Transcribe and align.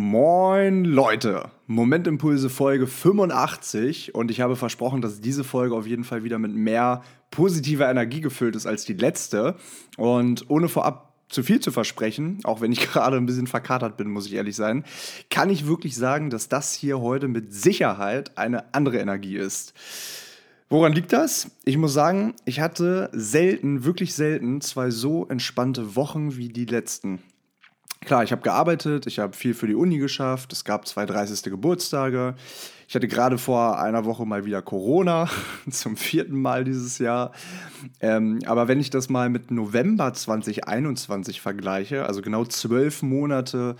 Moin 0.00 0.84
Leute, 0.84 1.50
Momentimpulse 1.66 2.50
Folge 2.50 2.86
85 2.86 4.14
und 4.14 4.30
ich 4.30 4.40
habe 4.40 4.54
versprochen, 4.54 5.00
dass 5.00 5.20
diese 5.20 5.42
Folge 5.42 5.74
auf 5.74 5.88
jeden 5.88 6.04
Fall 6.04 6.22
wieder 6.22 6.38
mit 6.38 6.54
mehr 6.54 7.02
positiver 7.32 7.90
Energie 7.90 8.20
gefüllt 8.20 8.54
ist 8.54 8.64
als 8.64 8.84
die 8.84 8.92
letzte 8.92 9.56
und 9.96 10.48
ohne 10.50 10.68
vorab 10.68 11.14
zu 11.28 11.42
viel 11.42 11.58
zu 11.58 11.72
versprechen, 11.72 12.38
auch 12.44 12.60
wenn 12.60 12.70
ich 12.70 12.80
gerade 12.92 13.16
ein 13.16 13.26
bisschen 13.26 13.48
verkatert 13.48 13.96
bin, 13.96 14.08
muss 14.08 14.26
ich 14.26 14.34
ehrlich 14.34 14.54
sein, 14.54 14.84
kann 15.30 15.50
ich 15.50 15.66
wirklich 15.66 15.96
sagen, 15.96 16.30
dass 16.30 16.48
das 16.48 16.74
hier 16.74 17.00
heute 17.00 17.26
mit 17.26 17.52
Sicherheit 17.52 18.38
eine 18.38 18.72
andere 18.74 18.98
Energie 18.98 19.36
ist. 19.36 19.74
Woran 20.68 20.92
liegt 20.92 21.12
das? 21.12 21.50
Ich 21.64 21.76
muss 21.76 21.92
sagen, 21.92 22.34
ich 22.44 22.60
hatte 22.60 23.10
selten, 23.12 23.82
wirklich 23.82 24.14
selten 24.14 24.60
zwei 24.60 24.90
so 24.90 25.26
entspannte 25.26 25.96
Wochen 25.96 26.36
wie 26.36 26.50
die 26.50 26.66
letzten. 26.66 27.20
Klar, 28.08 28.24
ich 28.24 28.32
habe 28.32 28.40
gearbeitet, 28.40 29.06
ich 29.06 29.18
habe 29.18 29.36
viel 29.36 29.52
für 29.52 29.66
die 29.66 29.74
Uni 29.74 29.98
geschafft, 29.98 30.50
es 30.54 30.64
gab 30.64 30.88
zwei 30.88 31.04
30. 31.04 31.42
Geburtstage. 31.42 32.36
Ich 32.88 32.94
hatte 32.94 33.06
gerade 33.06 33.36
vor 33.36 33.78
einer 33.78 34.06
Woche 34.06 34.24
mal 34.24 34.46
wieder 34.46 34.62
Corona, 34.62 35.28
zum 35.70 35.98
vierten 35.98 36.40
Mal 36.40 36.64
dieses 36.64 36.96
Jahr. 36.96 37.32
Ähm, 38.00 38.38
aber 38.46 38.66
wenn 38.66 38.80
ich 38.80 38.88
das 38.88 39.10
mal 39.10 39.28
mit 39.28 39.50
November 39.50 40.14
2021 40.14 41.42
vergleiche, 41.42 42.06
also 42.06 42.22
genau 42.22 42.46
zwölf 42.46 43.02
Monate 43.02 43.76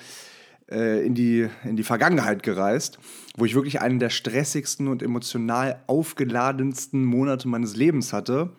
äh, 0.71 1.07
in, 1.07 1.15
die, 1.15 1.49
in 1.65 1.77
die 1.77 1.83
Vergangenheit 1.83 2.43
gereist, 2.43 2.99
wo 3.35 3.47
ich 3.47 3.55
wirklich 3.55 3.80
einen 3.80 3.99
der 3.99 4.10
stressigsten 4.10 4.88
und 4.88 5.02
emotional 5.02 5.83
aufgeladensten 5.87 7.02
Monate 7.02 7.49
meines 7.49 7.77
Lebens 7.77 8.13
hatte, 8.13 8.51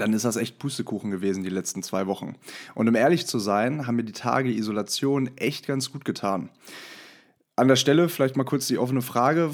dann 0.00 0.12
ist 0.12 0.24
das 0.24 0.36
echt 0.36 0.58
Pustekuchen 0.58 1.10
gewesen 1.10 1.42
die 1.42 1.50
letzten 1.50 1.82
zwei 1.82 2.06
Wochen. 2.06 2.36
Und 2.74 2.88
um 2.88 2.94
ehrlich 2.94 3.26
zu 3.26 3.38
sein, 3.38 3.86
haben 3.86 3.96
mir 3.96 4.04
die 4.04 4.12
Tage 4.12 4.50
Isolation 4.50 5.30
echt 5.36 5.66
ganz 5.66 5.92
gut 5.92 6.04
getan. 6.04 6.48
An 7.56 7.68
der 7.68 7.76
Stelle 7.76 8.08
vielleicht 8.08 8.36
mal 8.36 8.42
kurz 8.42 8.66
die 8.66 8.78
offene 8.78 9.00
Frage. 9.00 9.52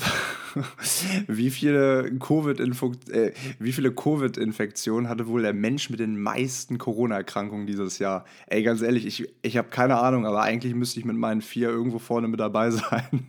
wie 1.28 1.50
viele 1.50 2.10
Covid-Infektionen 2.18 5.04
äh, 5.04 5.08
hatte 5.10 5.26
wohl 5.26 5.42
der 5.42 5.52
Mensch 5.52 5.90
mit 5.90 6.00
den 6.00 6.18
meisten 6.18 6.78
Corona-Erkrankungen 6.78 7.66
dieses 7.66 7.98
Jahr? 7.98 8.24
Ey, 8.46 8.62
ganz 8.62 8.80
ehrlich, 8.80 9.04
ich, 9.04 9.28
ich 9.42 9.58
habe 9.58 9.68
keine 9.68 9.98
Ahnung, 9.98 10.24
aber 10.24 10.40
eigentlich 10.40 10.74
müsste 10.74 10.98
ich 10.98 11.04
mit 11.04 11.18
meinen 11.18 11.42
vier 11.42 11.68
irgendwo 11.68 11.98
vorne 11.98 12.28
mit 12.28 12.40
dabei 12.40 12.70
sein. 12.70 13.26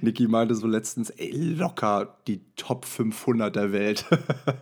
Niki 0.00 0.26
meinte 0.26 0.54
so 0.54 0.66
letztens, 0.66 1.10
ey, 1.10 1.30
locker 1.30 2.16
die 2.26 2.40
Top 2.56 2.86
500 2.86 3.54
der 3.54 3.72
Welt. 3.72 4.06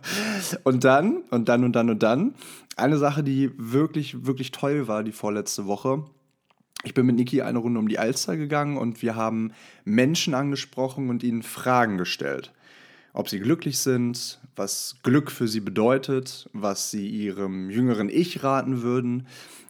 und 0.65 0.83
dann, 0.83 1.23
und 1.29 1.47
dann, 1.47 1.63
und 1.63 1.71
dann, 1.71 1.89
und 1.89 2.03
dann, 2.03 2.35
eine 2.75 2.97
Sache, 2.97 3.23
die 3.23 3.49
wirklich, 3.57 4.25
wirklich 4.25 4.51
toll 4.51 4.89
war 4.89 5.03
die 5.03 5.13
vorletzte 5.13 5.67
Woche 5.67 6.03
ich 6.83 6.93
bin 6.93 7.05
mit 7.05 7.15
Niki 7.15 7.41
eine 7.41 7.59
Runde 7.59 7.79
um 7.79 7.87
die 7.87 7.99
Alster 7.99 8.37
gegangen 8.37 8.77
und 8.77 9.01
wir 9.01 9.15
haben 9.15 9.53
Menschen 9.85 10.33
angesprochen 10.33 11.09
und 11.09 11.23
ihnen 11.23 11.43
Fragen 11.43 11.97
gestellt. 11.97 12.51
Ob 13.13 13.29
sie 13.29 13.39
glücklich 13.39 13.79
sind, 13.79 14.39
was 14.55 14.95
Glück 15.03 15.31
für 15.31 15.47
sie 15.47 15.59
bedeutet, 15.59 16.49
was 16.53 16.91
sie 16.91 17.07
ihrem 17.07 17.69
jüngeren 17.69 18.09
Ich 18.09 18.43
raten 18.43 18.81
würden. 18.81 19.27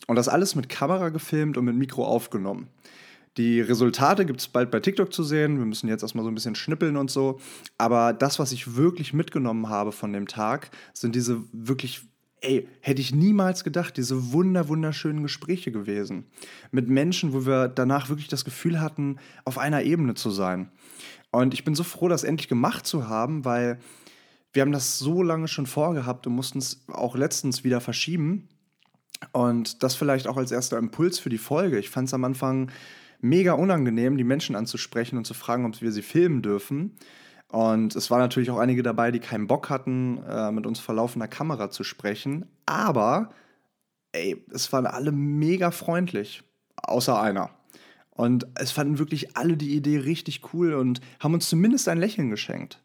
Und 0.08 0.16
das 0.16 0.30
alles 0.30 0.56
mit 0.56 0.70
Kamera 0.70 1.10
gefilmt 1.10 1.58
und 1.58 1.66
mit 1.66 1.76
Mikro 1.76 2.06
aufgenommen. 2.06 2.68
Die 3.38 3.62
Resultate 3.62 4.26
gibt 4.26 4.42
es 4.42 4.48
bald 4.50 4.72
bei 4.72 4.82
TikTok 4.82 5.14
zu 5.14 5.24
sehen. 5.24 5.58
Wir 5.58 5.66
müssen 5.66 5.88
jetzt 5.88 6.02
erstmal 6.02 6.26
so 6.26 6.30
ein 6.30 6.36
bisschen 6.36 6.56
schnippeln 6.56 6.98
und 6.98 7.10
so. 7.10 7.40
Aber 7.78 8.14
das, 8.14 8.40
was 8.40 8.52
ich 8.52 8.76
wirklich 8.76 9.14
mitgenommen 9.14 9.70
habe 9.70 9.92
von 9.92 10.12
dem 10.12 10.28
Tag, 10.28 10.70
sind 10.94 11.16
diese 11.16 11.42
wirklich 11.54 12.02
ey, 12.42 12.68
hätte 12.82 13.02
ich 13.02 13.14
niemals 13.14 13.64
gedacht, 13.64 13.98
diese 13.98 14.34
wunder, 14.34 14.68
wunderschönen 14.68 15.24
Gespräche 15.24 15.72
gewesen. 15.72 16.26
Mit 16.72 16.90
Menschen, 16.90 17.34
wo 17.34 17.46
wir 17.46 17.68
danach 17.68 18.10
wirklich 18.10 18.28
das 18.28 18.46
Gefühl 18.46 18.82
hatten, 18.82 19.18
auf 19.46 19.58
einer 19.58 19.84
Ebene 19.84 20.16
zu 20.16 20.32
sein. 20.32 20.70
Und 21.30 21.54
ich 21.54 21.64
bin 21.64 21.76
so 21.76 21.84
froh, 21.84 22.10
das 22.10 22.24
endlich 22.24 22.50
gemacht 22.50 22.86
zu 22.86 23.08
haben, 23.08 23.46
weil 23.46 23.80
wir 24.54 24.64
haben 24.64 24.72
das 24.72 25.00
so 25.00 25.24
lange 25.24 25.48
schon 25.48 25.66
vorgehabt 25.66 26.28
und 26.28 26.34
mussten 26.34 26.58
es 26.58 26.84
auch 26.88 27.16
letztens 27.16 27.64
wieder 27.64 27.80
verschieben. 27.80 28.50
Und 29.32 29.84
das 29.84 29.96
vielleicht 29.96 30.28
auch 30.28 30.38
als 30.38 30.52
erster 30.52 30.78
Impuls 30.78 31.20
für 31.20 31.30
die 31.30 31.38
Folge. 31.38 31.78
Ich 31.78 31.90
fand 31.90 32.08
es 32.08 32.14
am 32.14 32.26
Anfang 32.26 32.72
mega 33.22 33.54
unangenehm, 33.54 34.18
die 34.18 34.24
Menschen 34.24 34.56
anzusprechen 34.56 35.18
und 35.18 35.26
zu 35.26 35.36
fragen, 35.36 35.66
ob 35.66 35.80
wir 35.80 35.92
sie 35.92 36.02
filmen 36.02 36.42
dürfen. 36.42 36.98
Und 37.52 37.98
es 37.98 38.10
waren 38.10 38.20
natürlich 38.20 38.50
auch 38.50 38.60
einige 38.60 38.82
dabei, 38.82 39.12
die 39.12 39.20
keinen 39.20 39.46
Bock 39.46 39.70
hatten, 39.70 40.24
äh, 40.24 40.52
mit 40.54 40.66
uns 40.66 40.80
vor 40.80 40.96
laufender 40.96 41.28
Kamera 41.28 41.70
zu 41.70 41.84
sprechen. 41.84 42.46
Aber, 42.66 43.32
ey, 44.14 44.42
es 44.54 44.72
waren 44.72 44.86
alle 44.86 45.12
mega 45.12 45.72
freundlich. 45.72 46.44
Außer 46.78 47.22
einer. 47.22 47.50
Und 48.10 48.48
es 48.56 48.72
fanden 48.72 49.00
wirklich 49.00 49.36
alle 49.36 49.58
die 49.58 49.76
Idee 49.76 49.98
richtig 49.98 50.54
cool 50.54 50.74
und 50.74 51.02
haben 51.20 51.34
uns 51.34 51.50
zumindest 51.50 51.90
ein 51.90 51.98
Lächeln 51.98 52.30
geschenkt. 52.30 52.82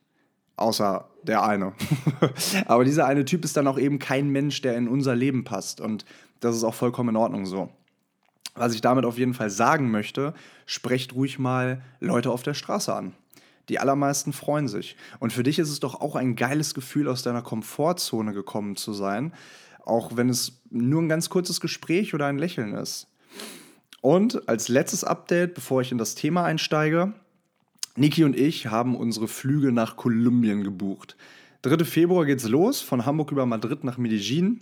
Außer 0.57 1.09
der 1.23 1.45
eine. 1.45 1.73
Aber 2.67 2.85
dieser 2.85 3.07
eine 3.07 3.25
Typ 3.25 3.45
ist 3.45 3.57
dann 3.57 3.69
auch 3.69 3.79
eben 3.79 4.01
kein 4.01 4.31
Mensch, 4.31 4.63
der 4.63 4.77
in 4.77 4.89
unser 4.89 5.15
Leben 5.15 5.45
passt. 5.45 5.81
Und 5.81 6.05
das 6.41 6.57
ist 6.57 6.65
auch 6.65 6.75
vollkommen 6.75 7.11
in 7.11 7.17
Ordnung 7.17 7.47
so. 7.47 7.69
Was 8.57 8.75
ich 8.75 8.81
damit 8.81 9.05
auf 9.05 9.19
jeden 9.19 9.35
Fall 9.35 9.51
sagen 9.51 9.93
möchte, 9.93 10.35
sprecht 10.65 11.15
ruhig 11.15 11.39
mal 11.39 11.83
Leute 12.01 12.33
auf 12.33 12.43
der 12.43 12.55
Straße 12.55 12.93
an. 12.93 13.13
Die 13.69 13.79
allermeisten 13.79 14.33
freuen 14.33 14.69
sich. 14.69 14.97
Und 15.19 15.33
für 15.33 15.43
dich 15.43 15.59
ist 15.59 15.71
es 15.71 15.81
doch 15.81 16.01
auch 16.01 16.17
ein 16.17 16.37
geiles 16.37 16.75
Gefühl, 16.75 17.09
aus 17.09 17.23
deiner 17.23 17.43
Komfortzone 17.43 18.33
gekommen 18.33 18.77
zu 18.77 18.93
sein, 18.93 19.33
auch 19.85 20.17
wenn 20.17 20.29
es 20.29 20.61
nur 20.71 21.03
ein 21.03 21.09
ganz 21.09 21.29
kurzes 21.29 21.61
Gespräch 21.61 22.15
oder 22.15 22.27
ein 22.27 22.39
Lächeln 22.39 22.75
ist. 22.75 23.09
Und 24.01 24.49
als 24.49 24.69
letztes 24.69 25.05
Update, 25.05 25.55
bevor 25.55 25.81
ich 25.81 25.91
in 25.91 25.99
das 25.99 26.15
Thema 26.15 26.45
einsteige, 26.45 27.13
Niki 27.97 28.25
und 28.25 28.37
ich 28.37 28.67
haben 28.67 28.95
unsere 28.95 29.27
Flüge 29.27 29.73
nach 29.73 29.97
Kolumbien 29.97 30.63
gebucht. 30.63 31.17
3. 31.63 31.85
Februar 31.85 32.27
geht's 32.27 32.47
los, 32.47 32.81
von 32.81 33.07
Hamburg 33.07 33.33
über 33.33 33.47
Madrid 33.47 33.85
nach 33.85 33.99
Medellin. 33.99 34.61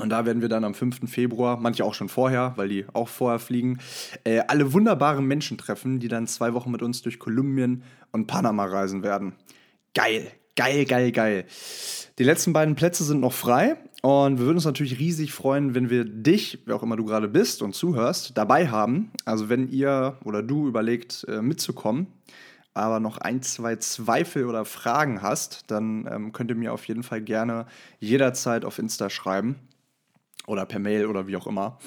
Und 0.00 0.10
da 0.10 0.26
werden 0.26 0.42
wir 0.42 0.48
dann 0.48 0.64
am 0.64 0.74
5. 0.74 1.10
Februar, 1.10 1.58
manche 1.58 1.84
auch 1.84 1.94
schon 1.94 2.08
vorher, 2.08 2.54
weil 2.56 2.68
die 2.68 2.86
auch 2.92 3.08
vorher 3.08 3.38
fliegen, 3.38 3.78
äh, 4.24 4.40
alle 4.48 4.72
wunderbaren 4.72 5.26
Menschen 5.26 5.58
treffen, 5.58 6.00
die 6.00 6.08
dann 6.08 6.26
zwei 6.26 6.54
Wochen 6.54 6.70
mit 6.70 6.82
uns 6.82 7.02
durch 7.02 7.18
Kolumbien 7.18 7.82
und 8.12 8.26
Panama 8.26 8.64
reisen 8.64 9.02
werden. 9.02 9.34
Geil, 9.94 10.26
geil, 10.56 10.84
geil, 10.84 11.12
geil. 11.12 11.44
Die 12.18 12.24
letzten 12.24 12.52
beiden 12.52 12.74
Plätze 12.74 13.04
sind 13.04 13.20
noch 13.20 13.32
frei 13.32 13.76
und 14.02 14.38
wir 14.38 14.46
würden 14.46 14.56
uns 14.56 14.64
natürlich 14.64 14.98
riesig 14.98 15.32
freuen, 15.32 15.74
wenn 15.74 15.90
wir 15.90 16.04
dich, 16.04 16.58
wer 16.66 16.76
auch 16.76 16.82
immer 16.82 16.96
du 16.96 17.04
gerade 17.04 17.28
bist 17.28 17.62
und 17.62 17.74
zuhörst, 17.74 18.36
dabei 18.36 18.68
haben. 18.68 19.10
Also 19.24 19.48
wenn 19.48 19.68
ihr 19.68 20.18
oder 20.24 20.42
du 20.42 20.68
überlegt, 20.68 21.24
äh, 21.28 21.42
mitzukommen, 21.42 22.06
aber 22.72 23.00
noch 23.00 23.18
ein, 23.18 23.42
zwei 23.42 23.76
Zweifel 23.76 24.46
oder 24.46 24.64
Fragen 24.64 25.22
hast, 25.22 25.70
dann 25.70 26.08
ähm, 26.10 26.32
könnt 26.32 26.50
ihr 26.50 26.56
mir 26.56 26.72
auf 26.72 26.86
jeden 26.86 27.02
Fall 27.02 27.20
gerne 27.20 27.66
jederzeit 27.98 28.64
auf 28.64 28.78
Insta 28.78 29.10
schreiben 29.10 29.56
oder 30.50 30.66
per 30.66 30.78
Mail 30.78 31.06
oder 31.06 31.26
wie 31.26 31.36
auch 31.36 31.46
immer. 31.46 31.78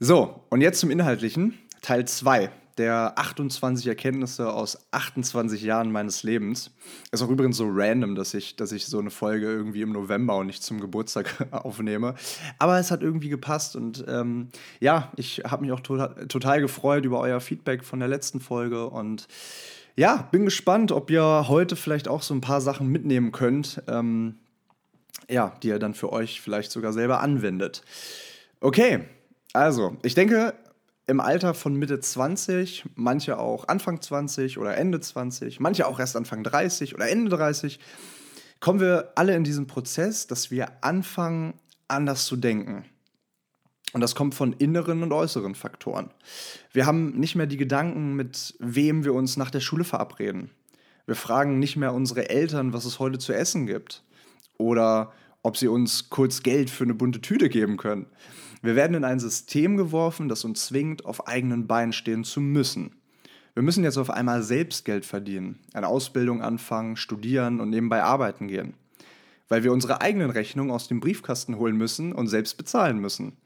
So, 0.00 0.44
und 0.50 0.60
jetzt 0.60 0.80
zum 0.80 0.90
Inhaltlichen, 0.90 1.58
Teil 1.80 2.06
2 2.06 2.50
der 2.78 3.18
28 3.18 3.86
Erkenntnisse 3.86 4.52
aus 4.52 4.86
28 4.92 5.62
Jahren 5.62 5.92
meines 5.92 6.22
Lebens. 6.22 6.70
Ist 7.10 7.22
auch 7.22 7.28
übrigens 7.28 7.58
so 7.58 7.68
random, 7.68 8.14
dass 8.14 8.34
ich, 8.34 8.56
dass 8.56 8.72
ich 8.72 8.86
so 8.86 8.98
eine 8.98 9.10
Folge 9.10 9.46
irgendwie 9.46 9.82
im 9.82 9.92
November 9.92 10.36
und 10.36 10.46
nicht 10.46 10.62
zum 10.62 10.80
Geburtstag 10.80 11.48
aufnehme. 11.52 12.14
Aber 12.58 12.78
es 12.78 12.90
hat 12.90 13.02
irgendwie 13.02 13.28
gepasst 13.28 13.76
und 13.76 14.04
ähm, 14.08 14.48
ja, 14.80 15.12
ich 15.16 15.42
habe 15.44 15.62
mich 15.62 15.72
auch 15.72 15.80
to 15.80 16.06
total 16.28 16.60
gefreut 16.60 17.04
über 17.04 17.20
euer 17.20 17.40
Feedback 17.40 17.84
von 17.84 17.98
der 17.98 18.08
letzten 18.08 18.40
Folge 18.40 18.88
und 18.88 19.28
ja, 19.94 20.28
bin 20.32 20.46
gespannt, 20.46 20.90
ob 20.90 21.10
ihr 21.10 21.48
heute 21.48 21.76
vielleicht 21.76 22.08
auch 22.08 22.22
so 22.22 22.32
ein 22.32 22.40
paar 22.40 22.62
Sachen 22.62 22.88
mitnehmen 22.88 23.30
könnt. 23.30 23.82
Ähm, 23.86 24.36
ja, 25.32 25.56
die 25.62 25.68
ihr 25.68 25.78
dann 25.78 25.94
für 25.94 26.12
euch 26.12 26.40
vielleicht 26.40 26.70
sogar 26.70 26.92
selber 26.92 27.20
anwendet. 27.20 27.82
Okay, 28.60 29.00
also, 29.52 29.96
ich 30.02 30.14
denke, 30.14 30.54
im 31.06 31.20
Alter 31.20 31.54
von 31.54 31.74
Mitte 31.74 31.98
20, 32.00 32.84
manche 32.94 33.38
auch 33.38 33.66
Anfang 33.68 34.00
20 34.00 34.58
oder 34.58 34.76
Ende 34.76 35.00
20, 35.00 35.58
manche 35.58 35.86
auch 35.86 35.98
erst 35.98 36.16
Anfang 36.16 36.44
30 36.44 36.94
oder 36.94 37.08
Ende 37.08 37.36
30, 37.36 37.80
kommen 38.60 38.80
wir 38.80 39.12
alle 39.16 39.34
in 39.34 39.42
diesen 39.42 39.66
Prozess, 39.66 40.26
dass 40.26 40.50
wir 40.50 40.68
anfangen, 40.84 41.54
anders 41.88 42.26
zu 42.26 42.36
denken. 42.36 42.84
Und 43.92 44.00
das 44.00 44.14
kommt 44.14 44.34
von 44.34 44.52
inneren 44.54 45.02
und 45.02 45.12
äußeren 45.12 45.54
Faktoren. 45.54 46.10
Wir 46.72 46.86
haben 46.86 47.18
nicht 47.18 47.34
mehr 47.34 47.46
die 47.46 47.58
Gedanken, 47.58 48.14
mit 48.14 48.54
wem 48.58 49.04
wir 49.04 49.12
uns 49.12 49.36
nach 49.36 49.50
der 49.50 49.60
Schule 49.60 49.84
verabreden. 49.84 50.50
Wir 51.06 51.16
fragen 51.16 51.58
nicht 51.58 51.76
mehr 51.76 51.92
unsere 51.92 52.30
Eltern, 52.30 52.72
was 52.72 52.84
es 52.84 52.98
heute 52.98 53.18
zu 53.18 53.34
essen 53.34 53.66
gibt 53.66 54.02
oder 54.56 55.12
ob 55.42 55.56
sie 55.56 55.68
uns 55.68 56.10
kurz 56.10 56.42
Geld 56.42 56.70
für 56.70 56.84
eine 56.84 56.94
bunte 56.94 57.20
Tüte 57.20 57.48
geben 57.48 57.76
können. 57.76 58.06
Wir 58.62 58.76
werden 58.76 58.94
in 58.94 59.04
ein 59.04 59.18
System 59.18 59.76
geworfen, 59.76 60.28
das 60.28 60.44
uns 60.44 60.66
zwingt, 60.66 61.04
auf 61.04 61.26
eigenen 61.26 61.66
Beinen 61.66 61.92
stehen 61.92 62.22
zu 62.24 62.40
müssen. 62.40 62.94
Wir 63.54 63.62
müssen 63.62 63.84
jetzt 63.84 63.98
auf 63.98 64.08
einmal 64.08 64.42
selbst 64.42 64.84
Geld 64.84 65.04
verdienen, 65.04 65.58
eine 65.74 65.88
Ausbildung 65.88 66.42
anfangen, 66.42 66.96
studieren 66.96 67.60
und 67.60 67.70
nebenbei 67.70 68.02
arbeiten 68.02 68.48
gehen. 68.48 68.74
Weil 69.48 69.64
wir 69.64 69.72
unsere 69.72 70.00
eigenen 70.00 70.30
Rechnungen 70.30 70.70
aus 70.70 70.88
dem 70.88 71.00
Briefkasten 71.00 71.58
holen 71.58 71.76
müssen 71.76 72.12
und 72.12 72.28
selbst 72.28 72.56
bezahlen 72.56 72.98
müssen. 72.98 73.36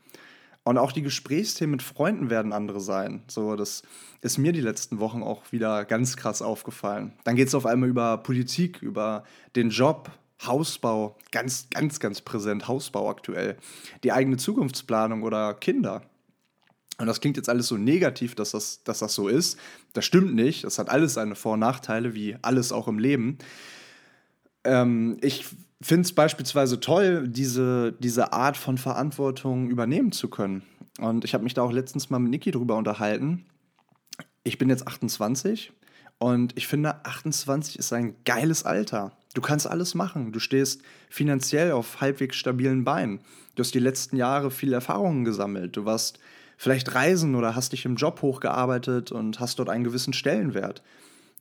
Und 0.62 0.78
auch 0.78 0.92
die 0.92 1.02
Gesprächsthemen 1.02 1.72
mit 1.72 1.82
Freunden 1.82 2.28
werden 2.28 2.52
andere 2.52 2.80
sein. 2.80 3.22
So, 3.26 3.56
das 3.56 3.82
ist 4.20 4.36
mir 4.36 4.52
die 4.52 4.60
letzten 4.60 4.98
Wochen 4.98 5.22
auch 5.22 5.50
wieder 5.50 5.84
ganz 5.84 6.16
krass 6.16 6.42
aufgefallen. 6.42 7.12
Dann 7.24 7.36
geht 7.36 7.48
es 7.48 7.54
auf 7.54 7.66
einmal 7.66 7.88
über 7.88 8.18
Politik, 8.18 8.82
über 8.82 9.24
den 9.54 9.70
Job, 9.70 10.10
Hausbau, 10.44 11.16
ganz, 11.32 11.68
ganz, 11.70 12.00
ganz 12.00 12.20
präsent, 12.20 12.68
Hausbau 12.68 13.08
aktuell, 13.08 13.56
die 14.04 14.12
eigene 14.12 14.36
Zukunftsplanung 14.36 15.22
oder 15.22 15.54
Kinder. 15.54 16.02
Und 16.98 17.06
das 17.06 17.20
klingt 17.20 17.36
jetzt 17.36 17.48
alles 17.48 17.68
so 17.68 17.76
negativ, 17.76 18.34
dass 18.34 18.52
das, 18.52 18.82
dass 18.84 19.00
das 19.00 19.14
so 19.14 19.28
ist. 19.28 19.58
Das 19.92 20.04
stimmt 20.04 20.34
nicht. 20.34 20.64
Das 20.64 20.78
hat 20.78 20.88
alles 20.88 21.14
seine 21.14 21.34
Vor- 21.34 21.54
und 21.54 21.60
Nachteile, 21.60 22.14
wie 22.14 22.36
alles 22.42 22.72
auch 22.72 22.88
im 22.88 22.98
Leben. 22.98 23.38
Ähm, 24.64 25.18
ich 25.20 25.44
finde 25.80 26.02
es 26.02 26.12
beispielsweise 26.14 26.80
toll, 26.80 27.28
diese, 27.28 27.92
diese 27.98 28.32
Art 28.32 28.56
von 28.56 28.78
Verantwortung 28.78 29.68
übernehmen 29.68 30.12
zu 30.12 30.28
können. 30.28 30.62
Und 30.98 31.24
ich 31.24 31.34
habe 31.34 31.44
mich 31.44 31.52
da 31.52 31.62
auch 31.62 31.72
letztens 31.72 32.08
mal 32.08 32.18
mit 32.18 32.30
Niki 32.30 32.50
drüber 32.50 32.76
unterhalten. 32.76 33.44
Ich 34.42 34.56
bin 34.56 34.70
jetzt 34.70 34.86
28 34.86 35.72
und 36.18 36.56
ich 36.56 36.66
finde, 36.66 37.04
28 37.04 37.78
ist 37.78 37.92
ein 37.92 38.16
geiles 38.24 38.64
Alter. 38.64 39.12
Du 39.34 39.42
kannst 39.42 39.66
alles 39.66 39.94
machen. 39.94 40.32
Du 40.32 40.38
stehst 40.38 40.82
finanziell 41.10 41.72
auf 41.72 42.00
halbwegs 42.00 42.36
stabilen 42.36 42.84
Beinen. 42.84 43.20
Du 43.54 43.62
hast 43.62 43.74
die 43.74 43.80
letzten 43.80 44.16
Jahre 44.16 44.50
viele 44.50 44.76
Erfahrungen 44.76 45.24
gesammelt. 45.24 45.76
Du 45.76 45.84
warst 45.84 46.18
vielleicht 46.56 46.94
reisen 46.94 47.34
oder 47.34 47.54
hast 47.54 47.72
dich 47.72 47.84
im 47.84 47.96
Job 47.96 48.22
hochgearbeitet 48.22 49.12
und 49.12 49.40
hast 49.40 49.58
dort 49.58 49.68
einen 49.68 49.84
gewissen 49.84 50.14
Stellenwert. 50.14 50.82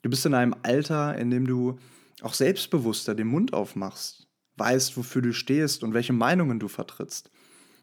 Du 0.01 0.09
bist 0.09 0.25
in 0.25 0.33
einem 0.33 0.55
Alter, 0.63 1.17
in 1.17 1.31
dem 1.31 1.47
du 1.47 1.79
auch 2.21 2.33
selbstbewusster 2.33 3.15
den 3.15 3.27
Mund 3.27 3.53
aufmachst, 3.53 4.27
weißt, 4.57 4.97
wofür 4.97 5.21
du 5.21 5.33
stehst 5.33 5.83
und 5.83 5.93
welche 5.93 6.13
Meinungen 6.13 6.59
du 6.59 6.67
vertrittst. 6.67 7.31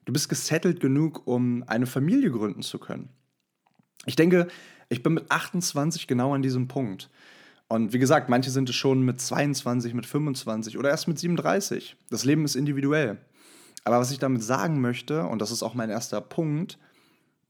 Du 0.04 0.12
bist 0.12 0.28
gesettelt 0.28 0.80
genug, 0.80 1.26
um 1.26 1.64
eine 1.66 1.86
Familie 1.86 2.30
gründen 2.30 2.62
zu 2.62 2.78
können. 2.78 3.08
Ich 4.06 4.16
denke, 4.16 4.48
ich 4.88 5.02
bin 5.02 5.14
mit 5.14 5.30
28 5.30 6.06
genau 6.06 6.34
an 6.34 6.42
diesem 6.42 6.68
Punkt. 6.68 7.10
Und 7.68 7.92
wie 7.92 7.98
gesagt, 7.98 8.28
manche 8.28 8.50
sind 8.50 8.68
es 8.68 8.76
schon 8.76 9.02
mit 9.02 9.20
22, 9.20 9.94
mit 9.94 10.04
25 10.04 10.76
oder 10.76 10.90
erst 10.90 11.08
mit 11.08 11.18
37. 11.18 11.96
Das 12.10 12.24
Leben 12.24 12.44
ist 12.44 12.54
individuell. 12.54 13.18
Aber 13.84 13.98
was 13.98 14.10
ich 14.10 14.18
damit 14.18 14.42
sagen 14.42 14.80
möchte, 14.80 15.24
und 15.26 15.40
das 15.40 15.50
ist 15.50 15.62
auch 15.62 15.74
mein 15.74 15.90
erster 15.90 16.20
Punkt, 16.20 16.78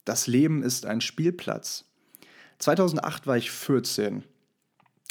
das 0.05 0.27
Leben 0.27 0.63
ist 0.63 0.87
ein 0.87 1.01
Spielplatz. 1.01 1.85
2008 2.59 3.27
war 3.27 3.37
ich 3.37 3.51
14 3.51 4.23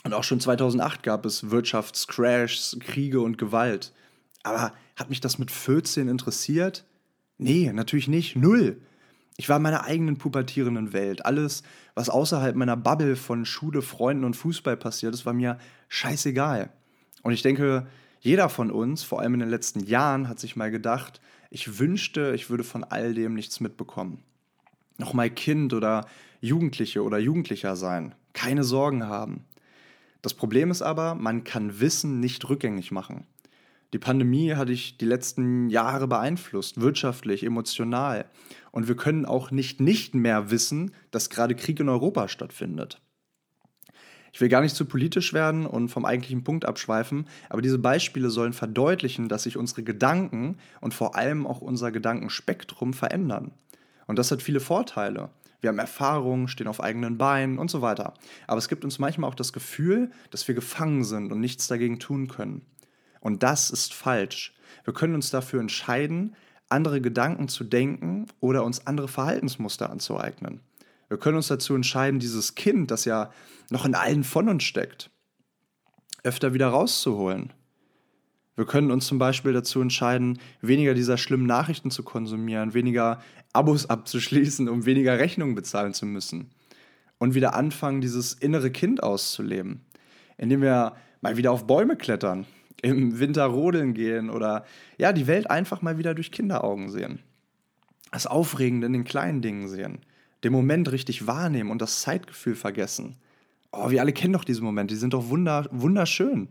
und 0.04 0.14
auch 0.14 0.24
schon 0.24 0.40
2008 0.40 1.04
gab 1.04 1.26
es 1.26 1.52
Wirtschaftscrashs, 1.52 2.78
Kriege 2.80 3.22
und 3.22 3.38
Gewalt. 3.38 3.94
Aber 4.44 4.74
hat 4.96 5.10
mich 5.10 5.22
das 5.22 5.38
mit 5.38 5.52
14 5.52 6.08
interessiert? 6.08 6.86
Nee, 7.38 7.72
natürlich 7.72 8.08
nicht. 8.08 8.36
Null. 8.36 8.82
Ich 9.42 9.50
war 9.50 9.58
in 9.58 9.64
meiner 9.64 9.86
eigenen 9.86 10.18
pubertierenden 10.18 10.94
Welt. 10.94 11.26
Alles, 11.26 11.64
was 11.96 12.10
außerhalb 12.12 12.56
meiner 12.56 12.78
Bubble 12.78 13.16
von 13.16 13.44
Schule, 13.44 13.82
Freunden 13.82 14.24
und 14.24 14.36
Fußball 14.36 14.78
passiert 14.78 15.16
ist, 15.16 15.26
war 15.26 15.34
mir 15.34 15.58
scheißegal. 15.90 16.70
Und 17.24 17.34
ich 17.34 17.42
denke, 17.42 17.88
jeder 18.20 18.50
von 18.50 18.70
uns, 18.70 19.02
vor 19.02 19.20
allem 19.20 19.34
in 19.34 19.40
den 19.40 19.50
letzten 19.50 19.80
Jahren, 19.80 20.30
hat 20.30 20.40
sich 20.40 20.56
mal 20.56 20.70
gedacht, 20.70 21.22
ich 21.50 21.80
wünschte, 21.80 22.34
ich 22.36 22.52
würde 22.52 22.64
von 22.64 22.84
all 22.84 23.16
dem 23.16 23.34
nichts 23.34 23.60
mitbekommen. 23.62 24.20
Nochmal 25.00 25.32
Kind 25.32 25.74
oder 25.74 26.06
Jugendliche 26.40 27.02
oder 27.02 27.18
Jugendlicher 27.18 27.76
sein. 27.76 28.14
Keine 28.34 28.64
Sorgen 28.64 29.08
haben. 29.08 29.46
Das 30.22 30.36
Problem 30.36 30.70
ist 30.70 30.84
aber, 30.84 31.16
man 31.16 31.44
kann 31.44 31.80
Wissen 31.80 32.20
nicht 32.20 32.48
rückgängig 32.48 32.92
machen. 32.92 33.26
Die 33.94 34.00
Pandemie 34.00 34.54
hat 34.54 34.70
dich 34.70 34.98
die 34.98 35.06
letzten 35.06 35.70
Jahre 35.70 36.08
beeinflusst, 36.08 36.80
wirtschaftlich, 36.80 37.44
emotional. 37.44 38.26
Und 38.72 38.88
wir 38.88 38.96
können 38.96 39.26
auch 39.26 39.52
nicht 39.52 39.80
nicht 39.80 40.16
mehr 40.16 40.50
wissen, 40.50 40.94
dass 41.12 41.30
gerade 41.30 41.56
Krieg 41.56 41.80
in 41.80 41.90
Europa 41.90 42.28
stattfindet. 42.28 43.02
Ich 44.34 44.40
will 44.40 44.48
gar 44.48 44.62
nicht 44.62 44.76
zu 44.76 44.86
politisch 44.86 45.34
werden 45.34 45.66
und 45.66 45.90
vom 45.90 46.06
eigentlichen 46.06 46.46
Punkt 46.46 46.64
abschweifen, 46.64 47.28
aber 47.50 47.62
diese 47.62 47.80
Beispiele 47.80 48.30
sollen 48.30 48.54
verdeutlichen, 48.54 49.28
dass 49.28 49.44
sich 49.44 49.58
unsere 49.58 49.84
Gedanken 49.84 50.58
und 50.80 50.94
vor 50.94 51.16
allem 51.16 51.46
auch 51.46 51.60
unser 51.60 51.92
Gedankenspektrum 51.92 52.94
verändern. 52.94 53.52
Und 54.08 54.18
das 54.18 54.32
hat 54.32 54.42
viele 54.42 54.62
Vorteile 54.62 55.32
wir 55.62 55.70
haben 55.70 55.80
Erfahrung, 55.80 56.48
stehen 56.48 56.68
auf 56.68 56.82
eigenen 56.82 57.18
Beinen 57.18 57.60
und 57.60 57.70
so 57.70 57.82
weiter. 57.82 58.16
Aber 58.48 58.58
es 58.58 58.68
gibt 58.68 58.84
uns 58.84 59.00
manchmal 59.00 59.30
auch 59.30 59.36
das 59.36 59.54
Gefühl, 59.54 60.12
dass 60.32 60.48
wir 60.48 60.56
gefangen 60.56 61.04
sind 61.04 61.32
und 61.32 61.40
nichts 61.40 61.68
dagegen 61.68 62.00
tun 62.00 62.28
können. 62.28 62.66
Und 63.20 63.44
das 63.44 63.70
ist 63.70 63.94
falsch. 63.94 64.56
Wir 64.84 64.94
können 64.94 65.14
uns 65.14 65.30
dafür 65.30 65.62
entscheiden, 65.62 66.36
andere 66.72 67.02
Gedanken 67.02 67.48
zu 67.48 67.64
denken 67.64 68.28
oder 68.40 68.64
uns 68.64 68.88
andere 68.88 69.08
Verhaltensmuster 69.08 69.90
anzueignen. 69.90 70.62
Wir 71.10 71.18
können 71.18 71.38
uns 71.38 71.48
dazu 71.48 71.76
entscheiden, 71.76 72.20
dieses 72.20 72.56
Kind, 72.56 72.92
das 72.92 73.06
ja 73.06 73.32
noch 73.70 73.86
in 73.86 73.96
allen 73.96 74.24
von 74.24 74.50
uns 74.50 74.64
steckt, 74.64 75.10
öfter 76.24 76.54
wieder 76.54 76.68
rauszuholen 76.68 77.54
wir 78.56 78.66
können 78.66 78.92
uns 78.92 79.08
zum 79.08 79.18
Beispiel 79.18 79.54
dazu 79.54 79.82
entscheiden, 79.82 80.38
weniger 80.62 80.94
dieser 80.94 81.18
schlimmen 81.18 81.46
Nachrichten 81.46 81.90
zu 81.90 82.04
konsumieren, 82.04 82.74
weniger 82.74 83.22
Abos 83.54 83.90
abzuschließen, 83.90 84.68
um 84.70 84.86
weniger 84.86 85.18
Rechnungen 85.18 85.56
bezahlen 85.56 85.94
zu 85.94 86.06
müssen. 86.06 86.52
Und 87.18 87.34
wieder 87.34 87.56
anfangen, 87.56 88.02
dieses 88.02 88.34
innere 88.34 88.70
Kind 88.72 89.04
auszuleben, 89.04 89.82
indem 90.38 90.62
wir 90.62 90.96
mal 91.22 91.38
wieder 91.38 91.52
auf 91.52 91.66
Bäume 91.66 91.96
klettern, 91.96 92.46
im 92.82 93.20
Winter 93.20 93.46
rodeln 93.46 93.94
gehen 93.94 94.30
oder 94.30 94.66
ja, 94.98 95.14
die 95.14 95.28
Welt 95.28 95.50
einfach 95.50 95.82
mal 95.82 95.98
wieder 95.98 96.14
durch 96.14 96.32
Kinderaugen 96.32 96.90
sehen. 96.90 97.20
Das 98.12 98.28
Aufregende 98.28 98.88
in 98.88 98.94
den 98.94 99.04
kleinen 99.04 99.42
Dingen 99.42 99.68
sehen, 99.68 100.00
den 100.44 100.52
Moment 100.52 100.92
richtig 100.92 101.28
wahrnehmen 101.28 101.72
und 101.72 101.82
das 101.82 102.02
Zeitgefühl 102.02 102.56
vergessen. 102.56 103.16
Oh, 103.72 103.90
wir 103.90 104.02
alle 104.02 104.14
kennen 104.14 104.34
doch 104.34 104.44
diese 104.44 104.64
Momente, 104.64 104.94
die 104.94 105.00
sind 105.00 105.14
doch 105.14 105.30
wunderschön. 105.30 106.50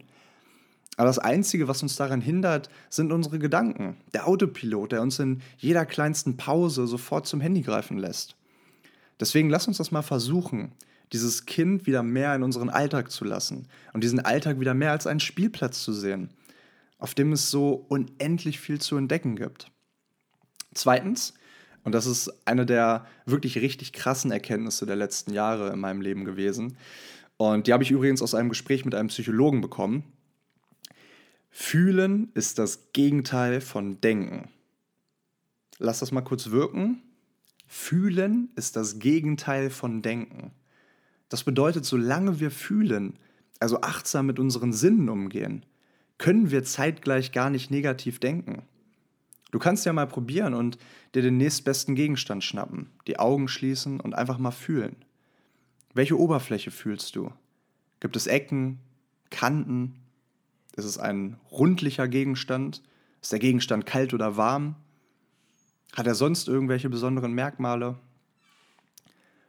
Aber 0.96 1.06
das 1.06 1.18
Einzige, 1.18 1.68
was 1.68 1.82
uns 1.82 1.96
daran 1.96 2.20
hindert, 2.20 2.68
sind 2.88 3.12
unsere 3.12 3.38
Gedanken. 3.38 3.96
Der 4.12 4.26
Autopilot, 4.26 4.92
der 4.92 5.02
uns 5.02 5.18
in 5.18 5.40
jeder 5.56 5.86
kleinsten 5.86 6.36
Pause 6.36 6.86
sofort 6.86 7.26
zum 7.26 7.40
Handy 7.40 7.62
greifen 7.62 7.98
lässt. 7.98 8.36
Deswegen 9.18 9.50
lass 9.50 9.68
uns 9.68 9.78
das 9.78 9.92
mal 9.92 10.02
versuchen, 10.02 10.72
dieses 11.12 11.46
Kind 11.46 11.86
wieder 11.86 12.02
mehr 12.02 12.34
in 12.34 12.42
unseren 12.42 12.68
Alltag 12.68 13.10
zu 13.10 13.24
lassen 13.24 13.68
und 13.92 14.04
diesen 14.04 14.20
Alltag 14.20 14.60
wieder 14.60 14.74
mehr 14.74 14.92
als 14.92 15.06
einen 15.06 15.20
Spielplatz 15.20 15.82
zu 15.82 15.92
sehen, 15.92 16.30
auf 16.98 17.14
dem 17.14 17.32
es 17.32 17.50
so 17.50 17.84
unendlich 17.88 18.60
viel 18.60 18.80
zu 18.80 18.96
entdecken 18.96 19.36
gibt. 19.36 19.70
Zweitens, 20.74 21.34
und 21.82 21.94
das 21.94 22.06
ist 22.06 22.30
eine 22.46 22.66
der 22.66 23.06
wirklich 23.26 23.58
richtig 23.58 23.92
krassen 23.92 24.30
Erkenntnisse 24.30 24.86
der 24.86 24.96
letzten 24.96 25.32
Jahre 25.32 25.72
in 25.72 25.80
meinem 25.80 26.00
Leben 26.00 26.24
gewesen, 26.24 26.76
und 27.36 27.66
die 27.66 27.72
habe 27.72 27.82
ich 27.82 27.90
übrigens 27.90 28.20
aus 28.20 28.34
einem 28.34 28.50
Gespräch 28.50 28.84
mit 28.84 28.94
einem 28.94 29.08
Psychologen 29.08 29.62
bekommen, 29.62 30.04
Fühlen 31.50 32.30
ist 32.34 32.58
das 32.58 32.92
Gegenteil 32.92 33.60
von 33.60 34.00
Denken. 34.00 34.48
Lass 35.78 35.98
das 36.00 36.12
mal 36.12 36.20
kurz 36.20 36.50
wirken. 36.50 37.02
Fühlen 37.66 38.50
ist 38.56 38.76
das 38.76 38.98
Gegenteil 38.98 39.70
von 39.70 40.02
Denken. 40.02 40.52
Das 41.30 41.44
bedeutet, 41.44 41.86
solange 41.86 42.40
wir 42.40 42.50
fühlen, 42.50 43.18
also 43.60 43.80
achtsam 43.80 44.26
mit 44.26 44.38
unseren 44.38 44.74
Sinnen 44.74 45.08
umgehen, 45.08 45.64
können 46.18 46.50
wir 46.50 46.64
zeitgleich 46.64 47.32
gar 47.32 47.48
nicht 47.48 47.70
negativ 47.70 48.18
denken. 48.18 48.62
Du 49.50 49.58
kannst 49.58 49.86
ja 49.86 49.92
mal 49.92 50.06
probieren 50.06 50.52
und 50.52 50.76
dir 51.14 51.22
den 51.22 51.38
nächstbesten 51.38 51.94
Gegenstand 51.94 52.44
schnappen, 52.44 52.90
die 53.06 53.18
Augen 53.18 53.48
schließen 53.48 54.00
und 54.00 54.14
einfach 54.14 54.38
mal 54.38 54.50
fühlen. 54.50 54.96
Welche 55.94 56.18
Oberfläche 56.18 56.70
fühlst 56.70 57.16
du? 57.16 57.32
Gibt 58.00 58.16
es 58.16 58.26
Ecken, 58.26 58.78
Kanten, 59.30 59.94
ist 60.76 60.84
es 60.84 60.98
ein 60.98 61.36
rundlicher 61.50 62.08
Gegenstand? 62.08 62.82
Ist 63.22 63.32
der 63.32 63.38
Gegenstand 63.38 63.86
kalt 63.86 64.14
oder 64.14 64.36
warm? 64.36 64.76
Hat 65.92 66.06
er 66.06 66.14
sonst 66.14 66.48
irgendwelche 66.48 66.88
besonderen 66.88 67.32
Merkmale? 67.32 67.98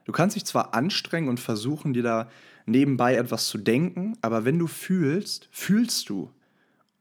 Du 0.04 0.12
kannst 0.12 0.36
dich 0.36 0.44
zwar 0.44 0.74
anstrengen 0.74 1.28
und 1.28 1.40
versuchen, 1.40 1.92
dir 1.92 2.02
da 2.02 2.30
nebenbei 2.66 3.16
etwas 3.16 3.48
zu 3.48 3.58
denken, 3.58 4.16
aber 4.20 4.44
wenn 4.44 4.58
du 4.58 4.66
fühlst, 4.66 5.48
fühlst 5.50 6.08
du. 6.08 6.30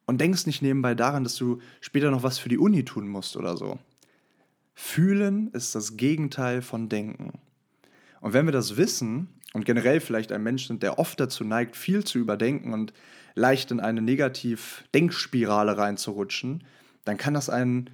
Und 0.05 0.19
denkst 0.19 0.45
nicht 0.45 0.61
nebenbei 0.61 0.95
daran, 0.95 1.23
dass 1.23 1.35
du 1.35 1.59
später 1.79 2.11
noch 2.11 2.23
was 2.23 2.37
für 2.37 2.49
die 2.49 2.57
Uni 2.57 2.83
tun 2.83 3.07
musst 3.07 3.37
oder 3.37 3.55
so. 3.55 3.79
Fühlen 4.73 5.51
ist 5.51 5.75
das 5.75 5.95
Gegenteil 5.95 6.61
von 6.61 6.89
Denken. 6.89 7.39
Und 8.19 8.33
wenn 8.33 8.45
wir 8.45 8.51
das 8.51 8.77
wissen 8.77 9.29
und 9.53 9.65
generell 9.65 9.99
vielleicht 9.99 10.31
ein 10.31 10.43
Mensch 10.43 10.67
sind, 10.67 10.83
der 10.83 10.99
oft 10.99 11.19
dazu 11.19 11.43
neigt, 11.43 11.75
viel 11.75 12.03
zu 12.03 12.19
überdenken 12.19 12.73
und 12.73 12.93
leicht 13.35 13.71
in 13.71 13.79
eine 13.79 14.01
Negativ-Denkspirale 14.01 15.77
reinzurutschen, 15.77 16.63
dann 17.05 17.17
kann 17.17 17.33
das, 17.33 17.49
ein, 17.49 17.89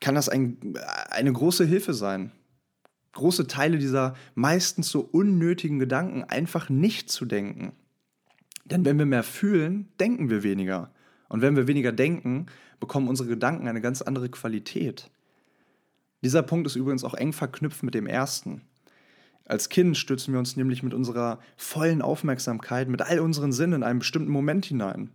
kann 0.00 0.14
das 0.14 0.28
ein, 0.28 0.78
eine 1.10 1.32
große 1.32 1.64
Hilfe 1.64 1.94
sein. 1.94 2.32
Große 3.16 3.46
Teile 3.46 3.78
dieser 3.78 4.14
meistens 4.34 4.90
so 4.90 5.00
unnötigen 5.00 5.78
Gedanken 5.78 6.24
einfach 6.24 6.68
nicht 6.68 7.10
zu 7.10 7.24
denken. 7.24 7.72
Denn 8.66 8.84
wenn 8.84 8.98
wir 8.98 9.06
mehr 9.06 9.22
fühlen, 9.22 9.88
denken 9.98 10.28
wir 10.28 10.42
weniger. 10.42 10.90
Und 11.30 11.40
wenn 11.40 11.56
wir 11.56 11.66
weniger 11.66 11.92
denken, 11.92 12.44
bekommen 12.78 13.08
unsere 13.08 13.30
Gedanken 13.30 13.68
eine 13.68 13.80
ganz 13.80 14.02
andere 14.02 14.28
Qualität. 14.28 15.10
Dieser 16.22 16.42
Punkt 16.42 16.66
ist 16.66 16.76
übrigens 16.76 17.04
auch 17.04 17.14
eng 17.14 17.32
verknüpft 17.32 17.82
mit 17.82 17.94
dem 17.94 18.06
ersten. 18.06 18.60
Als 19.46 19.70
Kind 19.70 19.96
stürzen 19.96 20.34
wir 20.34 20.38
uns 20.38 20.56
nämlich 20.56 20.82
mit 20.82 20.92
unserer 20.92 21.38
vollen 21.56 22.02
Aufmerksamkeit, 22.02 22.90
mit 22.90 23.00
all 23.00 23.20
unseren 23.20 23.52
Sinnen 23.52 23.76
in 23.76 23.82
einen 23.82 24.00
bestimmten 24.00 24.30
Moment 24.30 24.66
hinein. 24.66 25.08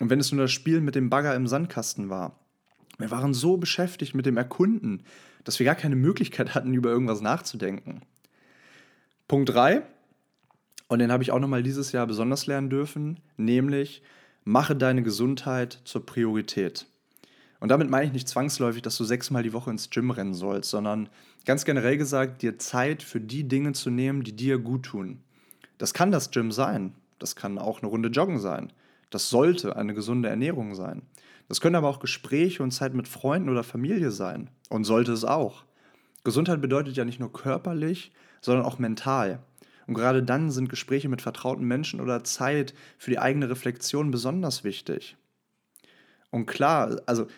Und 0.00 0.10
wenn 0.10 0.18
es 0.18 0.32
nur 0.32 0.42
das 0.42 0.50
Spiel 0.50 0.80
mit 0.80 0.96
dem 0.96 1.08
Bagger 1.08 1.36
im 1.36 1.46
Sandkasten 1.46 2.10
war, 2.10 2.40
wir 2.98 3.12
waren 3.12 3.32
so 3.32 3.58
beschäftigt 3.58 4.16
mit 4.16 4.26
dem 4.26 4.36
Erkunden, 4.36 5.04
dass 5.46 5.60
wir 5.60 5.64
gar 5.64 5.76
keine 5.76 5.94
Möglichkeit 5.94 6.56
hatten, 6.56 6.74
über 6.74 6.90
irgendwas 6.90 7.20
nachzudenken. 7.20 8.02
Punkt 9.28 9.48
3, 9.48 9.82
und 10.88 10.98
den 10.98 11.12
habe 11.12 11.22
ich 11.22 11.30
auch 11.30 11.38
nochmal 11.38 11.62
dieses 11.62 11.92
Jahr 11.92 12.06
besonders 12.06 12.48
lernen 12.48 12.68
dürfen, 12.68 13.20
nämlich 13.36 14.02
mache 14.44 14.74
deine 14.74 15.04
Gesundheit 15.04 15.80
zur 15.84 16.04
Priorität. 16.04 16.86
Und 17.60 17.68
damit 17.68 17.88
meine 17.88 18.06
ich 18.06 18.12
nicht 18.12 18.28
zwangsläufig, 18.28 18.82
dass 18.82 18.96
du 18.96 19.04
sechsmal 19.04 19.44
die 19.44 19.52
Woche 19.52 19.70
ins 19.70 19.88
Gym 19.90 20.10
rennen 20.10 20.34
sollst, 20.34 20.68
sondern 20.68 21.08
ganz 21.44 21.64
generell 21.64 21.96
gesagt, 21.96 22.42
dir 22.42 22.58
Zeit 22.58 23.04
für 23.04 23.20
die 23.20 23.46
Dinge 23.46 23.72
zu 23.72 23.88
nehmen, 23.88 24.24
die 24.24 24.34
dir 24.34 24.58
gut 24.58 24.82
tun. 24.82 25.20
Das 25.78 25.94
kann 25.94 26.10
das 26.10 26.32
Gym 26.32 26.50
sein, 26.50 26.92
das 27.20 27.36
kann 27.36 27.58
auch 27.58 27.82
eine 27.82 27.88
Runde 27.88 28.08
Joggen 28.08 28.40
sein, 28.40 28.72
das 29.10 29.30
sollte 29.30 29.76
eine 29.76 29.94
gesunde 29.94 30.28
Ernährung 30.28 30.74
sein. 30.74 31.02
Das 31.48 31.60
können 31.60 31.76
aber 31.76 31.88
auch 31.88 32.00
Gespräche 32.00 32.62
und 32.62 32.72
Zeit 32.72 32.94
mit 32.94 33.08
Freunden 33.08 33.48
oder 33.48 33.62
Familie 33.62 34.10
sein 34.10 34.50
und 34.68 34.84
sollte 34.84 35.12
es 35.12 35.24
auch. 35.24 35.64
Gesundheit 36.24 36.60
bedeutet 36.60 36.96
ja 36.96 37.04
nicht 37.04 37.20
nur 37.20 37.32
körperlich, 37.32 38.12
sondern 38.40 38.64
auch 38.64 38.78
mental. 38.78 39.40
Und 39.86 39.94
gerade 39.94 40.22
dann 40.22 40.50
sind 40.50 40.68
Gespräche 40.68 41.08
mit 41.08 41.22
vertrauten 41.22 41.64
Menschen 41.64 42.00
oder 42.00 42.24
Zeit 42.24 42.74
für 42.98 43.10
die 43.10 43.20
eigene 43.20 43.48
Reflexion 43.48 44.10
besonders 44.10 44.64
wichtig. 44.64 45.16
Und 46.30 46.46
klar, 46.46 47.00
also 47.06 47.28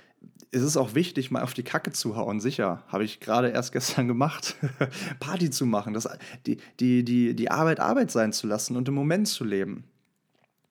es 0.51 0.63
ist 0.63 0.79
auch 0.79 0.95
wichtig, 0.95 1.31
mal 1.31 1.43
auf 1.43 1.53
die 1.53 1.63
Kacke 1.63 1.93
zu 1.93 2.17
hauen, 2.17 2.41
sicher. 2.41 2.83
Habe 2.89 3.05
ich 3.05 3.21
gerade 3.21 3.49
erst 3.49 3.73
gestern 3.75 4.09
gemacht. 4.09 4.57
Party 5.21 5.51
zu 5.51 5.67
machen, 5.67 5.93
das, 5.93 6.09
die, 6.47 6.59
die, 6.81 7.05
die, 7.05 7.35
die 7.35 7.51
Arbeit 7.51 7.81
Arbeit 7.81 8.11
sein 8.11 8.33
zu 8.33 8.47
lassen 8.47 8.77
und 8.77 8.89
im 8.89 8.95
Moment 8.95 9.29
zu 9.29 9.45
leben. 9.45 9.85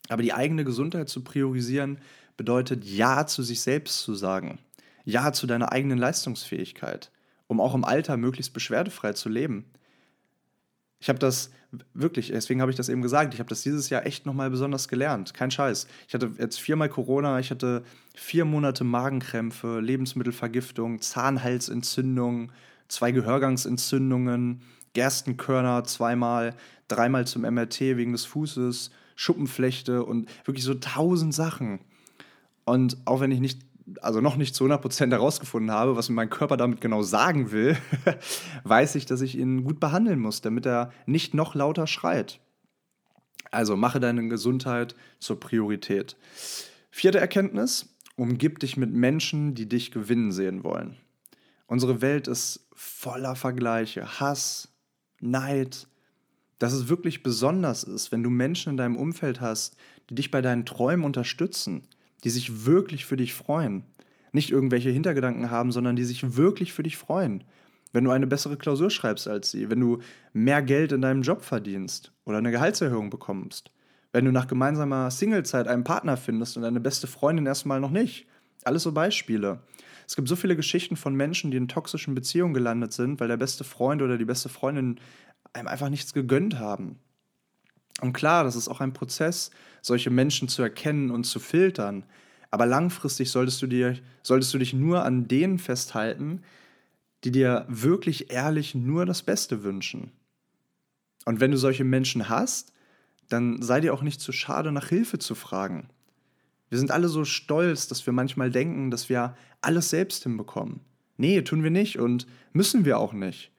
Aber 0.10 0.24
die 0.24 0.34
eigene 0.34 0.63
Gesundheit 0.63 1.10
zu 1.10 1.24
priorisieren, 1.24 2.00
bedeutet 2.38 2.86
Ja 2.86 3.27
zu 3.27 3.44
sich 3.44 3.62
selbst 3.62 4.00
zu 4.00 4.15
sagen. 4.15 4.60
Ja 5.03 5.34
zu 5.34 5.48
deiner 5.48 5.72
eigenen 5.72 5.98
Leistungsfähigkeit, 5.98 7.12
um 7.48 7.60
auch 7.60 7.74
im 7.75 7.84
Alter 7.84 8.17
möglichst 8.17 8.53
beschwerdefrei 8.53 9.13
zu 9.13 9.29
leben. 9.29 9.65
Ich 11.00 11.10
habe 11.10 11.20
das 11.20 11.51
wirklich, 11.94 12.29
deswegen 12.29 12.62
habe 12.62 12.72
ich 12.72 12.77
das 12.77 12.89
eben 12.89 13.01
gesagt, 13.01 13.34
ich 13.34 13.39
habe 13.39 13.50
das 13.50 13.62
dieses 13.62 13.89
Jahr 13.89 14.06
echt 14.06 14.25
nochmal 14.25 14.50
besonders 14.50 14.88
gelernt. 14.88 15.34
Kein 15.34 15.51
Scheiß. 15.51 15.88
Ich 16.08 16.13
hatte 16.13 16.32
jetzt 16.38 16.60
viermal 16.60 16.89
Corona, 16.89 17.39
ich 17.39 17.51
hatte 17.51 17.84
vier 18.15 18.46
Monate 18.46 18.84
Magenkrämpfe, 18.84 19.79
Lebensmittelvergiftung, 19.79 21.01
Zahnhalsentzündung, 21.01 22.51
zwei 22.88 23.12
Gehörgangsentzündungen, 23.12 24.62
Gerstenkörner 24.94 25.84
zweimal, 25.84 26.56
dreimal 26.88 27.27
zum 27.27 27.44
MRT 27.44 27.82
wegen 27.82 28.13
des 28.13 28.25
Fußes, 28.25 28.91
Schuppenflechte 29.15 30.03
und 30.03 30.29
wirklich 30.46 30.63
so 30.63 30.74
tausend 30.74 31.34
Sachen. 31.34 31.79
Und 32.67 32.97
auch 33.05 33.21
wenn 33.21 33.31
ich 33.31 33.39
nicht 33.39 33.62
also 34.01 34.19
noch 34.19 34.36
nicht 34.36 34.53
zu 34.53 34.65
100% 34.65 35.12
herausgefunden 35.12 35.71
habe, 35.71 35.95
was 35.95 36.09
mein 36.09 36.29
Körper 36.29 36.57
damit 36.57 36.81
genau 36.81 37.01
sagen 37.01 37.51
will, 37.51 37.77
weiß 38.65 38.95
ich, 38.95 39.05
dass 39.05 39.21
ich 39.21 39.38
ihn 39.38 39.63
gut 39.63 39.79
behandeln 39.79 40.19
muss, 40.19 40.41
damit 40.41 40.65
er 40.65 40.91
nicht 41.05 41.33
noch 41.33 41.55
lauter 41.55 41.88
schreit. 41.88 42.41
Also 43.50 43.77
mache 43.77 44.01
deine 44.01 44.27
Gesundheit 44.27 44.95
zur 45.19 45.39
Priorität. 45.39 46.17
Vierte 46.91 47.19
Erkenntnis, 47.19 47.95
umgib 48.17 48.59
dich 48.59 48.75
mit 48.75 48.91
Menschen, 48.91 49.55
die 49.55 49.69
dich 49.69 49.91
gewinnen 49.91 50.33
sehen 50.33 50.65
wollen. 50.65 50.97
Unsere 51.67 52.01
Welt 52.01 52.27
ist 52.27 52.67
voller 52.74 53.38
Vergleiche, 53.38 54.19
Hass, 54.19 54.67
Neid. 55.21 55.88
Dass 56.59 56.74
es 56.74 56.89
wirklich 56.89 57.24
besonders 57.24 57.86
ist, 57.86 58.12
wenn 58.12 58.24
du 58.24 58.29
Menschen 58.29 58.71
in 58.71 58.77
deinem 58.77 58.97
Umfeld 58.97 59.39
hast, 59.39 59.77
die 60.09 60.15
dich 60.15 60.31
bei 60.31 60.41
deinen 60.41 60.65
Träumen 60.65 61.05
unterstützen, 61.05 61.88
die 62.24 62.29
sich 62.29 62.65
wirklich 62.65 63.05
für 63.05 63.17
dich 63.17 63.33
freuen. 63.33 63.83
Nicht 64.31 64.51
irgendwelche 64.51 64.89
Hintergedanken 64.89 65.51
haben, 65.51 65.71
sondern 65.71 65.95
die 65.95 66.03
sich 66.03 66.36
wirklich 66.36 66.74
für 66.74 66.83
dich 66.83 66.97
freuen. 66.97 67.43
Wenn 67.93 68.03
du 68.03 68.12
eine 68.12 68.27
bessere 68.27 68.57
Klausur 68.57 68.89
schreibst 68.89 69.27
als 69.27 69.51
sie, 69.51 69.69
wenn 69.69 69.79
du 69.79 70.00
mehr 70.33 70.62
Geld 70.62 70.91
in 70.91 71.01
deinem 71.01 71.21
Job 71.21 71.43
verdienst 71.43 72.12
oder 72.25 72.38
eine 72.38 72.51
Gehaltserhöhung 72.51 73.09
bekommst, 73.09 73.71
wenn 74.12 74.25
du 74.25 74.31
nach 74.31 74.47
gemeinsamer 74.47 75.12
Singlezeit 75.12 75.67
einen 75.67 75.83
Partner 75.83 76.17
findest 76.17 76.57
und 76.57 76.63
deine 76.63 76.79
beste 76.79 77.07
Freundin 77.07 77.45
erstmal 77.45 77.79
noch 77.79 77.91
nicht. 77.91 78.27
Alles 78.63 78.83
so 78.83 78.91
Beispiele. 78.91 79.62
Es 80.07 80.15
gibt 80.15 80.27
so 80.27 80.36
viele 80.36 80.55
Geschichten 80.55 80.95
von 80.95 81.15
Menschen, 81.15 81.51
die 81.51 81.57
in 81.57 81.67
toxischen 81.67 82.15
Beziehungen 82.15 82.53
gelandet 82.53 82.93
sind, 82.93 83.19
weil 83.19 83.27
der 83.27 83.38
beste 83.38 83.63
Freund 83.63 84.01
oder 84.01 84.17
die 84.17 84.25
beste 84.25 84.50
Freundin 84.50 85.00
einem 85.53 85.67
einfach 85.67 85.89
nichts 85.89 86.13
gegönnt 86.13 86.59
haben. 86.59 87.00
Und 88.01 88.13
klar, 88.13 88.44
das 88.44 88.56
ist 88.56 88.68
auch 88.68 88.80
ein 88.80 88.94
Prozess, 88.94 89.51
solche 89.82 90.10
Menschen 90.10 90.48
zu 90.48 90.62
erkennen 90.62 91.12
und 91.12 91.24
zu 91.24 91.39
filtern. 91.39 92.04
Aber 92.51 92.66
langfristig 92.66 93.32
solltest 93.32 93.62
du, 93.62 93.68
dir, 93.68 93.98
solltest 94.24 94.54
du 94.54 94.58
dich 94.58 94.74
nur 94.74 95.04
an 95.04 95.27
denen 95.27 95.60
festhalten, 95.60 96.44
die 97.24 97.32
dir 97.32 97.66
wirklich 97.68 98.32
ehrlich 98.32 98.75
nur 98.75 99.06
das 99.06 99.24
Beste 99.24 99.63
wünschen. 99.63 100.12
Und 101.25 101.39
wenn 101.39 101.51
du 101.51 101.58
solche 101.58 101.84
Menschen 101.84 102.30
hast, 102.30 102.74
dann 103.27 103.62
sei 103.62 103.82
dir 103.82 103.94
auch 103.94 104.04
nicht 104.04 104.22
zu 104.22 104.32
schade, 104.32 104.72
nach 104.72 104.88
Hilfe 104.88 105.20
zu 105.20 105.36
fragen. 105.36 105.89
Wir 106.70 106.77
sind 106.77 106.92
alle 106.92 107.08
so 107.08 107.25
stolz, 107.25 107.88
dass 107.88 108.06
wir 108.06 108.13
manchmal 108.13 108.51
denken, 108.51 108.92
dass 108.92 109.10
wir 109.10 109.36
alles 109.62 109.89
selbst 109.89 110.24
hinbekommen. 110.24 110.82
Nee, 111.18 111.42
tun 111.42 111.63
wir 111.63 111.72
nicht 111.72 111.98
und 111.98 112.27
müssen 112.54 112.86
wir 112.86 113.00
auch 113.00 113.13
nicht. 113.13 113.51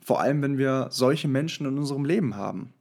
Vor 0.00 0.20
allem, 0.20 0.42
wenn 0.42 0.58
wir 0.58 0.88
solche 0.90 1.28
Menschen 1.28 1.66
in 1.66 1.78
unserem 1.78 2.04
Leben 2.04 2.36
haben. 2.36 2.72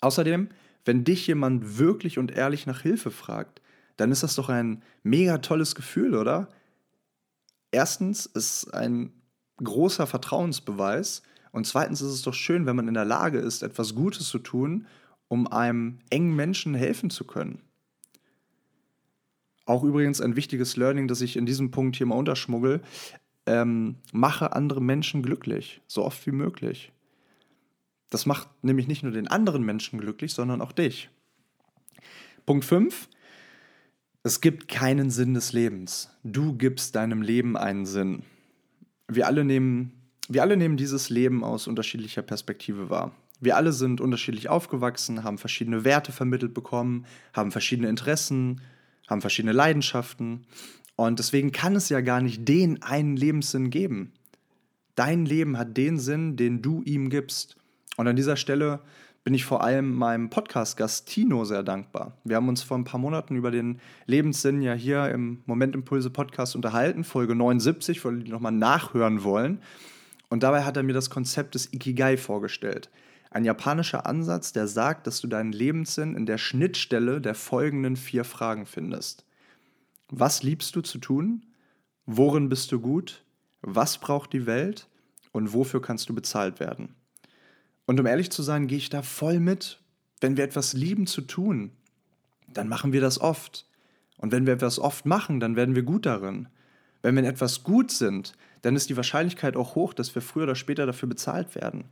Außerdem, 0.00 0.48
wenn 0.84 1.04
dich 1.04 1.26
jemand 1.26 1.78
wirklich 1.78 2.18
und 2.18 2.30
ehrlich 2.30 2.66
nach 2.66 2.82
Hilfe 2.82 3.10
fragt, 3.10 3.60
dann 3.96 4.12
ist 4.12 4.22
das 4.22 4.34
doch 4.34 4.48
ein 4.48 4.82
mega 5.02 5.38
tolles 5.38 5.74
Gefühl, 5.74 6.14
oder? 6.14 6.48
Erstens 7.70 8.26
ist 8.26 8.72
ein 8.72 9.12
großer 9.62 10.06
Vertrauensbeweis 10.06 11.22
und 11.52 11.66
zweitens 11.66 12.02
ist 12.02 12.12
es 12.12 12.22
doch 12.22 12.34
schön, 12.34 12.66
wenn 12.66 12.76
man 12.76 12.88
in 12.88 12.94
der 12.94 13.04
Lage 13.04 13.38
ist, 13.38 13.62
etwas 13.62 13.94
Gutes 13.94 14.28
zu 14.28 14.38
tun, 14.38 14.86
um 15.28 15.46
einem 15.46 15.98
engen 16.10 16.36
Menschen 16.36 16.74
helfen 16.74 17.10
zu 17.10 17.24
können. 17.24 17.62
Auch 19.64 19.82
übrigens 19.82 20.20
ein 20.20 20.36
wichtiges 20.36 20.76
Learning, 20.76 21.08
das 21.08 21.20
ich 21.20 21.36
in 21.36 21.46
diesem 21.46 21.72
Punkt 21.72 21.96
hier 21.96 22.06
mal 22.06 22.14
unterschmuggel. 22.14 22.80
Ähm, 23.46 23.96
mache 24.12 24.52
andere 24.52 24.80
Menschen 24.80 25.22
glücklich, 25.22 25.80
so 25.86 26.04
oft 26.04 26.24
wie 26.26 26.32
möglich. 26.32 26.92
Das 28.10 28.26
macht 28.26 28.48
nämlich 28.62 28.86
nicht 28.86 29.02
nur 29.02 29.12
den 29.12 29.28
anderen 29.28 29.64
Menschen 29.64 29.98
glücklich, 29.98 30.32
sondern 30.32 30.60
auch 30.60 30.72
dich. 30.72 31.10
Punkt 32.44 32.64
5. 32.64 33.08
Es 34.22 34.40
gibt 34.40 34.68
keinen 34.68 35.10
Sinn 35.10 35.34
des 35.34 35.52
Lebens. 35.52 36.10
Du 36.24 36.56
gibst 36.56 36.96
deinem 36.96 37.22
Leben 37.22 37.56
einen 37.56 37.86
Sinn. 37.86 38.22
Wir 39.08 39.26
alle 39.26 39.44
nehmen, 39.44 39.92
wir 40.28 40.42
alle 40.42 40.56
nehmen 40.56 40.76
dieses 40.76 41.10
Leben 41.10 41.44
aus 41.44 41.66
unterschiedlicher 41.66 42.22
Perspektive 42.22 42.90
wahr. 42.90 43.12
Wir 43.40 43.56
alle 43.56 43.72
sind 43.72 44.00
unterschiedlich 44.00 44.48
aufgewachsen, 44.48 45.22
haben 45.22 45.38
verschiedene 45.38 45.84
Werte 45.84 46.10
vermittelt 46.10 46.54
bekommen, 46.54 47.04
haben 47.32 47.52
verschiedene 47.52 47.88
Interessen, 47.88 48.62
haben 49.06 49.20
verschiedene 49.20 49.52
Leidenschaften. 49.52 50.46
Und 50.96 51.18
deswegen 51.18 51.52
kann 51.52 51.76
es 51.76 51.88
ja 51.88 52.00
gar 52.00 52.20
nicht 52.20 52.48
den 52.48 52.82
einen 52.82 53.16
Lebenssinn 53.16 53.70
geben. 53.70 54.12
Dein 54.94 55.26
Leben 55.26 55.58
hat 55.58 55.76
den 55.76 55.98
Sinn, 55.98 56.36
den 56.36 56.62
du 56.62 56.82
ihm 56.82 57.10
gibst. 57.10 57.56
Und 57.96 58.08
an 58.08 58.16
dieser 58.16 58.36
Stelle 58.36 58.80
bin 59.24 59.34
ich 59.34 59.44
vor 59.44 59.64
allem 59.64 59.92
meinem 59.92 60.30
Podcast-Gast 60.30 61.08
Tino 61.08 61.44
sehr 61.44 61.64
dankbar. 61.64 62.16
Wir 62.22 62.36
haben 62.36 62.48
uns 62.48 62.62
vor 62.62 62.78
ein 62.78 62.84
paar 62.84 63.00
Monaten 63.00 63.34
über 63.34 63.50
den 63.50 63.80
Lebenssinn 64.06 64.62
ja 64.62 64.72
hier 64.74 65.08
im 65.08 65.42
Momentimpulse 65.46 66.10
Podcast 66.10 66.54
unterhalten, 66.54 67.02
Folge 67.02 67.34
79, 67.34 68.00
für 68.00 68.12
die 68.12 68.30
nochmal 68.30 68.52
nachhören 68.52 69.24
wollen. 69.24 69.60
Und 70.28 70.42
dabei 70.42 70.64
hat 70.64 70.76
er 70.76 70.84
mir 70.84 70.92
das 70.92 71.10
Konzept 71.10 71.56
des 71.56 71.72
Ikigai 71.72 72.16
vorgestellt. 72.16 72.90
Ein 73.30 73.44
japanischer 73.44 74.06
Ansatz, 74.06 74.52
der 74.52 74.68
sagt, 74.68 75.06
dass 75.06 75.20
du 75.20 75.26
deinen 75.26 75.52
Lebenssinn 75.52 76.14
in 76.14 76.26
der 76.26 76.38
Schnittstelle 76.38 77.20
der 77.20 77.34
folgenden 77.34 77.96
vier 77.96 78.24
Fragen 78.24 78.64
findest. 78.64 79.24
Was 80.08 80.42
liebst 80.42 80.76
du 80.76 80.82
zu 80.82 80.98
tun? 80.98 81.46
Worin 82.06 82.48
bist 82.48 82.70
du 82.70 82.80
gut? 82.80 83.24
Was 83.60 83.98
braucht 83.98 84.32
die 84.32 84.46
Welt? 84.46 84.88
Und 85.32 85.52
wofür 85.52 85.82
kannst 85.82 86.08
du 86.08 86.14
bezahlt 86.14 86.60
werden? 86.60 86.94
Und 87.86 88.00
um 88.00 88.06
ehrlich 88.06 88.30
zu 88.30 88.42
sein, 88.42 88.66
gehe 88.66 88.78
ich 88.78 88.90
da 88.90 89.02
voll 89.02 89.40
mit. 89.40 89.80
Wenn 90.20 90.36
wir 90.36 90.44
etwas 90.44 90.72
lieben 90.72 91.06
zu 91.06 91.20
tun, 91.20 91.70
dann 92.48 92.68
machen 92.68 92.92
wir 92.92 93.00
das 93.00 93.20
oft. 93.20 93.66
Und 94.18 94.32
wenn 94.32 94.46
wir 94.46 94.54
etwas 94.54 94.78
oft 94.78 95.06
machen, 95.06 95.40
dann 95.40 95.56
werden 95.56 95.74
wir 95.74 95.82
gut 95.82 96.06
darin. 96.06 96.48
Wenn 97.02 97.14
wir 97.14 97.22
in 97.22 97.28
etwas 97.28 97.62
gut 97.62 97.90
sind, 97.90 98.32
dann 98.62 98.74
ist 98.74 98.88
die 98.88 98.96
Wahrscheinlichkeit 98.96 99.56
auch 99.56 99.74
hoch, 99.74 99.94
dass 99.94 100.14
wir 100.14 100.22
früher 100.22 100.44
oder 100.44 100.54
später 100.54 100.86
dafür 100.86 101.08
bezahlt 101.08 101.54
werden. 101.54 101.84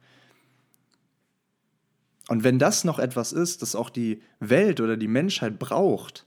Und 2.29 2.43
wenn 2.43 2.59
das 2.59 2.85
noch 2.85 2.99
etwas 2.99 3.33
ist, 3.33 3.63
das 3.63 3.77
auch 3.77 3.91
die 3.91 4.23
Welt 4.41 4.81
oder 4.81 4.97
die 4.97 5.09
Menschheit 5.09 5.59
braucht, 5.59 6.27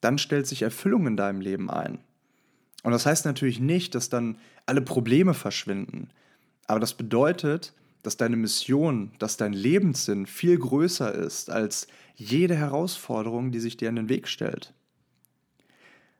dann 0.00 0.18
stellt 0.18 0.46
sich 0.46 0.62
Erfüllung 0.62 1.06
in 1.06 1.16
deinem 1.16 1.40
Leben 1.40 1.70
ein. 1.70 1.98
Und 2.82 2.92
das 2.92 3.06
heißt 3.06 3.24
natürlich 3.24 3.58
nicht, 3.58 3.94
dass 3.94 4.08
dann 4.08 4.38
alle 4.66 4.82
Probleme 4.82 5.34
verschwinden. 5.34 6.10
Aber 6.66 6.80
das 6.80 6.94
bedeutet, 6.94 7.72
dass 8.08 8.16
deine 8.16 8.38
Mission, 8.38 9.10
dass 9.18 9.36
dein 9.36 9.52
Lebenssinn 9.52 10.24
viel 10.24 10.58
größer 10.58 11.14
ist 11.14 11.50
als 11.50 11.88
jede 12.16 12.56
Herausforderung, 12.56 13.52
die 13.52 13.60
sich 13.60 13.76
dir 13.76 13.90
in 13.90 13.96
den 13.96 14.08
Weg 14.08 14.28
stellt. 14.28 14.72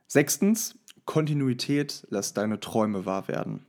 Sechstens, 0.05 0.77
Kontinuität 1.05 2.05
lässt 2.11 2.37
deine 2.37 2.59
Träume 2.59 3.07
wahr 3.07 3.27
werden. 3.27 3.65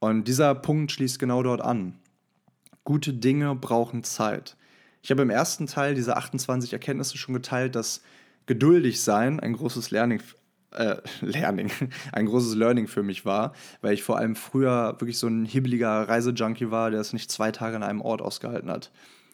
Und 0.00 0.28
dieser 0.28 0.54
Punkt 0.54 0.92
schließt 0.92 1.18
genau 1.18 1.42
dort 1.42 1.62
an. 1.62 1.98
Gute 2.84 3.14
Dinge 3.14 3.54
brauchen 3.54 4.04
Zeit. 4.04 4.58
Ich 5.00 5.10
habe 5.10 5.22
im 5.22 5.30
ersten 5.30 5.66
Teil 5.66 5.94
diese 5.94 6.18
28 6.18 6.74
Erkenntnisse 6.74 7.16
schon 7.16 7.32
geteilt, 7.32 7.74
dass 7.74 8.02
geduldig 8.44 9.00
sein 9.00 9.40
ein 9.40 9.54
großes 9.54 9.90
Learning, 9.90 10.20
äh, 10.72 10.96
Learning, 11.20 11.70
ein 12.12 12.26
großes 12.26 12.54
Learning 12.54 12.86
für 12.86 13.02
mich 13.02 13.24
war, 13.24 13.54
weil 13.80 13.94
ich 13.94 14.02
vor 14.02 14.18
allem 14.18 14.36
früher 14.36 14.96
wirklich 14.98 15.18
so 15.18 15.26
ein 15.26 15.44
hibbeliger 15.44 16.08
Reisejunkie 16.08 16.70
war, 16.70 16.90
der 16.90 17.00
es 17.00 17.12
nicht 17.12 17.30
zwei 17.30 17.52
Tage 17.52 17.76
in 17.76 17.82
einem 17.82 18.00
Ort 18.00 18.22
ausgehalten 18.22 18.70
hat. 18.70 18.90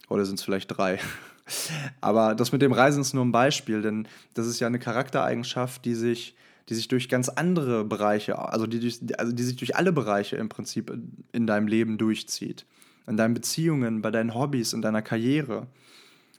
Oder 0.08 0.24
sind 0.24 0.38
es 0.38 0.44
vielleicht 0.44 0.76
drei? 0.76 0.98
Aber 2.00 2.34
das 2.34 2.52
mit 2.52 2.62
dem 2.62 2.72
Reisen 2.72 3.00
ist 3.00 3.14
nur 3.14 3.24
ein 3.24 3.32
Beispiel, 3.32 3.82
denn 3.82 4.08
das 4.34 4.46
ist 4.46 4.60
ja 4.60 4.66
eine 4.66 4.78
Charaktereigenschaft, 4.78 5.84
die 5.84 5.94
sich, 5.94 6.34
die 6.68 6.74
sich 6.74 6.88
durch 6.88 7.08
ganz 7.08 7.28
andere 7.28 7.84
Bereiche, 7.84 8.38
also 8.38 8.66
die, 8.66 8.78
also 9.16 9.32
die 9.32 9.42
sich 9.42 9.56
durch 9.56 9.76
alle 9.76 9.92
Bereiche 9.92 10.36
im 10.36 10.48
Prinzip 10.48 10.92
in 11.32 11.46
deinem 11.46 11.68
Leben 11.68 11.98
durchzieht. 11.98 12.66
In 13.06 13.16
deinen 13.16 13.34
Beziehungen, 13.34 14.02
bei 14.02 14.10
deinen 14.10 14.34
Hobbys, 14.34 14.72
in 14.72 14.82
deiner 14.82 15.02
Karriere. 15.02 15.68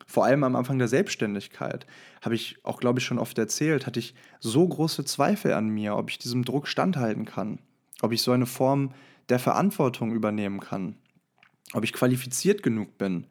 Vor 0.07 0.25
allem 0.25 0.43
am 0.43 0.55
Anfang 0.55 0.79
der 0.79 0.87
Selbstständigkeit, 0.87 1.85
habe 2.21 2.33
ich 2.33 2.57
auch, 2.63 2.79
glaube 2.79 2.99
ich, 2.99 3.05
schon 3.05 3.19
oft 3.19 3.37
erzählt, 3.37 3.85
hatte 3.85 3.99
ich 3.99 4.15
so 4.39 4.67
große 4.67 5.05
Zweifel 5.05 5.53
an 5.53 5.69
mir, 5.69 5.95
ob 5.95 6.09
ich 6.09 6.17
diesem 6.17 6.43
Druck 6.43 6.67
standhalten 6.67 7.25
kann, 7.25 7.59
ob 8.01 8.11
ich 8.11 8.21
so 8.21 8.31
eine 8.31 8.45
Form 8.45 8.93
der 9.29 9.39
Verantwortung 9.39 10.13
übernehmen 10.13 10.61
kann, 10.61 10.95
ob 11.73 11.83
ich 11.83 11.93
qualifiziert 11.93 12.63
genug 12.63 12.97
bin 12.97 13.27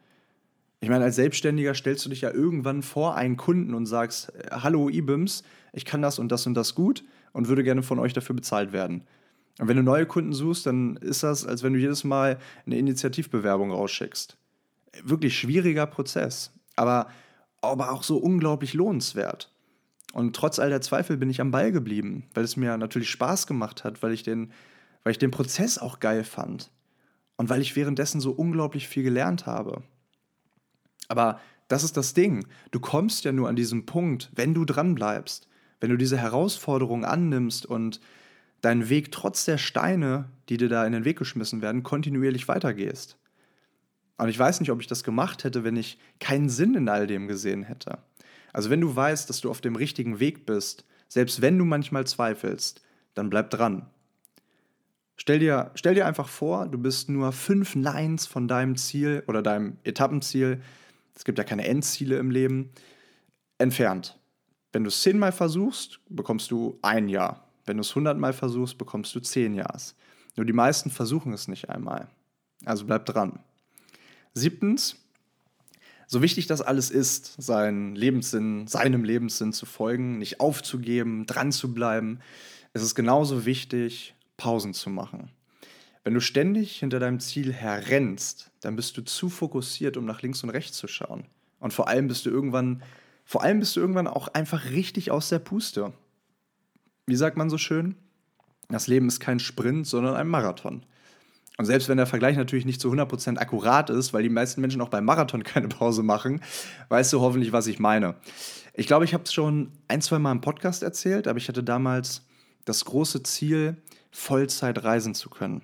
ich 0.80 0.90
meine, 0.90 1.04
als 1.04 1.16
Selbstständiger 1.16 1.74
stellst 1.74 2.04
du 2.04 2.10
dich 2.10 2.20
ja 2.20 2.30
irgendwann 2.30 2.82
vor 2.82 3.16
einen 3.16 3.36
Kunden 3.36 3.74
und 3.74 3.86
sagst, 3.86 4.32
hallo 4.50 4.88
IBIMS, 4.88 5.42
ich 5.72 5.84
kann 5.84 6.02
das 6.02 6.18
und 6.18 6.30
das 6.30 6.46
und 6.46 6.54
das 6.54 6.74
gut 6.74 7.02
und 7.32 7.48
würde 7.48 7.64
gerne 7.64 7.82
von 7.82 7.98
euch 7.98 8.12
dafür 8.12 8.36
bezahlt 8.36 8.72
werden. 8.72 9.02
Und 9.58 9.68
wenn 9.68 9.76
du 9.78 9.82
neue 9.82 10.04
Kunden 10.04 10.34
suchst, 10.34 10.66
dann 10.66 10.96
ist 10.96 11.22
das, 11.22 11.46
als 11.46 11.62
wenn 11.62 11.72
du 11.72 11.78
jedes 11.78 12.04
Mal 12.04 12.38
eine 12.66 12.76
Initiativbewerbung 12.76 13.70
rausschickst. 13.70 14.36
Wirklich 15.02 15.38
schwieriger 15.38 15.86
Prozess, 15.86 16.52
aber, 16.76 17.08
aber 17.60 17.90
auch 17.90 18.02
so 18.02 18.18
unglaublich 18.18 18.74
lohnenswert. 18.74 19.52
Und 20.12 20.36
trotz 20.36 20.58
all 20.58 20.70
der 20.70 20.80
Zweifel 20.80 21.16
bin 21.16 21.28
ich 21.28 21.40
am 21.40 21.50
Ball 21.50 21.72
geblieben, 21.72 22.28
weil 22.32 22.44
es 22.44 22.56
mir 22.56 22.76
natürlich 22.76 23.10
Spaß 23.10 23.46
gemacht 23.46 23.84
hat, 23.84 24.02
weil 24.02 24.12
ich 24.12 24.22
den, 24.22 24.52
weil 25.02 25.10
ich 25.10 25.18
den 25.18 25.30
Prozess 25.30 25.78
auch 25.78 26.00
geil 26.00 26.24
fand 26.24 26.70
und 27.36 27.50
weil 27.50 27.60
ich 27.60 27.76
währenddessen 27.76 28.20
so 28.20 28.30
unglaublich 28.30 28.88
viel 28.88 29.02
gelernt 29.02 29.46
habe. 29.46 29.82
Aber 31.08 31.40
das 31.68 31.84
ist 31.84 31.96
das 31.96 32.14
Ding. 32.14 32.46
Du 32.70 32.80
kommst 32.80 33.24
ja 33.24 33.32
nur 33.32 33.48
an 33.48 33.56
diesen 33.56 33.86
Punkt, 33.86 34.30
wenn 34.34 34.54
du 34.54 34.64
dran 34.64 34.94
bleibst, 34.94 35.48
wenn 35.80 35.90
du 35.90 35.96
diese 35.96 36.16
Herausforderung 36.16 37.04
annimmst 37.04 37.66
und 37.66 38.00
deinen 38.62 38.88
Weg 38.88 39.12
trotz 39.12 39.44
der 39.44 39.58
Steine, 39.58 40.30
die 40.48 40.56
dir 40.56 40.68
da 40.68 40.86
in 40.86 40.92
den 40.92 41.04
Weg 41.04 41.18
geschmissen 41.18 41.62
werden, 41.62 41.82
kontinuierlich 41.82 42.48
weitergehst. 42.48 43.18
Und 44.18 44.28
ich 44.28 44.38
weiß 44.38 44.60
nicht, 44.60 44.70
ob 44.70 44.80
ich 44.80 44.86
das 44.86 45.04
gemacht 45.04 45.44
hätte, 45.44 45.64
wenn 45.64 45.76
ich 45.76 45.98
keinen 46.20 46.48
Sinn 46.48 46.74
in 46.74 46.88
all 46.88 47.06
dem 47.06 47.28
gesehen 47.28 47.62
hätte. 47.62 47.98
Also 48.52 48.70
wenn 48.70 48.80
du 48.80 48.94
weißt, 48.94 49.28
dass 49.28 49.40
du 49.40 49.50
auf 49.50 49.60
dem 49.60 49.76
richtigen 49.76 50.20
Weg 50.20 50.46
bist, 50.46 50.84
selbst 51.08 51.42
wenn 51.42 51.58
du 51.58 51.64
manchmal 51.64 52.06
zweifelst, 52.06 52.82
dann 53.14 53.30
bleib 53.30 53.50
dran. 53.50 53.86
Stell 55.16 55.38
dir, 55.38 55.70
stell 55.74 55.94
dir 55.94 56.06
einfach 56.06 56.28
vor, 56.28 56.66
du 56.66 56.78
bist 56.78 57.08
nur 57.08 57.32
fünf 57.32 57.74
Lines 57.74 58.26
von 58.26 58.48
deinem 58.48 58.76
Ziel 58.76 59.22
oder 59.26 59.42
deinem 59.42 59.78
Etappenziel 59.84 60.60
es 61.16 61.24
gibt 61.24 61.38
ja 61.38 61.44
keine 61.44 61.66
Endziele 61.66 62.18
im 62.18 62.30
Leben, 62.30 62.70
entfernt. 63.58 64.18
Wenn 64.72 64.84
du 64.84 64.88
es 64.88 65.00
zehnmal 65.02 65.32
versuchst, 65.32 65.98
bekommst 66.10 66.50
du 66.50 66.78
ein 66.82 67.08
Jahr. 67.08 67.48
Wenn 67.64 67.78
du 67.78 67.80
es 67.80 67.94
hundertmal 67.94 68.34
versuchst, 68.34 68.76
bekommst 68.76 69.14
du 69.14 69.20
zehn 69.20 69.54
Jahres. 69.54 69.96
Nur 70.36 70.44
die 70.44 70.52
meisten 70.52 70.90
versuchen 70.90 71.32
es 71.32 71.48
nicht 71.48 71.70
einmal. 71.70 72.08
Also 72.66 72.84
bleib 72.84 73.06
dran. 73.06 73.38
Siebtens, 74.36 74.96
so 76.06 76.20
wichtig 76.20 76.46
das 76.46 76.60
alles 76.60 76.90
ist, 76.90 77.40
seinen 77.42 77.96
Lebenssinn, 77.96 78.66
seinem 78.66 79.02
Lebenssinn 79.02 79.54
zu 79.54 79.64
folgen, 79.64 80.18
nicht 80.18 80.40
aufzugeben, 80.40 81.24
dran 81.24 81.52
zu 81.52 81.72
bleiben, 81.72 82.20
ist 82.74 82.82
es 82.82 82.94
genauso 82.94 83.46
wichtig, 83.46 84.14
Pausen 84.36 84.74
zu 84.74 84.90
machen. 84.90 85.30
Wenn 86.04 86.12
du 86.12 86.20
ständig 86.20 86.80
hinter 86.80 87.00
deinem 87.00 87.18
Ziel 87.18 87.50
herrennst, 87.50 88.50
dann 88.60 88.76
bist 88.76 88.98
du 88.98 89.02
zu 89.02 89.30
fokussiert, 89.30 89.96
um 89.96 90.04
nach 90.04 90.20
links 90.20 90.42
und 90.44 90.50
rechts 90.50 90.76
zu 90.76 90.86
schauen. 90.86 91.24
Und 91.58 91.72
vor 91.72 91.88
allem 91.88 92.06
bist 92.06 92.26
du 92.26 92.30
irgendwann, 92.30 92.82
vor 93.24 93.42
allem 93.42 93.60
bist 93.60 93.74
du 93.74 93.80
irgendwann 93.80 94.06
auch 94.06 94.28
einfach 94.28 94.66
richtig 94.66 95.10
aus 95.10 95.30
der 95.30 95.38
Puste. 95.38 95.94
Wie 97.06 97.16
sagt 97.16 97.38
man 97.38 97.48
so 97.48 97.56
schön? 97.56 97.96
Das 98.68 98.86
Leben 98.86 99.08
ist 99.08 99.18
kein 99.18 99.40
Sprint, 99.40 99.86
sondern 99.86 100.14
ein 100.14 100.28
Marathon. 100.28 100.84
Und 101.58 101.64
selbst 101.64 101.88
wenn 101.88 101.96
der 101.96 102.06
Vergleich 102.06 102.36
natürlich 102.36 102.66
nicht 102.66 102.80
zu 102.80 102.92
100% 102.92 103.38
akkurat 103.38 103.88
ist, 103.88 104.12
weil 104.12 104.22
die 104.22 104.28
meisten 104.28 104.60
Menschen 104.60 104.80
auch 104.80 104.88
beim 104.88 105.04
Marathon 105.04 105.42
keine 105.44 105.68
Pause 105.68 106.02
machen, 106.02 106.40
weißt 106.88 107.12
du 107.12 107.20
hoffentlich, 107.20 107.52
was 107.52 107.66
ich 107.66 107.78
meine. 107.78 108.14
Ich 108.74 108.86
glaube, 108.86 109.06
ich 109.06 109.14
habe 109.14 109.24
es 109.24 109.32
schon 109.32 109.72
ein, 109.88 110.02
zwei 110.02 110.18
Mal 110.18 110.32
im 110.32 110.42
Podcast 110.42 110.82
erzählt, 110.82 111.28
aber 111.28 111.38
ich 111.38 111.48
hatte 111.48 111.64
damals 111.64 112.26
das 112.66 112.84
große 112.84 113.22
Ziel, 113.22 113.76
Vollzeit 114.10 114.82
reisen 114.84 115.14
zu 115.14 115.30
können. 115.30 115.62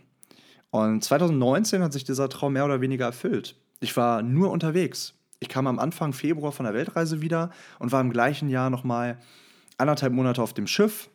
Und 0.70 1.04
2019 1.04 1.82
hat 1.82 1.92
sich 1.92 2.04
dieser 2.04 2.30
Traum 2.30 2.54
mehr 2.54 2.64
oder 2.64 2.80
weniger 2.80 3.04
erfüllt. 3.06 3.56
Ich 3.80 3.96
war 3.96 4.22
nur 4.22 4.50
unterwegs. 4.50 5.14
Ich 5.40 5.48
kam 5.48 5.66
am 5.66 5.78
Anfang 5.78 6.12
Februar 6.14 6.52
von 6.52 6.64
der 6.64 6.72
Weltreise 6.72 7.20
wieder 7.20 7.50
und 7.78 7.92
war 7.92 8.00
im 8.00 8.12
gleichen 8.12 8.48
Jahr 8.48 8.70
nochmal 8.70 9.18
anderthalb 9.76 10.12
Monate 10.12 10.40
auf 10.40 10.54
dem 10.54 10.66
Schiff. 10.66 11.10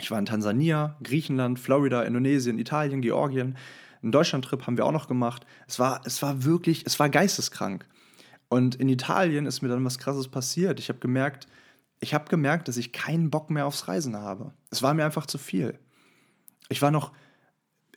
Ich 0.00 0.10
war 0.10 0.18
in 0.18 0.26
Tansania, 0.26 0.96
Griechenland, 1.02 1.58
Florida, 1.58 2.02
Indonesien, 2.02 2.58
Italien, 2.58 3.02
Georgien. 3.02 3.56
Einen 4.02 4.12
Deutschlandtrip 4.12 4.66
haben 4.66 4.76
wir 4.76 4.86
auch 4.86 4.92
noch 4.92 5.08
gemacht. 5.08 5.46
Es 5.66 5.78
war, 5.78 6.00
es 6.04 6.22
war 6.22 6.44
wirklich, 6.44 6.84
es 6.86 6.98
war 6.98 7.08
geisteskrank. 7.08 7.86
Und 8.48 8.74
in 8.76 8.88
Italien 8.88 9.46
ist 9.46 9.62
mir 9.62 9.68
dann 9.68 9.84
was 9.84 9.98
Krasses 9.98 10.28
passiert. 10.28 10.80
Ich 10.80 10.88
habe 10.88 10.98
gemerkt, 10.98 11.46
ich 12.00 12.14
habe 12.14 12.28
gemerkt, 12.28 12.68
dass 12.68 12.76
ich 12.76 12.92
keinen 12.92 13.30
Bock 13.30 13.50
mehr 13.50 13.66
aufs 13.66 13.88
Reisen 13.88 14.16
habe. 14.16 14.52
Es 14.70 14.82
war 14.82 14.94
mir 14.94 15.04
einfach 15.04 15.26
zu 15.26 15.38
viel. 15.38 15.78
Ich 16.68 16.82
war 16.82 16.90
noch 16.90 17.12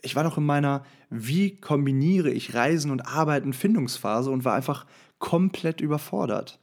ich 0.04 0.16
war 0.16 0.24
noch 0.24 0.38
in 0.38 0.46
meiner, 0.46 0.84
wie 1.10 1.56
kombiniere 1.56 2.30
ich 2.30 2.54
Reisen 2.54 2.92
und 2.92 3.08
Arbeiten 3.08 3.54
Findungsphase 3.54 4.30
und 4.30 4.46
war 4.46 4.54
einfach 4.54 4.86
komplett 5.18 5.82
überfordert. 5.82 6.60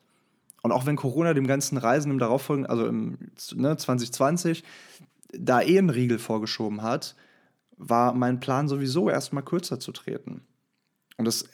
Und 0.62 0.72
auch 0.72 0.84
wenn 0.84 0.96
Corona 0.96 1.32
dem 1.32 1.46
ganzen 1.46 1.78
Reisen 1.78 2.12
im 2.12 2.18
darauffolgenden, 2.18 2.70
also 2.70 2.86
im 2.86 3.16
ne, 3.54 3.76
2020, 3.76 4.62
da 5.32 5.62
eh 5.62 5.78
einen 5.78 5.88
Riegel 5.88 6.18
vorgeschoben 6.18 6.82
hat, 6.82 7.16
war 7.80 8.12
mein 8.12 8.40
Plan 8.40 8.68
sowieso 8.68 9.08
erstmal 9.08 9.42
kürzer 9.42 9.80
zu 9.80 9.90
treten. 9.92 10.42
Und 11.16 11.24
das 11.24 11.44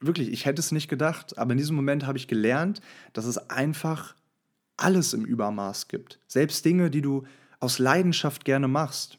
wirklich, 0.00 0.28
ich 0.30 0.44
hätte 0.44 0.60
es 0.60 0.70
nicht 0.70 0.88
gedacht, 0.88 1.38
aber 1.38 1.52
in 1.52 1.58
diesem 1.58 1.74
Moment 1.74 2.06
habe 2.06 2.18
ich 2.18 2.28
gelernt, 2.28 2.80
dass 3.14 3.24
es 3.24 3.38
einfach 3.50 4.14
alles 4.76 5.14
im 5.14 5.24
Übermaß 5.24 5.88
gibt. 5.88 6.20
Selbst 6.26 6.64
Dinge, 6.64 6.90
die 6.90 7.00
du 7.00 7.24
aus 7.58 7.78
Leidenschaft 7.78 8.44
gerne 8.44 8.68
machst. 8.68 9.18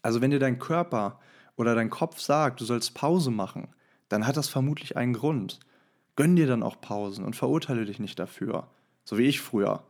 Also 0.00 0.22
wenn 0.22 0.30
dir 0.30 0.38
dein 0.38 0.58
Körper 0.58 1.20
oder 1.56 1.74
dein 1.74 1.90
Kopf 1.90 2.20
sagt, 2.20 2.60
du 2.60 2.64
sollst 2.64 2.94
Pause 2.94 3.30
machen, 3.30 3.68
dann 4.08 4.26
hat 4.26 4.36
das 4.36 4.48
vermutlich 4.48 4.96
einen 4.96 5.12
Grund. 5.12 5.60
Gönn 6.16 6.36
dir 6.36 6.46
dann 6.46 6.62
auch 6.62 6.80
Pausen 6.80 7.24
und 7.24 7.36
verurteile 7.36 7.84
dich 7.84 7.98
nicht 7.98 8.18
dafür, 8.18 8.68
so 9.04 9.18
wie 9.18 9.26
ich 9.26 9.40
früher. 9.40 9.84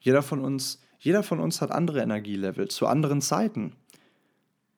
Jeder 0.00 0.22
von 0.22 0.40
uns, 0.40 0.82
jeder 0.98 1.22
von 1.22 1.40
uns 1.40 1.60
hat 1.62 1.70
andere 1.70 2.02
Energielevel 2.02 2.68
zu 2.68 2.86
anderen 2.86 3.22
Zeiten. 3.22 3.76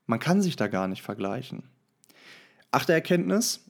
Man 0.07 0.19
kann 0.19 0.43
sich 0.43 0.57
da 0.57 0.69
gar 0.69 0.89
nicht 0.89 1.03
vergleichen. 1.03 1.63
Achte 2.71 2.93
Erkenntnis, 2.93 3.61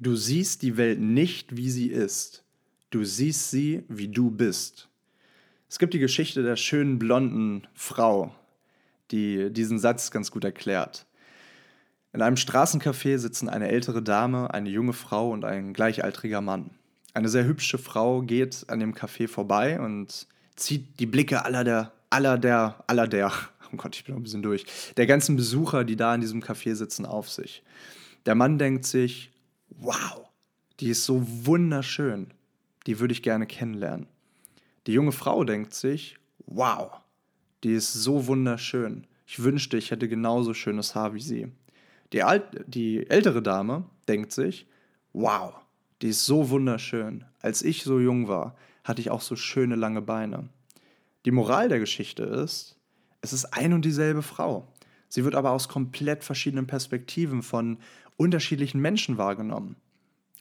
du 0.00 0.16
siehst 0.16 0.62
die 0.62 0.76
Welt 0.76 1.00
nicht, 1.00 1.56
wie 1.56 1.70
sie 1.70 1.88
ist. 1.88 2.44
Du 2.90 3.04
siehst 3.04 3.50
sie, 3.50 3.84
wie 3.88 4.08
du 4.08 4.30
bist. 4.30 4.88
Es 5.68 5.78
gibt 5.78 5.92
die 5.92 5.98
Geschichte 5.98 6.42
der 6.42 6.56
schönen 6.56 6.98
blonden 6.98 7.66
Frau, 7.74 8.34
die 9.10 9.52
diesen 9.52 9.78
Satz 9.78 10.10
ganz 10.10 10.30
gut 10.30 10.44
erklärt. 10.44 11.04
In 12.14 12.22
einem 12.22 12.36
Straßencafé 12.36 13.18
sitzen 13.18 13.50
eine 13.50 13.68
ältere 13.68 14.02
Dame, 14.02 14.54
eine 14.54 14.70
junge 14.70 14.94
Frau 14.94 15.30
und 15.30 15.44
ein 15.44 15.74
gleichaltriger 15.74 16.40
Mann. 16.40 16.70
Eine 17.12 17.28
sehr 17.28 17.44
hübsche 17.44 17.76
Frau 17.76 18.22
geht 18.22 18.64
an 18.68 18.80
dem 18.80 18.94
Café 18.94 19.28
vorbei 19.28 19.78
und 19.78 20.26
zieht 20.56 20.98
die 21.00 21.06
Blicke 21.06 21.44
aller 21.44 21.64
der, 21.64 21.92
aller 22.08 22.38
der, 22.38 22.82
aller 22.86 23.06
der, 23.06 23.30
oh 23.72 23.76
Gott, 23.76 23.96
ich 23.96 24.04
bin 24.04 24.14
noch 24.14 24.20
ein 24.20 24.24
bisschen 24.24 24.42
durch, 24.42 24.66
der 24.96 25.06
ganzen 25.06 25.36
Besucher, 25.36 25.84
die 25.84 25.96
da 25.96 26.14
in 26.14 26.20
diesem 26.20 26.42
Café 26.42 26.74
sitzen, 26.74 27.06
auf 27.06 27.28
sich. 27.30 27.62
Der 28.26 28.34
Mann 28.34 28.58
denkt 28.58 28.84
sich, 28.84 29.32
wow, 29.70 30.28
die 30.80 30.90
ist 30.90 31.04
so 31.04 31.22
wunderschön, 31.46 32.32
die 32.86 33.00
würde 33.00 33.12
ich 33.12 33.22
gerne 33.22 33.46
kennenlernen. 33.46 34.06
Die 34.86 34.92
junge 34.92 35.12
Frau 35.12 35.44
denkt 35.44 35.74
sich, 35.74 36.16
wow, 36.46 36.90
die 37.62 37.72
ist 37.72 37.92
so 37.92 38.26
wunderschön. 38.26 39.06
Ich 39.26 39.42
wünschte, 39.42 39.76
ich 39.76 39.90
hätte 39.90 40.08
genauso 40.08 40.54
schönes 40.54 40.94
Haar 40.94 41.14
wie 41.14 41.20
sie. 41.20 41.52
Die, 42.12 42.22
Alt 42.22 42.64
die 42.66 43.08
ältere 43.10 43.42
Dame 43.42 43.84
denkt 44.08 44.32
sich, 44.32 44.66
wow, 45.12 45.54
die 46.00 46.08
ist 46.08 46.24
so 46.24 46.48
wunderschön. 46.48 47.24
Als 47.40 47.62
ich 47.62 47.82
so 47.82 47.98
jung 48.00 48.28
war, 48.28 48.56
hatte 48.84 49.02
ich 49.02 49.10
auch 49.10 49.20
so 49.20 49.36
schöne 49.36 49.74
lange 49.74 50.00
Beine. 50.00 50.48
Die 51.26 51.30
Moral 51.30 51.68
der 51.68 51.80
Geschichte 51.80 52.22
ist, 52.22 52.77
es 53.20 53.32
ist 53.32 53.46
ein 53.46 53.72
und 53.72 53.84
dieselbe 53.84 54.22
Frau. 54.22 54.68
Sie 55.08 55.24
wird 55.24 55.34
aber 55.34 55.52
aus 55.52 55.68
komplett 55.68 56.24
verschiedenen 56.24 56.66
Perspektiven 56.66 57.42
von 57.42 57.78
unterschiedlichen 58.16 58.80
Menschen 58.80 59.18
wahrgenommen. 59.18 59.76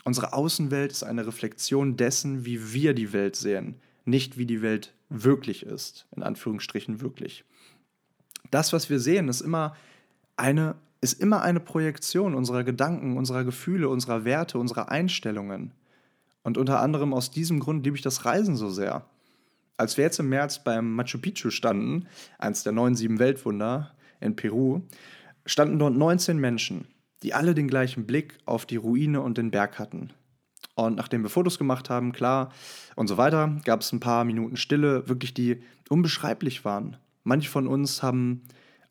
Unsere 0.04 0.34
Außenwelt 0.34 0.92
ist 0.92 1.04
eine 1.04 1.28
Reflexion 1.28 1.98
dessen, 1.98 2.46
wie 2.46 2.74
wir 2.74 2.94
die 2.94 3.13
Welt 3.13 3.36
sehen, 3.36 3.76
nicht 4.06 4.38
wie 4.38 4.46
die 4.46 4.62
Welt 4.62 4.94
wirklich 5.10 5.66
ist, 5.66 6.06
in 6.16 6.24
Anführungsstrichen 6.24 7.02
wirklich. 7.02 7.44
Das, 8.52 8.74
was 8.74 8.90
wir 8.90 9.00
sehen, 9.00 9.28
ist 9.28 9.42
immer 9.42 9.76
eine, 10.38 10.76
ist 11.02 11.22
immer 11.22 11.42
eine 11.42 11.60
Projektion 11.60 12.36
unserer 12.36 12.63
Gedanken, 12.63 13.18
unserer 13.18 13.44
Gefühle, 13.44 13.90
unserer 13.90 14.24
Werte, 14.24 14.58
unserer 14.60 14.90
Einstellungen. 14.90 15.72
Und 16.44 16.58
unter 16.58 16.80
anderem 16.80 17.13
aus 17.13 17.32
diesem 17.32 17.60
Grund 17.60 17.84
liebe 17.84 17.98
ich 17.98 18.04
das 18.04 18.24
Reisen 18.24 18.56
so 18.56 18.70
sehr. 18.70 19.06
Als 19.78 19.96
wir 19.96 20.04
jetzt 20.04 20.20
im 20.20 20.30
März 20.30 20.63
beim 20.63 20.94
Machu 20.94 21.20
Picchu 21.20 21.52
standen, 21.52 22.08
eins 22.40 22.63
der 22.63 22.74
neun 22.74 22.96
sieben 22.96 23.20
Weltwunder 23.20 23.92
in 24.20 24.36
Peru, 24.36 24.82
standen 25.46 25.78
dort 25.78 25.96
19 25.96 26.38
Menschen, 26.38 26.88
die 27.22 27.36
alle 27.36 27.54
den 27.54 27.68
gleichen 27.68 28.08
Blick 28.08 28.40
auf 28.46 28.66
die 28.66 28.76
Ruine 28.76 29.22
und 29.22 29.38
den 29.38 29.52
Berg 29.52 29.78
hatten. 29.78 30.12
Und 30.74 30.96
nachdem 30.96 31.24
wir 31.24 31.30
Fotos 31.30 31.60
gemacht 31.60 31.90
haben, 31.90 32.12
klar 32.12 32.52
und 32.96 33.08
so 33.08 33.18
weiter, 33.18 33.60
gab 33.66 33.82
es 33.82 33.92
ein 33.92 34.00
paar 34.00 34.26
Minuten 34.26 34.58
Stille, 34.58 35.08
wirklich 35.08 35.34
die 35.34 35.62
unbeschreiblich 35.90 36.66
waren. 36.66 36.98
Manche 37.24 37.50
von 37.50 37.68
uns 37.68 38.02
haben 38.02 38.44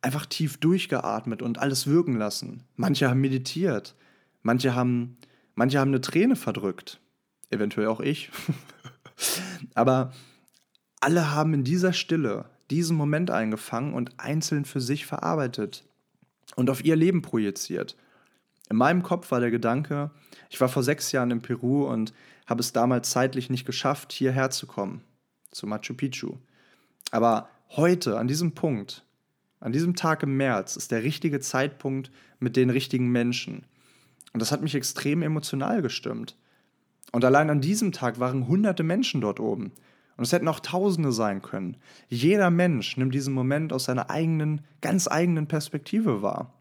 einfach 0.02 0.26
tief 0.26 0.58
durchgeatmet 0.58 1.42
und 1.42 1.58
alles 1.58 1.86
wirken 1.86 2.16
lassen. 2.16 2.62
Manche 2.76 3.08
haben 3.08 3.20
meditiert. 3.20 3.96
Manche 4.42 4.74
haben, 4.74 5.16
manche 5.56 5.80
haben 5.80 5.90
eine 5.90 6.00
Träne 6.00 6.36
verdrückt. 6.36 7.00
Eventuell 7.50 7.88
auch 7.88 8.00
ich. 8.00 8.30
Aber 9.74 10.12
alle 11.00 11.32
haben 11.32 11.54
in 11.54 11.64
dieser 11.64 11.92
Stille 11.92 12.46
diesen 12.70 12.96
Moment 12.96 13.30
eingefangen 13.30 13.94
und 13.94 14.18
einzeln 14.18 14.64
für 14.64 14.80
sich 14.80 15.06
verarbeitet 15.06 15.84
und 16.56 16.70
auf 16.70 16.84
ihr 16.84 16.96
Leben 16.96 17.22
projiziert. 17.22 17.96
In 18.68 18.76
meinem 18.76 19.02
Kopf 19.02 19.30
war 19.30 19.40
der 19.40 19.50
Gedanke, 19.50 20.10
ich 20.50 20.60
war 20.60 20.68
vor 20.68 20.82
sechs 20.82 21.12
Jahren 21.12 21.30
in 21.30 21.42
Peru 21.42 21.86
und 21.86 22.12
habe 22.46 22.60
es 22.60 22.72
damals 22.72 23.10
zeitlich 23.10 23.50
nicht 23.50 23.66
geschafft, 23.66 24.12
hierher 24.12 24.50
zu 24.50 24.66
kommen, 24.66 25.02
zu 25.50 25.66
Machu 25.66 25.94
Picchu. 25.94 26.36
Aber 27.10 27.48
heute, 27.70 28.18
an 28.18 28.26
diesem 28.26 28.52
Punkt, 28.52 29.04
an 29.60 29.72
diesem 29.72 29.94
Tag 29.94 30.22
im 30.22 30.36
März, 30.36 30.76
ist 30.76 30.90
der 30.90 31.02
richtige 31.02 31.40
Zeitpunkt 31.40 32.10
mit 32.40 32.56
den 32.56 32.70
richtigen 32.70 33.10
Menschen. 33.10 33.64
Und 34.32 34.40
das 34.40 34.52
hat 34.52 34.62
mich 34.62 34.74
extrem 34.74 35.22
emotional 35.22 35.82
gestimmt. 35.82 36.36
Und 37.12 37.24
allein 37.24 37.50
an 37.50 37.60
diesem 37.60 37.92
Tag 37.92 38.18
waren 38.18 38.48
hunderte 38.48 38.82
Menschen 38.82 39.20
dort 39.20 39.40
oben. 39.40 39.72
Und 40.16 40.24
es 40.24 40.32
hätten 40.32 40.48
auch 40.48 40.60
Tausende 40.60 41.12
sein 41.12 41.42
können. 41.42 41.76
Jeder 42.08 42.50
Mensch 42.50 42.96
nimmt 42.96 43.14
diesen 43.14 43.34
Moment 43.34 43.72
aus 43.72 43.84
seiner 43.84 44.10
eigenen, 44.10 44.62
ganz 44.80 45.08
eigenen 45.08 45.46
Perspektive 45.46 46.22
wahr. 46.22 46.52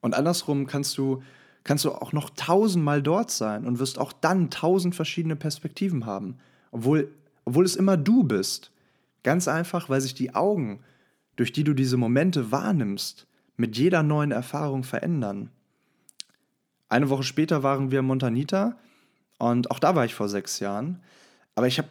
Und 0.00 0.14
andersrum 0.14 0.66
kannst 0.66 0.96
du, 0.98 1.22
kannst 1.64 1.84
du 1.84 1.92
auch 1.92 2.12
noch 2.12 2.30
tausendmal 2.30 3.02
dort 3.02 3.30
sein 3.30 3.66
und 3.66 3.80
wirst 3.80 3.98
auch 3.98 4.12
dann 4.12 4.50
tausend 4.50 4.94
verschiedene 4.94 5.34
Perspektiven 5.34 6.06
haben, 6.06 6.38
obwohl, 6.70 7.12
obwohl 7.44 7.64
es 7.64 7.74
immer 7.74 7.96
du 7.96 8.22
bist. 8.22 8.70
Ganz 9.24 9.48
einfach, 9.48 9.88
weil 9.88 10.00
sich 10.00 10.14
die 10.14 10.34
Augen, 10.34 10.80
durch 11.34 11.52
die 11.52 11.64
du 11.64 11.74
diese 11.74 11.96
Momente 11.96 12.52
wahrnimmst, 12.52 13.26
mit 13.56 13.76
jeder 13.76 14.04
neuen 14.04 14.30
Erfahrung 14.30 14.84
verändern. 14.84 15.50
Eine 16.88 17.10
Woche 17.10 17.24
später 17.24 17.64
waren 17.64 17.90
wir 17.90 17.98
in 17.98 18.06
Montanita 18.06 18.76
und 19.38 19.70
auch 19.72 19.80
da 19.80 19.96
war 19.96 20.04
ich 20.04 20.14
vor 20.14 20.28
sechs 20.28 20.60
Jahren. 20.60 21.02
Aber 21.54 21.66
ich 21.66 21.78
habe 21.78 21.88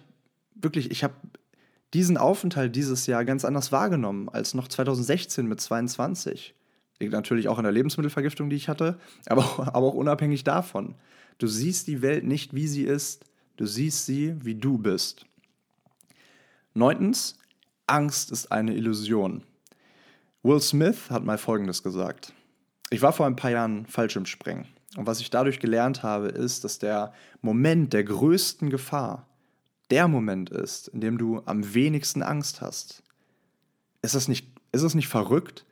wirklich, 0.61 0.91
ich 0.91 1.03
habe 1.03 1.15
diesen 1.93 2.17
Aufenthalt 2.17 2.75
dieses 2.75 3.07
Jahr 3.07 3.25
ganz 3.25 3.45
anders 3.45 3.71
wahrgenommen 3.71 4.29
als 4.29 4.53
noch 4.53 4.67
2016 4.67 5.47
mit 5.47 5.61
22. 5.61 6.53
Liegt 6.99 7.13
natürlich 7.13 7.47
auch 7.47 7.57
an 7.57 7.63
der 7.63 7.71
Lebensmittelvergiftung, 7.71 8.49
die 8.49 8.55
ich 8.55 8.69
hatte, 8.69 8.99
aber, 9.27 9.73
aber 9.73 9.87
auch 9.87 9.93
unabhängig 9.93 10.43
davon. 10.43 10.95
Du 11.37 11.47
siehst 11.47 11.87
die 11.87 12.01
Welt 12.01 12.23
nicht, 12.23 12.55
wie 12.55 12.67
sie 12.67 12.83
ist, 12.83 13.25
du 13.57 13.65
siehst 13.65 14.05
sie, 14.05 14.35
wie 14.43 14.55
du 14.55 14.77
bist. 14.77 15.25
Neuntens, 16.73 17.37
Angst 17.85 18.31
ist 18.31 18.51
eine 18.51 18.75
Illusion. 18.75 19.43
Will 20.43 20.61
Smith 20.61 21.09
hat 21.09 21.23
mal 21.23 21.37
Folgendes 21.37 21.83
gesagt. 21.83 22.33
Ich 22.89 23.01
war 23.01 23.13
vor 23.13 23.25
ein 23.25 23.35
paar 23.35 23.51
Jahren 23.51 23.85
Fallschirmspringen. 23.85 24.65
Und 24.95 25.05
was 25.05 25.19
ich 25.19 25.29
dadurch 25.29 25.59
gelernt 25.59 26.03
habe, 26.03 26.27
ist, 26.27 26.63
dass 26.63 26.79
der 26.79 27.13
Moment 27.41 27.93
der 27.93 28.03
größten 28.03 28.69
Gefahr 28.69 29.26
der 29.89 30.07
Moment 30.07 30.49
ist, 30.49 30.89
in 30.89 31.01
dem 31.01 31.17
du 31.17 31.41
am 31.45 31.73
wenigsten 31.73 32.21
Angst 32.21 32.61
hast. 32.61 33.03
Ist 34.01 34.15
das 34.15 34.27
nicht, 34.27 34.47
ist 34.71 34.83
das 34.83 34.95
nicht 34.95 35.07
verrückt? 35.07 35.65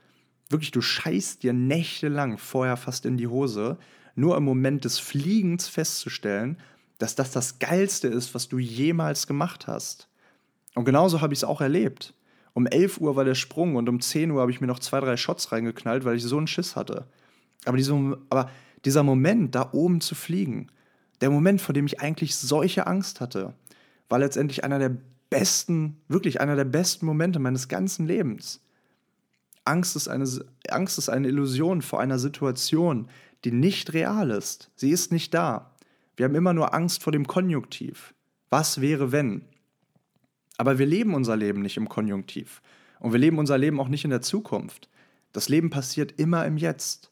Wirklich, 0.49 0.71
du 0.71 0.81
scheißt 0.81 1.43
dir 1.43 1.53
nächtelang 1.53 2.37
vorher 2.37 2.77
fast 2.77 3.05
in 3.05 3.17
die 3.17 3.27
Hose, 3.27 3.77
nur 4.15 4.37
im 4.37 4.43
Moment 4.43 4.85
des 4.85 4.99
Fliegens 4.99 5.67
festzustellen, 5.67 6.57
dass 6.97 7.15
das 7.15 7.31
das 7.31 7.59
Geilste 7.59 8.07
ist, 8.07 8.33
was 8.33 8.47
du 8.47 8.57
jemals 8.57 9.27
gemacht 9.27 9.67
hast. 9.67 10.07
Und 10.75 10.85
genauso 10.85 11.21
habe 11.21 11.33
ich 11.33 11.39
es 11.39 11.43
auch 11.43 11.61
erlebt. 11.61 12.13
Um 12.53 12.67
11 12.67 12.99
Uhr 13.01 13.15
war 13.15 13.25
der 13.25 13.35
Sprung 13.35 13.75
und 13.75 13.89
um 13.89 13.99
10 13.99 14.31
Uhr 14.31 14.41
habe 14.41 14.51
ich 14.51 14.61
mir 14.61 14.67
noch 14.67 14.79
zwei, 14.79 15.01
drei 15.01 15.17
Shots 15.17 15.51
reingeknallt, 15.51 16.05
weil 16.05 16.15
ich 16.15 16.23
so 16.23 16.37
einen 16.37 16.47
Schiss 16.47 16.75
hatte. 16.75 17.05
Aber, 17.65 17.75
diese, 17.75 18.17
aber 18.29 18.49
dieser 18.85 19.03
Moment, 19.03 19.55
da 19.55 19.69
oben 19.73 19.99
zu 19.99 20.15
fliegen, 20.15 20.71
der 21.21 21.31
Moment, 21.31 21.59
vor 21.59 21.73
dem 21.73 21.85
ich 21.85 21.99
eigentlich 21.99 22.35
solche 22.35 22.87
Angst 22.87 23.19
hatte, 23.19 23.53
war 24.09 24.19
letztendlich 24.19 24.63
einer 24.63 24.79
der 24.79 24.95
besten, 25.29 26.01
wirklich 26.07 26.41
einer 26.41 26.55
der 26.55 26.65
besten 26.65 27.05
Momente 27.05 27.39
meines 27.39 27.67
ganzen 27.67 28.05
Lebens. 28.05 28.61
Angst 29.65 29.95
ist 29.95 30.07
eine, 30.07 30.25
Angst 30.69 30.97
ist 30.97 31.09
eine 31.09 31.27
Illusion 31.27 31.81
vor 31.81 31.99
einer 31.99 32.19
Situation, 32.19 33.09
die 33.43 33.51
nicht 33.51 33.93
real 33.93 34.29
ist. 34.29 34.69
Sie 34.75 34.91
ist 34.91 35.11
nicht 35.11 35.33
da. 35.33 35.71
Wir 36.15 36.25
haben 36.25 36.35
immer 36.35 36.53
nur 36.53 36.73
Angst 36.73 37.03
vor 37.03 37.11
dem 37.11 37.27
Konjunktiv. 37.27 38.13
Was 38.49 38.79
wäre, 38.79 39.11
wenn? 39.11 39.45
Aber 40.57 40.79
wir 40.79 40.85
leben 40.85 41.13
unser 41.13 41.35
Leben 41.35 41.61
nicht 41.61 41.77
im 41.77 41.89
Konjunktiv. 41.89 42.61
Und 42.99 43.11
wir 43.11 43.19
leben 43.19 43.39
unser 43.39 43.57
Leben 43.57 43.79
auch 43.79 43.89
nicht 43.89 44.05
in 44.05 44.11
der 44.11 44.21
Zukunft. 44.21 44.89
Das 45.33 45.49
Leben 45.49 45.69
passiert 45.69 46.13
immer 46.17 46.45
im 46.45 46.57
Jetzt. 46.57 47.11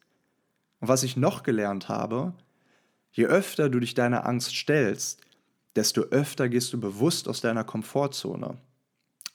Und 0.79 0.88
was 0.88 1.03
ich 1.03 1.17
noch 1.17 1.43
gelernt 1.43 1.89
habe, 1.89 2.34
je 3.12 3.25
öfter 3.25 3.69
du 3.69 3.79
dich 3.79 3.93
deiner 3.93 4.25
Angst 4.25 4.56
stellst, 4.56 5.21
desto 5.75 6.01
öfter 6.01 6.49
gehst 6.49 6.73
du 6.73 6.79
bewusst 6.79 7.27
aus 7.27 7.41
deiner 7.41 7.63
Komfortzone. 7.63 8.57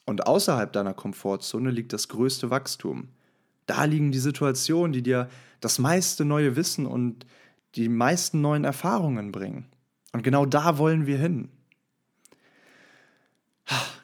Und 0.05 0.25
außerhalb 0.25 0.71
deiner 0.71 0.93
Komfortzone 0.93 1.69
liegt 1.71 1.93
das 1.93 2.07
größte 2.07 2.49
Wachstum. 2.49 3.09
Da 3.65 3.83
liegen 3.83 4.11
die 4.11 4.19
Situationen, 4.19 4.91
die 4.91 5.03
dir 5.03 5.29
das 5.61 5.77
meiste 5.77 6.25
neue 6.25 6.55
Wissen 6.55 6.85
und 6.85 7.25
die 7.75 7.89
meisten 7.89 8.41
neuen 8.41 8.63
Erfahrungen 8.63 9.31
bringen. 9.31 9.65
Und 10.11 10.23
genau 10.23 10.45
da 10.45 10.77
wollen 10.77 11.05
wir 11.05 11.19
hin. 11.19 11.49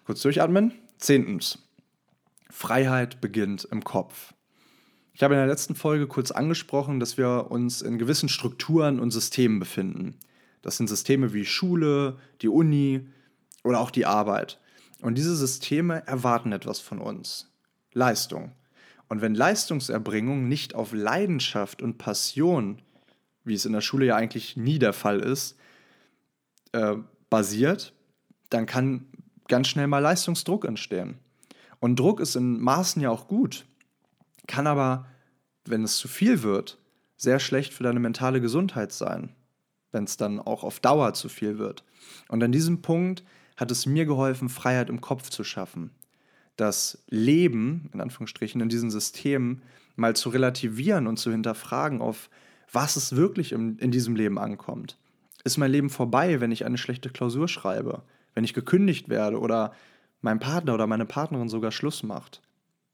Kurz 0.05 0.21
durchatmen. 0.21 0.73
Zehntens. 0.99 1.59
Freiheit 2.51 3.21
beginnt 3.21 3.67
im 3.71 3.83
Kopf. 3.83 4.33
Ich 5.13 5.23
habe 5.23 5.33
in 5.33 5.39
der 5.39 5.47
letzten 5.47 5.75
Folge 5.75 6.07
kurz 6.07 6.31
angesprochen, 6.31 6.99
dass 6.99 7.17
wir 7.17 7.49
uns 7.49 7.81
in 7.81 7.97
gewissen 7.97 8.29
Strukturen 8.29 8.99
und 8.99 9.11
Systemen 9.11 9.59
befinden. 9.59 10.19
Das 10.65 10.77
sind 10.77 10.87
Systeme 10.87 11.31
wie 11.31 11.45
Schule, 11.45 12.17
die 12.41 12.49
Uni 12.49 13.07
oder 13.63 13.79
auch 13.79 13.91
die 13.91 14.07
Arbeit. 14.07 14.59
Und 14.99 15.15
diese 15.15 15.35
Systeme 15.35 16.01
erwarten 16.07 16.51
etwas 16.51 16.79
von 16.79 16.99
uns. 16.99 17.53
Leistung. 17.93 18.51
Und 19.07 19.21
wenn 19.21 19.35
Leistungserbringung 19.35 20.47
nicht 20.47 20.73
auf 20.73 20.91
Leidenschaft 20.91 21.83
und 21.83 21.99
Passion, 21.99 22.81
wie 23.43 23.53
es 23.53 23.67
in 23.67 23.73
der 23.73 23.81
Schule 23.81 24.07
ja 24.07 24.15
eigentlich 24.15 24.57
nie 24.57 24.79
der 24.79 24.93
Fall 24.93 25.19
ist, 25.19 25.55
äh, 26.71 26.95
basiert, 27.29 27.93
dann 28.49 28.65
kann 28.65 29.05
ganz 29.47 29.67
schnell 29.67 29.85
mal 29.85 29.99
Leistungsdruck 29.99 30.65
entstehen. 30.65 31.19
Und 31.79 31.99
Druck 31.99 32.19
ist 32.19 32.35
in 32.35 32.59
Maßen 32.59 33.03
ja 33.03 33.11
auch 33.11 33.27
gut, 33.27 33.67
kann 34.47 34.65
aber, 34.65 35.05
wenn 35.65 35.83
es 35.83 35.97
zu 35.97 36.07
viel 36.07 36.41
wird, 36.41 36.79
sehr 37.17 37.39
schlecht 37.39 37.71
für 37.71 37.83
deine 37.83 37.99
mentale 37.99 38.41
Gesundheit 38.41 38.91
sein 38.91 39.35
wenn 39.95 40.03
es 40.03 40.17
dann 40.17 40.39
auch 40.39 40.63
auf 40.63 40.79
Dauer 40.79 41.15
zu 41.15 41.29
viel 41.29 41.57
wird. 41.57 41.83
Und 42.27 42.43
an 42.43 42.51
diesem 42.51 42.83
Punkt 42.83 43.23
hat 43.57 43.71
es 43.71 43.87
mir 43.87 44.05
geholfen, 44.05 44.49
Freiheit 44.49 44.89
im 44.89 45.01
Kopf 45.01 45.29
zu 45.29 45.43
schaffen. 45.43 45.89
Das 46.57 47.03
Leben, 47.09 47.89
in 47.93 48.01
Anführungsstrichen, 48.01 48.61
in 48.61 48.69
diesen 48.69 48.91
Systemen 48.91 49.63
mal 49.95 50.15
zu 50.15 50.29
relativieren 50.29 51.07
und 51.07 51.17
zu 51.17 51.31
hinterfragen, 51.31 52.01
auf 52.01 52.29
was 52.71 52.97
es 52.97 53.15
wirklich 53.15 53.53
in, 53.53 53.77
in 53.77 53.91
diesem 53.91 54.15
Leben 54.15 54.37
ankommt. 54.37 54.97
Ist 55.43 55.57
mein 55.57 55.71
Leben 55.71 55.89
vorbei, 55.89 56.41
wenn 56.41 56.51
ich 56.51 56.65
eine 56.65 56.77
schlechte 56.77 57.09
Klausur 57.09 57.47
schreibe, 57.47 58.03
wenn 58.33 58.43
ich 58.43 58.53
gekündigt 58.53 59.09
werde 59.09 59.39
oder 59.39 59.73
mein 60.21 60.39
Partner 60.39 60.73
oder 60.73 60.87
meine 60.87 61.05
Partnerin 61.05 61.49
sogar 61.49 61.71
Schluss 61.71 62.03
macht. 62.03 62.41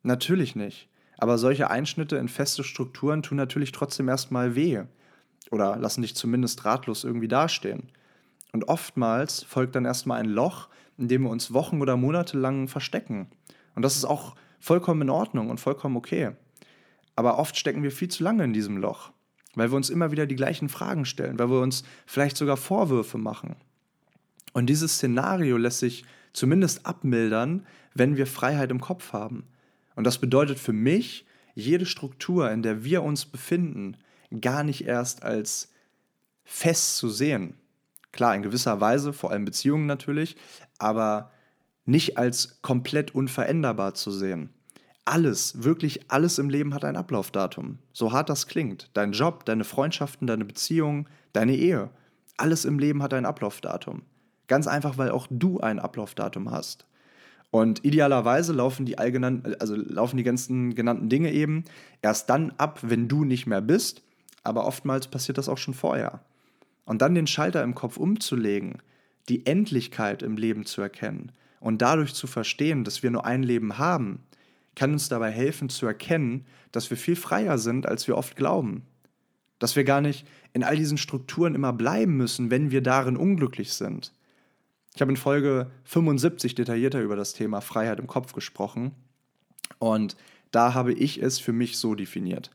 Natürlich 0.03 0.55
nicht. 0.55 0.87
Aber 1.17 1.37
solche 1.37 1.69
Einschnitte 1.69 2.17
in 2.17 2.27
feste 2.27 2.63
Strukturen 2.63 3.23
tun 3.23 3.37
natürlich 3.37 3.71
trotzdem 3.71 4.09
erstmal 4.09 4.55
weh. 4.55 4.83
Oder 5.51 5.77
lassen 5.77 6.01
dich 6.01 6.15
zumindest 6.15 6.65
ratlos 6.65 7.03
irgendwie 7.03 7.27
dastehen. 7.27 7.91
Und 8.53 8.67
oftmals 8.67 9.43
folgt 9.43 9.75
dann 9.75 9.85
erstmal 9.85 10.19
ein 10.19 10.29
Loch, 10.29 10.69
in 10.97 11.07
dem 11.07 11.23
wir 11.23 11.29
uns 11.29 11.53
Wochen 11.53 11.81
oder 11.81 11.97
Monate 11.97 12.37
lang 12.37 12.67
verstecken. 12.67 13.27
Und 13.75 13.83
das 13.83 13.95
ist 13.95 14.05
auch 14.05 14.35
vollkommen 14.59 15.03
in 15.03 15.09
Ordnung 15.09 15.49
und 15.49 15.59
vollkommen 15.59 15.97
okay. 15.97 16.31
Aber 17.15 17.37
oft 17.37 17.57
stecken 17.57 17.83
wir 17.83 17.91
viel 17.91 18.09
zu 18.09 18.23
lange 18.23 18.43
in 18.43 18.53
diesem 18.53 18.77
Loch, 18.77 19.11
weil 19.55 19.71
wir 19.71 19.75
uns 19.75 19.89
immer 19.89 20.11
wieder 20.11 20.25
die 20.25 20.35
gleichen 20.35 20.69
Fragen 20.69 21.05
stellen, 21.05 21.39
weil 21.39 21.49
wir 21.49 21.61
uns 21.61 21.83
vielleicht 22.05 22.37
sogar 22.37 22.57
Vorwürfe 22.57 23.17
machen. 23.17 23.55
Und 24.53 24.67
dieses 24.67 24.95
Szenario 24.95 25.57
lässt 25.57 25.79
sich 25.79 26.05
zumindest 26.33 26.85
abmildern, 26.85 27.65
wenn 27.93 28.17
wir 28.17 28.27
Freiheit 28.27 28.71
im 28.71 28.81
Kopf 28.81 29.13
haben. 29.13 29.43
Und 29.95 30.05
das 30.05 30.17
bedeutet 30.17 30.59
für 30.59 30.73
mich, 30.73 31.25
jede 31.53 31.85
Struktur, 31.85 32.49
in 32.51 32.61
der 32.61 32.83
wir 32.83 33.03
uns 33.03 33.25
befinden, 33.25 33.97
gar 34.39 34.63
nicht 34.63 34.85
erst 34.85 35.23
als 35.23 35.71
fest 36.43 36.97
zu 36.97 37.09
sehen. 37.09 37.55
Klar, 38.11 38.35
in 38.35 38.43
gewisser 38.43 38.79
Weise, 38.81 39.13
vor 39.13 39.31
allem 39.31 39.45
Beziehungen 39.45 39.85
natürlich, 39.85 40.35
aber 40.77 41.31
nicht 41.85 42.17
als 42.17 42.61
komplett 42.61 43.15
unveränderbar 43.15 43.93
zu 43.93 44.11
sehen. 44.11 44.49
Alles, 45.05 45.63
wirklich 45.63 46.11
alles 46.11 46.37
im 46.37 46.49
Leben 46.49 46.73
hat 46.73 46.85
ein 46.85 46.95
Ablaufdatum. 46.95 47.79
So 47.91 48.11
hart 48.11 48.29
das 48.29 48.47
klingt. 48.47 48.89
Dein 48.93 49.13
Job, 49.13 49.45
deine 49.45 49.63
Freundschaften, 49.63 50.27
deine 50.27 50.45
Beziehungen, 50.45 51.07
deine 51.33 51.55
Ehe. 51.55 51.89
Alles 52.37 52.65
im 52.65 52.79
Leben 52.79 53.01
hat 53.01 53.13
ein 53.13 53.25
Ablaufdatum. 53.25 54.03
Ganz 54.47 54.67
einfach, 54.67 54.97
weil 54.97 55.11
auch 55.11 55.27
du 55.29 55.59
ein 55.59 55.79
Ablaufdatum 55.79 56.51
hast. 56.51 56.85
Und 57.51 57.83
idealerweise 57.83 58.53
laufen 58.53 58.85
die, 58.85 58.97
also 58.97 59.75
laufen 59.75 60.17
die 60.17 60.23
ganzen 60.23 60.73
genannten 60.75 61.09
Dinge 61.09 61.31
eben 61.31 61.65
erst 62.01 62.29
dann 62.29 62.53
ab, 62.57 62.79
wenn 62.81 63.07
du 63.07 63.25
nicht 63.25 63.45
mehr 63.45 63.61
bist. 63.61 64.03
Aber 64.43 64.65
oftmals 64.65 65.07
passiert 65.07 65.37
das 65.37 65.49
auch 65.49 65.57
schon 65.57 65.73
vorher. 65.73 66.21
Und 66.85 67.01
dann 67.01 67.15
den 67.15 67.27
Schalter 67.27 67.63
im 67.63 67.75
Kopf 67.75 67.97
umzulegen, 67.97 68.81
die 69.29 69.45
Endlichkeit 69.45 70.23
im 70.23 70.35
Leben 70.35 70.65
zu 70.65 70.81
erkennen 70.81 71.31
und 71.59 71.81
dadurch 71.81 72.13
zu 72.13 72.27
verstehen, 72.27 72.83
dass 72.83 73.03
wir 73.03 73.11
nur 73.11 73.25
ein 73.25 73.43
Leben 73.43 73.77
haben, 73.77 74.23
kann 74.75 74.93
uns 74.93 75.09
dabei 75.09 75.31
helfen 75.31 75.69
zu 75.69 75.85
erkennen, 75.85 76.45
dass 76.71 76.89
wir 76.89 76.97
viel 76.97 77.15
freier 77.15 77.57
sind, 77.57 77.85
als 77.85 78.07
wir 78.07 78.17
oft 78.17 78.35
glauben. 78.35 78.83
Dass 79.59 79.75
wir 79.75 79.83
gar 79.83 80.01
nicht 80.01 80.25
in 80.53 80.63
all 80.63 80.75
diesen 80.75 80.97
Strukturen 80.97 81.55
immer 81.55 81.71
bleiben 81.71 82.17
müssen, 82.17 82.49
wenn 82.49 82.71
wir 82.71 82.81
darin 82.81 83.15
unglücklich 83.15 83.73
sind. 83.73 84.11
Ich 84.95 85.01
habe 85.01 85.11
in 85.11 85.17
Folge 85.17 85.69
75 85.85 86.55
detaillierter 86.55 87.01
über 87.01 87.15
das 87.15 87.33
Thema 87.33 87.61
Freiheit 87.61 87.99
im 87.99 88.07
Kopf 88.07 88.33
gesprochen 88.33 88.91
und 89.79 90.17
da 90.51 90.73
habe 90.73 90.93
ich 90.93 91.21
es 91.21 91.39
für 91.39 91.53
mich 91.53 91.77
so 91.77 91.95
definiert. 91.95 92.51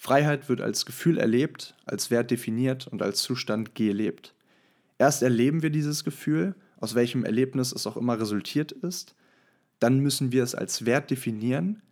Freiheit 0.00 0.48
wird 0.48 0.62
als 0.62 0.86
Gefühl 0.86 1.18
erlebt, 1.18 1.74
als 1.84 2.10
Wert 2.10 2.30
definiert 2.30 2.86
und 2.86 3.02
als 3.02 3.20
Zustand 3.20 3.74
gelebt. 3.74 4.34
Erst 4.96 5.22
erleben 5.22 5.62
wir 5.62 5.68
dieses 5.68 6.04
Gefühl, 6.04 6.54
aus 6.78 6.94
welchem 6.94 7.22
Erlebnis 7.22 7.70
es 7.70 7.86
auch 7.86 7.98
immer 7.98 8.18
resultiert 8.18 8.72
ist, 8.72 9.14
dann 9.78 9.98
müssen 10.00 10.32
wir 10.32 10.42
es 10.42 10.54
als 10.54 10.86
Wert 10.86 11.10
definieren. 11.10 11.82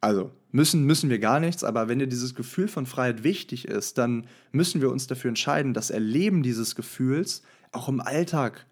Also 0.00 0.32
müssen, 0.50 0.84
müssen 0.84 1.10
wir 1.10 1.18
gar 1.18 1.40
nichts, 1.40 1.62
aber 1.62 1.88
wenn 1.88 1.98
dir 1.98 2.06
dieses 2.06 2.34
Gefühl 2.34 2.68
von 2.68 2.86
Freiheit 2.86 3.22
wichtig 3.22 3.68
ist, 3.68 3.98
dann 3.98 4.26
müssen 4.50 4.80
wir 4.80 4.90
uns 4.90 5.06
dafür 5.06 5.28
entscheiden, 5.28 5.74
das 5.74 5.90
Erleben 5.90 6.42
dieses 6.42 6.74
Gefühls 6.74 7.42
auch 7.72 7.90
im 7.90 8.00
Alltag 8.00 8.64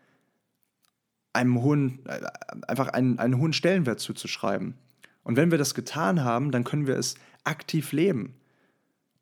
einem 1.34 1.60
hohen, 1.60 1.98
äh, 2.06 2.22
einfach 2.66 2.88
einen, 2.88 3.18
einen 3.18 3.36
hohen 3.36 3.52
Stellenwert 3.52 4.00
zuzuschreiben. 4.00 4.72
Und 5.22 5.36
wenn 5.36 5.50
wir 5.50 5.58
das 5.58 5.74
getan 5.74 6.24
haben, 6.24 6.50
dann 6.50 6.64
können 6.64 6.86
wir 6.86 6.96
es 6.96 7.16
aktiv 7.44 7.92
leben. 7.92 8.36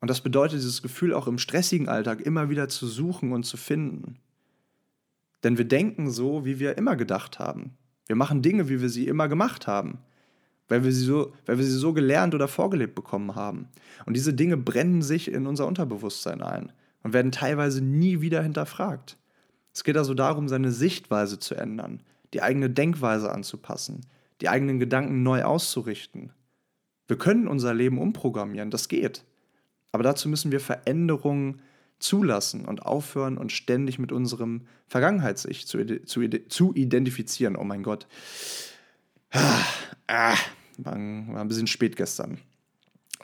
Und 0.05 0.09
das 0.09 0.21
bedeutet, 0.21 0.59
dieses 0.59 0.83
Gefühl 0.83 1.15
auch 1.15 1.25
im 1.25 1.39
stressigen 1.39 1.89
Alltag 1.89 2.21
immer 2.21 2.47
wieder 2.47 2.69
zu 2.69 2.85
suchen 2.85 3.31
und 3.31 3.43
zu 3.43 3.57
finden. 3.57 4.19
Denn 5.43 5.57
wir 5.57 5.65
denken 5.65 6.11
so, 6.11 6.45
wie 6.45 6.59
wir 6.59 6.77
immer 6.77 6.95
gedacht 6.95 7.39
haben. 7.39 7.75
Wir 8.05 8.15
machen 8.15 8.43
Dinge, 8.43 8.69
wie 8.69 8.81
wir 8.81 8.89
sie 8.89 9.07
immer 9.07 9.27
gemacht 9.27 9.65
haben, 9.65 9.97
weil 10.67 10.83
wir 10.83 10.91
sie 10.91 11.05
so, 11.05 11.33
weil 11.47 11.57
wir 11.57 11.65
sie 11.65 11.71
so 11.71 11.91
gelernt 11.91 12.35
oder 12.35 12.47
vorgelebt 12.47 12.93
bekommen 12.93 13.33
haben. 13.33 13.67
Und 14.05 14.15
diese 14.15 14.35
Dinge 14.35 14.57
brennen 14.57 15.01
sich 15.01 15.31
in 15.31 15.47
unser 15.47 15.65
Unterbewusstsein 15.65 16.43
ein 16.43 16.71
und 17.01 17.13
werden 17.13 17.31
teilweise 17.31 17.83
nie 17.83 18.21
wieder 18.21 18.43
hinterfragt. 18.43 19.17
Es 19.73 19.83
geht 19.83 19.97
also 19.97 20.13
darum, 20.13 20.47
seine 20.47 20.71
Sichtweise 20.71 21.39
zu 21.39 21.55
ändern, 21.55 22.03
die 22.31 22.43
eigene 22.43 22.69
Denkweise 22.69 23.31
anzupassen, 23.31 24.01
die 24.41 24.49
eigenen 24.49 24.77
Gedanken 24.77 25.23
neu 25.23 25.45
auszurichten. 25.45 26.31
Wir 27.07 27.17
können 27.17 27.47
unser 27.47 27.73
Leben 27.73 27.97
umprogrammieren, 27.97 28.69
das 28.69 28.87
geht. 28.87 29.25
Aber 29.95 30.03
dazu 30.03 30.27
müssen 30.27 30.51
wir 30.51 30.59
Veränderungen 30.59 31.61
zulassen 31.99 32.65
und 32.65 32.85
aufhören 32.85 33.37
und 33.37 33.53
ständig 33.53 33.97
mit 33.97 34.11
unserem 34.11 34.67
Vergangenheits-Ich 34.87 35.67
zu, 35.67 36.03
zu, 36.03 36.29
zu, 36.49 36.73
identifizieren. 36.73 37.55
Oh 37.55 37.63
mein 37.63 37.81
Gott. 37.81 38.05
Ah, 39.31 39.63
ah, 40.07 40.35
war 40.79 40.95
ein 40.95 41.47
bisschen 41.47 41.67
spät 41.67 41.95
gestern. 41.95 42.39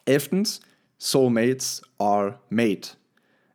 Elftens, 0.06 0.62
Soulmates 0.98 1.82
are 1.98 2.40
made. 2.50 2.88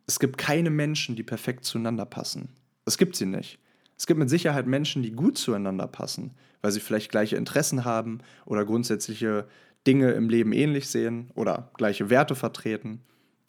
Es 0.05 0.19
gibt 0.19 0.37
keine 0.37 0.69
Menschen, 0.69 1.15
die 1.15 1.23
perfekt 1.23 1.65
zueinander 1.65 2.05
passen. 2.05 2.49
Es 2.85 2.99
gibt 2.99 3.15
sie 3.15 3.25
nicht. 3.25 3.57
Es 3.97 4.05
gibt 4.05 4.19
mit 4.19 4.29
Sicherheit 4.29 4.67
Menschen, 4.67 5.01
die 5.01 5.13
gut 5.13 5.39
zueinander 5.39 5.87
passen, 5.87 6.35
weil 6.61 6.71
sie 6.71 6.81
vielleicht 6.81 7.09
gleiche 7.09 7.35
Interessen 7.35 7.83
haben 7.83 8.19
oder 8.45 8.63
grundsätzliche 8.63 9.47
Dinge 9.87 10.11
im 10.11 10.29
Leben 10.29 10.51
ähnlich 10.51 10.89
sehen 10.89 11.31
oder 11.33 11.71
gleiche 11.77 12.09
Werte 12.09 12.35
vertreten. 12.35 13.01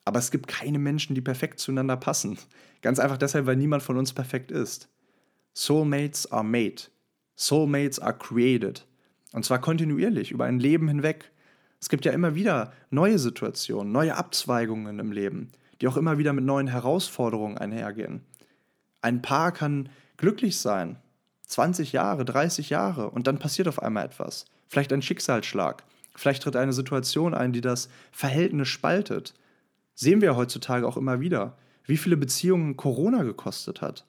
Aber 0.04 0.18
es 0.20 0.30
gibt 0.30 0.46
keine 0.46 0.78
Menschen, 0.78 1.14
die 1.14 1.20
perfekt 1.20 1.58
zueinander 1.58 1.96
passen. 1.96 2.38
Ganz 2.80 2.98
einfach 2.98 3.18
deshalb, 3.18 3.46
weil 3.46 3.56
niemand 3.56 3.82
von 3.82 3.98
uns 3.98 4.12
perfekt 4.14 4.50
ist. 4.50 4.88
Soulmates 5.52 6.30
are 6.32 6.44
made. 6.44 6.84
Soulmates 7.36 7.98
are 7.98 8.16
created. 8.16 8.86
Und 9.32 9.44
zwar 9.44 9.60
kontinuierlich, 9.60 10.30
über 10.30 10.44
ein 10.44 10.60
Leben 10.60 10.88
hinweg. 10.88 11.30
Es 11.80 11.88
gibt 11.88 12.04
ja 12.04 12.12
immer 12.12 12.34
wieder 12.34 12.72
neue 12.90 13.18
Situationen, 13.18 13.92
neue 13.92 14.16
Abzweigungen 14.16 14.98
im 14.98 15.12
Leben, 15.12 15.50
die 15.80 15.88
auch 15.88 15.96
immer 15.96 16.18
wieder 16.18 16.32
mit 16.32 16.44
neuen 16.44 16.68
Herausforderungen 16.68 17.58
einhergehen. 17.58 18.22
Ein 19.02 19.20
Paar 19.22 19.52
kann 19.52 19.90
glücklich 20.16 20.58
sein, 20.58 20.96
20 21.46 21.92
Jahre, 21.92 22.24
30 22.24 22.70
Jahre, 22.70 23.10
und 23.10 23.26
dann 23.26 23.38
passiert 23.38 23.68
auf 23.68 23.82
einmal 23.82 24.06
etwas. 24.06 24.46
Vielleicht 24.68 24.92
ein 24.92 25.02
Schicksalsschlag. 25.02 25.84
Vielleicht 26.14 26.42
tritt 26.42 26.56
eine 26.56 26.72
Situation 26.72 27.34
ein, 27.34 27.52
die 27.52 27.60
das 27.60 27.88
Verhältnis 28.10 28.68
spaltet 28.68 29.34
sehen 29.98 30.20
wir 30.20 30.36
heutzutage 30.36 30.86
auch 30.86 30.96
immer 30.96 31.18
wieder, 31.18 31.56
wie 31.84 31.96
viele 31.96 32.16
Beziehungen 32.16 32.76
Corona 32.76 33.24
gekostet 33.24 33.82
hat. 33.82 34.06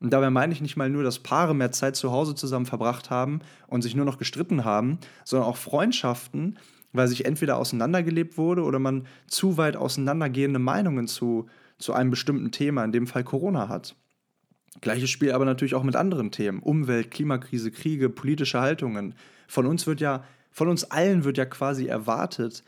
Und 0.00 0.12
dabei 0.12 0.30
meine 0.30 0.52
ich 0.52 0.60
nicht 0.60 0.76
mal 0.76 0.90
nur, 0.90 1.04
dass 1.04 1.20
Paare 1.20 1.54
mehr 1.54 1.70
Zeit 1.70 1.94
zu 1.94 2.10
Hause 2.10 2.34
zusammen 2.34 2.66
verbracht 2.66 3.08
haben 3.08 3.38
und 3.68 3.82
sich 3.82 3.94
nur 3.94 4.04
noch 4.04 4.18
gestritten 4.18 4.64
haben, 4.64 4.98
sondern 5.24 5.48
auch 5.48 5.58
Freundschaften, 5.58 6.58
weil 6.92 7.06
sich 7.06 7.24
entweder 7.24 7.56
auseinandergelebt 7.56 8.36
wurde 8.36 8.64
oder 8.64 8.80
man 8.80 9.06
zu 9.28 9.58
weit 9.58 9.76
auseinandergehende 9.76 10.58
Meinungen 10.58 11.06
zu, 11.06 11.46
zu 11.78 11.92
einem 11.92 12.10
bestimmten 12.10 12.50
Thema, 12.50 12.84
in 12.84 12.90
dem 12.90 13.06
Fall 13.06 13.22
Corona 13.22 13.68
hat. 13.68 13.94
Gleiches 14.80 15.10
Spiel 15.10 15.30
aber 15.30 15.44
natürlich 15.44 15.76
auch 15.76 15.84
mit 15.84 15.94
anderen 15.94 16.32
Themen. 16.32 16.58
Umwelt, 16.58 17.12
Klimakrise, 17.12 17.70
Kriege, 17.70 18.08
politische 18.08 18.60
Haltungen. 18.60 19.14
Von 19.46 19.66
uns 19.66 19.86
wird 19.86 20.00
ja, 20.00 20.24
von 20.52 20.68
uns 20.68 20.84
allen 20.84 21.24
wird 21.24 21.38
ja 21.38 21.46
quasi 21.46 21.86
erwartet, 21.86 22.62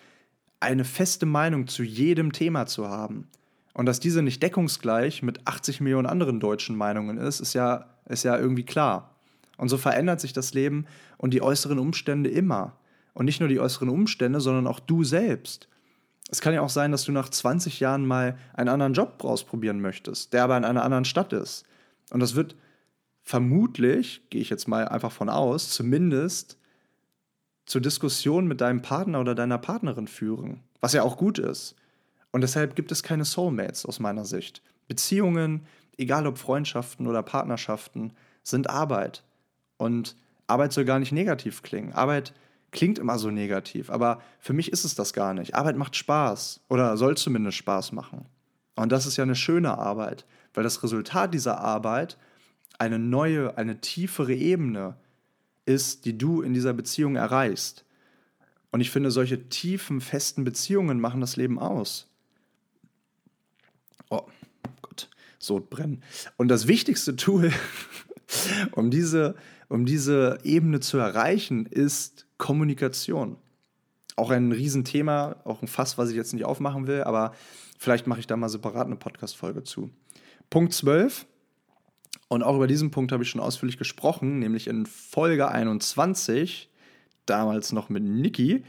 eine 0.58 0.84
feste 0.84 1.26
Meinung 1.26 1.66
zu 1.68 1.82
jedem 1.82 2.32
Thema 2.32 2.66
zu 2.66 2.88
haben. 2.88 3.28
Und 3.74 3.86
dass 3.86 4.00
diese 4.00 4.22
nicht 4.22 4.42
deckungsgleich 4.42 5.22
mit 5.22 5.46
80 5.46 5.80
Millionen 5.80 6.06
anderen 6.06 6.40
deutschen 6.40 6.76
Meinungen 6.76 7.18
ist, 7.18 7.40
ist 7.40 7.54
ja, 7.54 7.86
ist 8.06 8.24
ja 8.24 8.38
irgendwie 8.38 8.64
klar. 8.64 9.10
Und 9.56 9.68
so 9.68 9.76
verändert 9.76 10.20
sich 10.20 10.32
das 10.32 10.54
Leben 10.54 10.86
und 11.18 11.34
die 11.34 11.42
äußeren 11.42 11.78
Umstände 11.78 12.30
immer. 12.30 12.76
Und 13.12 13.26
nicht 13.26 13.40
nur 13.40 13.48
die 13.48 13.60
äußeren 13.60 13.88
Umstände, 13.88 14.40
sondern 14.40 14.66
auch 14.66 14.80
du 14.80 15.04
selbst. 15.04 15.68
Es 16.30 16.40
kann 16.40 16.54
ja 16.54 16.62
auch 16.62 16.70
sein, 16.70 16.90
dass 16.90 17.04
du 17.04 17.12
nach 17.12 17.28
20 17.28 17.80
Jahren 17.80 18.06
mal 18.06 18.38
einen 18.54 18.68
anderen 18.68 18.94
Job 18.94 19.22
ausprobieren 19.22 19.80
möchtest, 19.80 20.32
der 20.32 20.44
aber 20.44 20.56
in 20.56 20.64
einer 20.64 20.82
anderen 20.82 21.04
Stadt 21.04 21.32
ist. 21.32 21.64
Und 22.10 22.20
das 22.20 22.34
wird 22.34 22.56
vermutlich, 23.22 24.22
gehe 24.30 24.40
ich 24.40 24.50
jetzt 24.50 24.68
mal 24.68 24.88
einfach 24.88 25.12
von 25.12 25.28
aus, 25.28 25.70
zumindest 25.70 26.58
zur 27.66 27.80
Diskussion 27.80 28.46
mit 28.46 28.60
deinem 28.60 28.82
Partner 28.82 29.20
oder 29.20 29.34
deiner 29.34 29.58
Partnerin 29.58 30.08
führen, 30.08 30.60
was 30.80 30.92
ja 30.92 31.02
auch 31.02 31.16
gut 31.16 31.38
ist. 31.38 31.74
Und 32.30 32.40
deshalb 32.40 32.74
gibt 32.74 32.92
es 32.92 33.02
keine 33.02 33.24
Soulmates 33.24 33.86
aus 33.86 34.00
meiner 34.00 34.24
Sicht. 34.24 34.62
Beziehungen, 34.88 35.66
egal 35.96 36.26
ob 36.26 36.38
Freundschaften 36.38 37.06
oder 37.06 37.22
Partnerschaften, 37.22 38.12
sind 38.42 38.68
Arbeit. 38.68 39.22
Und 39.76 40.16
Arbeit 40.46 40.72
soll 40.72 40.84
gar 40.84 40.98
nicht 40.98 41.12
negativ 41.12 41.62
klingen. 41.62 41.92
Arbeit 41.92 42.34
klingt 42.70 42.98
immer 42.98 43.18
so 43.18 43.30
negativ, 43.30 43.88
aber 43.88 44.20
für 44.40 44.52
mich 44.52 44.72
ist 44.72 44.84
es 44.84 44.94
das 44.94 45.12
gar 45.12 45.32
nicht. 45.32 45.54
Arbeit 45.54 45.76
macht 45.76 45.96
Spaß 45.96 46.60
oder 46.68 46.96
soll 46.96 47.16
zumindest 47.16 47.56
Spaß 47.58 47.92
machen. 47.92 48.26
Und 48.74 48.90
das 48.90 49.06
ist 49.06 49.16
ja 49.16 49.22
eine 49.22 49.36
schöne 49.36 49.78
Arbeit, 49.78 50.26
weil 50.52 50.64
das 50.64 50.82
Resultat 50.82 51.32
dieser 51.32 51.60
Arbeit 51.60 52.18
eine 52.78 52.98
neue, 52.98 53.56
eine 53.56 53.80
tiefere 53.80 54.34
Ebene 54.34 54.96
ist, 55.66 56.04
die 56.04 56.16
du 56.16 56.42
in 56.42 56.54
dieser 56.54 56.72
Beziehung 56.72 57.16
erreichst. 57.16 57.84
Und 58.70 58.80
ich 58.80 58.90
finde, 58.90 59.10
solche 59.10 59.48
tiefen, 59.48 60.00
festen 60.00 60.44
Beziehungen 60.44 61.00
machen 61.00 61.20
das 61.20 61.36
Leben 61.36 61.58
aus. 61.58 62.08
Oh 64.10 64.26
Gott, 64.82 65.08
Sodbrennen. 65.38 66.02
Und 66.36 66.48
das 66.48 66.66
wichtigste 66.66 67.16
Tool, 67.16 67.52
um 68.72 68.90
diese, 68.90 69.36
um 69.68 69.86
diese 69.86 70.38
Ebene 70.42 70.80
zu 70.80 70.98
erreichen, 70.98 71.66
ist 71.66 72.26
Kommunikation. 72.36 73.36
Auch 74.16 74.30
ein 74.30 74.52
Riesenthema, 74.52 75.36
auch 75.44 75.62
ein 75.62 75.68
Fass, 75.68 75.98
was 75.98 76.10
ich 76.10 76.16
jetzt 76.16 76.34
nicht 76.34 76.44
aufmachen 76.44 76.86
will, 76.86 77.02
aber 77.02 77.34
vielleicht 77.78 78.06
mache 78.06 78.20
ich 78.20 78.26
da 78.26 78.36
mal 78.36 78.48
separat 78.48 78.86
eine 78.86 78.96
Podcast-Folge 78.96 79.64
zu. 79.64 79.90
Punkt 80.50 80.72
12. 80.72 81.26
Und 82.34 82.42
auch 82.42 82.56
über 82.56 82.66
diesen 82.66 82.90
Punkt 82.90 83.12
habe 83.12 83.22
ich 83.22 83.30
schon 83.30 83.40
ausführlich 83.40 83.78
gesprochen, 83.78 84.40
nämlich 84.40 84.66
in 84.66 84.86
Folge 84.86 85.52
21, 85.52 86.68
damals 87.26 87.70
noch 87.70 87.88
mit 87.88 88.02
Niki. 88.02 88.64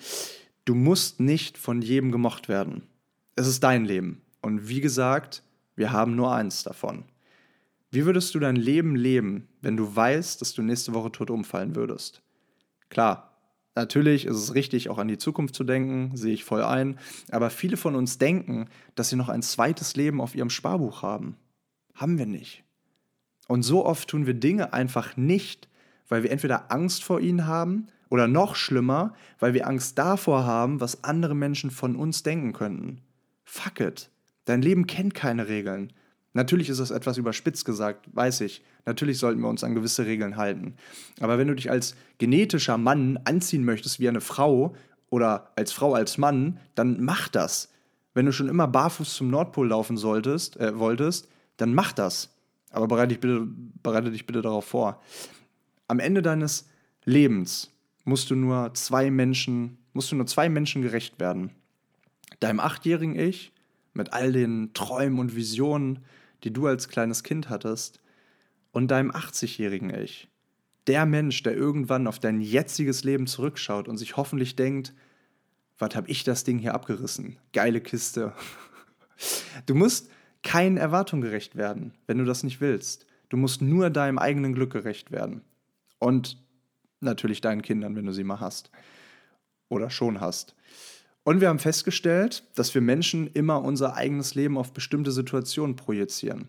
Du 0.65 0.75
musst 0.75 1.19
nicht 1.19 1.57
von 1.57 1.81
jedem 1.81 2.11
gemocht 2.11 2.47
werden. 2.47 2.83
Es 3.35 3.47
ist 3.47 3.63
dein 3.63 3.83
Leben. 3.83 4.21
Und 4.39 4.69
wie 4.69 4.81
gesagt, 4.81 5.41
wir 5.75 5.91
haben 5.91 6.15
nur 6.15 6.31
eins 6.31 6.61
davon. 6.61 7.05
Wie 7.89 8.05
würdest 8.05 8.35
du 8.35 8.39
dein 8.39 8.55
Leben 8.55 8.95
leben, 8.95 9.47
wenn 9.61 9.77
du 9.77 9.95
weißt, 9.95 10.41
dass 10.41 10.53
du 10.53 10.61
nächste 10.61 10.93
Woche 10.93 11.11
tot 11.11 11.31
umfallen 11.31 11.75
würdest? 11.75 12.21
Klar, 12.89 13.35
natürlich 13.73 14.25
ist 14.27 14.37
es 14.37 14.53
richtig, 14.53 14.89
auch 14.89 14.99
an 14.99 15.07
die 15.07 15.17
Zukunft 15.17 15.55
zu 15.55 15.63
denken, 15.63 16.15
sehe 16.15 16.35
ich 16.35 16.43
voll 16.43 16.61
ein, 16.61 16.99
aber 17.31 17.49
viele 17.49 17.77
von 17.77 17.95
uns 17.95 18.19
denken, 18.19 18.69
dass 18.93 19.09
sie 19.09 19.15
noch 19.15 19.29
ein 19.29 19.41
zweites 19.41 19.95
Leben 19.95 20.21
auf 20.21 20.35
ihrem 20.35 20.51
Sparbuch 20.51 21.01
haben. 21.01 21.35
Haben 21.95 22.19
wir 22.19 22.27
nicht. 22.27 22.64
Und 23.47 23.63
so 23.63 23.85
oft 23.85 24.09
tun 24.09 24.25
wir 24.25 24.33
Dinge 24.33 24.73
einfach 24.73 25.17
nicht, 25.17 25.67
weil 26.07 26.23
wir 26.23 26.31
entweder 26.31 26.71
Angst 26.71 27.03
vor 27.03 27.19
ihnen 27.19 27.47
haben 27.47 27.87
oder 28.09 28.27
noch 28.27 28.55
schlimmer, 28.55 29.13
weil 29.39 29.53
wir 29.53 29.67
Angst 29.67 29.97
davor 29.97 30.45
haben, 30.45 30.79
was 30.79 31.03
andere 31.03 31.35
Menschen 31.35 31.71
von 31.71 31.95
uns 31.95 32.23
denken 32.23 32.53
könnten. 32.53 33.01
Fuck 33.43 33.79
it. 33.79 34.09
Dein 34.45 34.61
Leben 34.61 34.87
kennt 34.87 35.13
keine 35.13 35.47
Regeln. 35.47 35.91
Natürlich 36.33 36.69
ist 36.69 36.79
das 36.79 36.91
etwas 36.91 37.17
überspitzt 37.17 37.65
gesagt, 37.65 38.09
weiß 38.13 38.41
ich. 38.41 38.61
Natürlich 38.85 39.19
sollten 39.19 39.41
wir 39.41 39.47
uns 39.47 39.63
an 39.63 39.73
gewisse 39.73 40.05
Regeln 40.05 40.35
halten. 40.35 40.75
Aber 41.21 41.37
wenn 41.37 41.47
du 41.47 41.55
dich 41.55 41.71
als 41.71 41.95
genetischer 42.17 42.77
Mann 42.77 43.17
anziehen 43.23 43.63
möchtest 43.63 43.99
wie 43.99 44.09
eine 44.09 44.21
Frau 44.21 44.75
oder 45.09 45.51
als 45.55 45.71
Frau 45.71 45.93
als 45.93 46.17
Mann, 46.17 46.59
dann 46.75 47.01
mach 47.01 47.29
das. 47.29 47.71
Wenn 48.13 48.25
du 48.25 48.33
schon 48.33 48.49
immer 48.49 48.67
barfuß 48.67 49.15
zum 49.15 49.29
Nordpol 49.29 49.69
laufen 49.69 49.97
solltest, 49.97 50.57
äh, 50.57 50.77
wolltest, 50.77 51.29
dann 51.57 51.73
mach 51.73 51.93
das. 51.93 52.34
Aber 52.75 52.89
bereite 52.89 53.07
dich, 53.07 53.21
bitte, 53.21 53.47
bereite 53.83 54.11
dich 54.11 54.25
bitte 54.25 54.41
darauf 54.41 54.65
vor. 54.65 55.01
Am 55.87 55.99
Ende 55.99 56.21
deines 56.21 56.67
Lebens 57.05 57.71
musst 58.03 58.29
du 58.29 58.35
nur 58.35 58.73
zwei 58.73 59.09
Menschen, 59.09 59.77
musst 59.93 60.11
du 60.11 60.17
nur 60.17 60.27
zwei 60.27 60.49
Menschen 60.49 60.81
gerecht 60.81 61.17
werden. 61.17 61.51
Deinem 62.41 62.59
achtjährigen 62.59 63.17
Ich 63.17 63.53
mit 63.93 64.11
all 64.11 64.33
den 64.33 64.73
Träumen 64.73 65.19
und 65.19 65.37
Visionen, 65.37 65.99
die 66.43 66.51
du 66.51 66.67
als 66.67 66.89
kleines 66.89 67.23
Kind 67.23 67.49
hattest, 67.49 68.01
und 68.73 68.91
deinem 68.91 69.11
80-jährigen 69.11 69.91
Ich. 69.91 70.27
Der 70.87 71.05
Mensch, 71.05 71.43
der 71.43 71.55
irgendwann 71.55 72.07
auf 72.07 72.19
dein 72.19 72.41
jetziges 72.41 73.05
Leben 73.05 73.25
zurückschaut 73.25 73.87
und 73.87 73.95
sich 73.95 74.17
hoffentlich 74.17 74.57
denkt, 74.57 74.93
was 75.77 75.95
hab 75.95 76.09
ich 76.09 76.25
das 76.25 76.43
Ding 76.43 76.59
hier 76.59 76.73
abgerissen? 76.73 77.37
Geile 77.53 77.79
Kiste. 77.79 78.33
Du 79.65 79.75
musst 79.75 80.09
keinen 80.45 80.77
Erwartungen 80.77 81.23
gerecht 81.23 81.57
werden, 81.57 81.91
wenn 82.07 82.19
du 82.19 82.23
das 82.23 82.43
nicht 82.43 82.61
willst. 82.61 83.05
Du 83.27 83.35
musst 83.35 83.61
nur 83.61 83.89
deinem 83.89 84.19
eigenen 84.19 84.53
Glück 84.53 84.71
gerecht 84.71 85.11
werden. 85.11 85.41
Und 85.99 86.37
natürlich 87.01 87.41
deinen 87.41 87.63
Kindern, 87.63 87.95
wenn 87.95 88.05
du 88.05 88.13
sie 88.13 88.23
mal 88.23 88.39
hast. 88.39 88.69
Oder 89.67 89.89
schon 89.89 90.21
hast. 90.21 90.55
Und 91.23 91.41
wir 91.41 91.49
haben 91.49 91.59
festgestellt, 91.59 92.43
dass 92.53 92.73
wir 92.75 92.81
Menschen 92.81 93.27
immer 93.27 93.63
unser 93.63 93.95
eigenes 93.95 94.35
Leben 94.35 94.57
auf 94.57 94.71
bestimmte 94.71 95.11
Situationen 95.11 95.75
projizieren. 95.75 96.47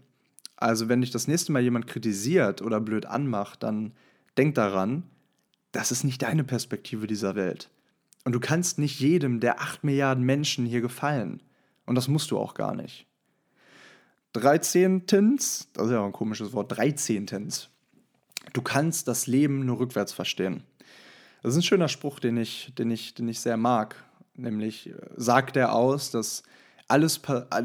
Also 0.57 0.89
wenn 0.89 1.01
dich 1.01 1.11
das 1.11 1.27
nächste 1.27 1.53
Mal 1.53 1.63
jemand 1.63 1.87
kritisiert 1.87 2.61
oder 2.61 2.81
blöd 2.81 3.07
anmacht, 3.07 3.63
dann 3.63 3.93
denk 4.37 4.55
daran, 4.55 5.05
das 5.73 5.91
ist 5.91 6.05
nicht 6.05 6.21
deine 6.21 6.45
Perspektive 6.45 7.07
dieser 7.07 7.35
Welt. 7.35 7.71
Und 8.25 8.33
du 8.33 8.41
kannst 8.41 8.79
nicht 8.79 9.01
jedem 9.01 9.41
der 9.41 9.61
acht 9.61 9.85
Milliarden 9.85 10.25
Menschen 10.25 10.67
hier 10.67 10.83
gefallen. 10.83 11.43
Und 11.87 11.95
das 11.95 12.09
musst 12.09 12.31
du 12.31 12.39
auch 12.39 12.53
gar 12.53 12.75
nicht. 12.75 13.06
Dreizehntens, 14.37 15.69
das 15.73 15.87
ist 15.87 15.93
ja 15.93 16.01
auch 16.01 16.07
ein 16.07 16.13
komisches 16.13 16.53
Wort, 16.53 16.77
Dreizehntens. 16.77 17.69
Du 18.53 18.63
kannst 18.63 19.09
das 19.09 19.27
Leben 19.27 19.65
nur 19.65 19.79
rückwärts 19.79 20.13
verstehen. 20.13 20.63
Das 21.43 21.55
ist 21.55 21.61
ein 21.61 21.63
schöner 21.63 21.89
Spruch, 21.89 22.21
den 22.21 22.37
ich, 22.37 22.73
den 22.77 22.91
ich, 22.91 23.15
den 23.15 23.29
ich 23.29 23.41
sehr 23.41 23.57
mag. 23.57 24.05
Nämlich 24.35 24.89
äh, 24.91 24.95
sagt 25.17 25.57
er 25.57 25.75
aus, 25.75 26.11
dass 26.11 26.43
alles, 26.89 27.21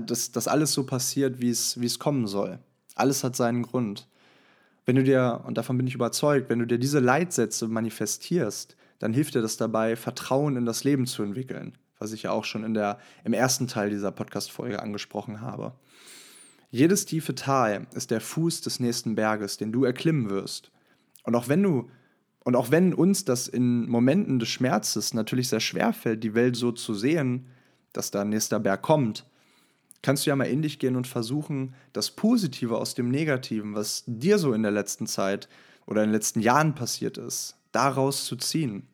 dass, 0.05 0.31
dass 0.31 0.47
alles 0.47 0.73
so 0.73 0.85
passiert, 0.85 1.41
wie 1.41 1.49
es, 1.49 1.79
wie 1.79 1.85
es 1.85 1.99
kommen 1.99 2.27
soll. 2.27 2.59
Alles 2.95 3.23
hat 3.23 3.35
seinen 3.35 3.63
Grund. 3.63 4.07
Wenn 4.85 4.95
du 4.95 5.03
dir, 5.03 5.41
und 5.45 5.57
davon 5.57 5.77
bin 5.77 5.87
ich 5.87 5.95
überzeugt, 5.95 6.49
wenn 6.49 6.59
du 6.59 6.65
dir 6.65 6.79
diese 6.79 6.99
Leitsätze 6.99 7.67
manifestierst, 7.67 8.75
dann 8.99 9.13
hilft 9.13 9.35
dir 9.35 9.41
das 9.41 9.57
dabei, 9.57 9.95
Vertrauen 9.95 10.55
in 10.57 10.65
das 10.65 10.83
Leben 10.83 11.05
zu 11.05 11.23
entwickeln, 11.23 11.77
was 11.99 12.13
ich 12.13 12.23
ja 12.23 12.31
auch 12.31 12.45
schon 12.45 12.63
in 12.63 12.73
der, 12.73 12.99
im 13.23 13.33
ersten 13.33 13.67
Teil 13.67 13.89
dieser 13.89 14.11
Podcast-Folge 14.11 14.81
angesprochen 14.81 15.41
habe. 15.41 15.73
Jedes 16.71 17.05
tiefe 17.05 17.35
Tal 17.35 17.85
ist 17.93 18.11
der 18.11 18.21
Fuß 18.21 18.61
des 18.61 18.79
nächsten 18.79 19.13
Berges, 19.13 19.57
den 19.57 19.73
du 19.73 19.83
erklimmen 19.83 20.29
wirst. 20.29 20.71
Und 21.23 21.35
auch 21.35 21.47
wenn 21.49 21.61
du 21.61 21.89
und 22.43 22.55
auch 22.55 22.71
wenn 22.71 22.93
uns 22.93 23.23
das 23.23 23.47
in 23.47 23.87
Momenten 23.87 24.39
des 24.39 24.49
Schmerzes 24.49 25.13
natürlich 25.13 25.49
sehr 25.49 25.59
schwer 25.59 25.93
fällt, 25.93 26.23
die 26.23 26.33
Welt 26.33 26.55
so 26.55 26.71
zu 26.71 26.95
sehen, 26.95 27.45
dass 27.93 28.09
da 28.09 28.21
ein 28.21 28.29
nächster 28.29 28.59
Berg 28.59 28.81
kommt, 28.81 29.25
kannst 30.01 30.25
du 30.25 30.31
ja 30.31 30.35
mal 30.35 30.45
in 30.45 30.63
dich 30.63 30.79
gehen 30.79 30.95
und 30.95 31.05
versuchen, 31.05 31.75
das 31.93 32.09
Positive 32.09 32.77
aus 32.77 32.95
dem 32.95 33.09
Negativen, 33.09 33.75
was 33.75 34.03
dir 34.07 34.39
so 34.39 34.53
in 34.53 34.63
der 34.63 34.71
letzten 34.71 35.05
Zeit 35.05 35.49
oder 35.85 36.01
in 36.03 36.09
den 36.09 36.15
letzten 36.15 36.39
Jahren 36.39 36.73
passiert 36.73 37.19
ist, 37.19 37.57
daraus 37.71 38.25
zu 38.25 38.35
ziehen. 38.35 38.87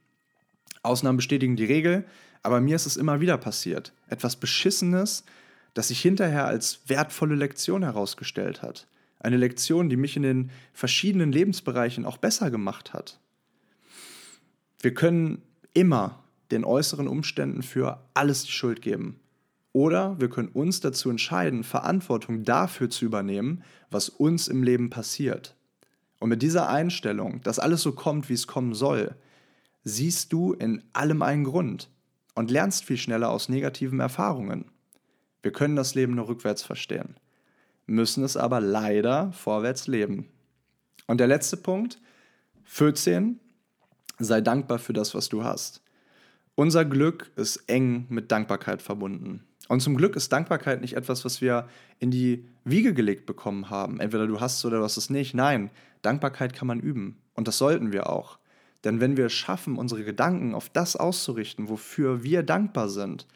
Ausnahmen 0.84 1.18
bestätigen 1.18 1.56
die 1.56 1.66
Regel, 1.66 2.06
aber 2.44 2.60
mir 2.60 2.76
ist 2.76 2.86
es 2.86 2.98
immer 2.98 3.22
wieder 3.22 3.38
passiert. 3.38 3.94
Etwas 4.10 4.36
Beschissenes, 4.36 5.24
das 5.78 5.90
sich 5.90 6.02
hinterher 6.02 6.48
als 6.48 6.80
wertvolle 6.88 7.36
Lektion 7.36 7.84
herausgestellt 7.84 8.63
hat. 8.63 8.88
Eine 9.20 9.38
Lektion, 9.38 9.90
die 9.90 9.96
mich 9.96 10.18
in 10.18 10.24
den 10.24 10.50
verschiedenen 10.74 11.32
Lebensbereichen 11.32 12.04
auch 12.04 12.18
besser 12.18 12.50
gemacht 12.50 12.94
hat. 12.94 13.20
Wir 14.82 14.96
können 14.96 15.44
immer 15.74 16.24
den 16.50 16.66
äußeren 16.66 17.08
Umständen 17.08 17.62
für 17.62 18.04
alles 18.16 18.44
die 18.46 18.52
Schuld 18.52 18.82
geben. 18.82 19.20
Oder 19.72 20.20
wir 20.20 20.30
können 20.30 20.48
uns 20.48 20.80
dazu 20.80 21.12
entscheiden, 21.12 21.63
Verantwortung 21.63 22.44
dafür 22.44 22.90
zu 22.90 23.06
übernehmen, 23.06 23.63
was 23.92 24.10
uns 24.10 24.48
im 24.48 24.63
Leben 24.63 24.90
passiert. 24.90 25.56
Und 26.20 26.30
mit 26.30 26.42
dieser 26.42 26.70
Einstellung, 26.70 27.42
dass 27.44 27.60
alles 27.60 27.84
so 27.84 27.92
kommt, 27.92 28.30
wie 28.30 28.34
es 28.34 28.48
kommen 28.48 28.74
soll, 28.74 29.16
siehst 29.84 30.34
du 30.34 30.54
in 30.54 30.82
allem 30.94 31.22
einen 31.22 31.44
Grund 31.44 31.92
und 32.34 32.50
lernst 32.50 32.84
viel 32.84 32.98
schneller 32.98 33.30
aus 33.30 33.48
negativen 33.48 34.00
Erfahrungen. 34.00 34.66
Wir 35.41 35.52
können 35.52 35.76
das 35.76 35.95
Leben 35.95 36.15
nur 36.15 36.28
rückwärts 36.28 36.63
verstehen, 36.63 37.15
müssen 37.86 38.23
es 38.23 38.38
aber 38.38 38.60
leider 38.60 39.32
vorwärts 39.32 39.88
leben. 39.88 40.30
Und 41.06 41.19
der 41.19 41.28
letzte 41.28 41.58
Punkt, 41.58 42.00
14, 42.65 43.39
sei 44.19 44.41
dankbar 44.41 44.80
für 44.80 44.93
das, 44.93 45.15
was 45.15 45.30
du 45.30 45.43
hast. 45.43 45.82
Unser 46.56 46.86
Glück 46.86 47.32
ist 47.36 47.58
eng 47.67 48.08
mit 48.10 48.32
Dankbarkeit 48.32 48.82
verbunden. 48.82 49.43
Und 49.67 49.82
zum 49.82 49.95
Glück 49.95 50.15
ist 50.15 50.32
Dankbarkeit 50.32 50.82
nicht 50.82 50.95
etwas, 50.95 51.26
was 51.26 51.41
wir 51.41 51.67
in 52.00 52.10
die 52.10 52.45
Wiege 52.63 52.93
gelegt 52.93 53.26
bekommen 53.26 53.69
haben. 53.69 54.00
Entweder 54.00 54.28
du 54.28 54.39
hast 54.39 54.58
es 54.58 54.65
oder 54.65 54.78
du 54.78 54.84
hast 54.84 54.97
es 54.97 55.10
nicht. 55.10 55.34
Nein, 55.34 55.69
Dankbarkeit 56.02 56.54
kann 56.54 56.67
man 56.67 56.80
üben. 56.80 57.17
Und 57.34 57.47
das 57.47 57.58
sollten 57.58 57.91
wir 57.91 58.10
auch. 58.10 58.39
Denn 58.84 59.00
wenn 59.00 59.17
wir 59.17 59.26
es 59.26 59.34
schaffen, 59.34 59.78
unsere 59.78 60.04
Gedanken 60.04 60.56
auf 60.56 60.69
das 60.69 60.95
auszurichten, 60.95 61.69
wofür 61.69 62.24
wir 62.24 62.43
dankbar 62.43 62.89
sind, 62.89 63.28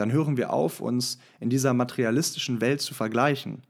dann 0.00 0.12
hören 0.12 0.38
wir 0.38 0.50
auf, 0.50 0.80
uns 0.80 1.18
in 1.40 1.50
dieser 1.50 1.74
materialistischen 1.74 2.62
Welt 2.62 2.80
zu 2.80 2.94
vergleichen. 2.94 3.62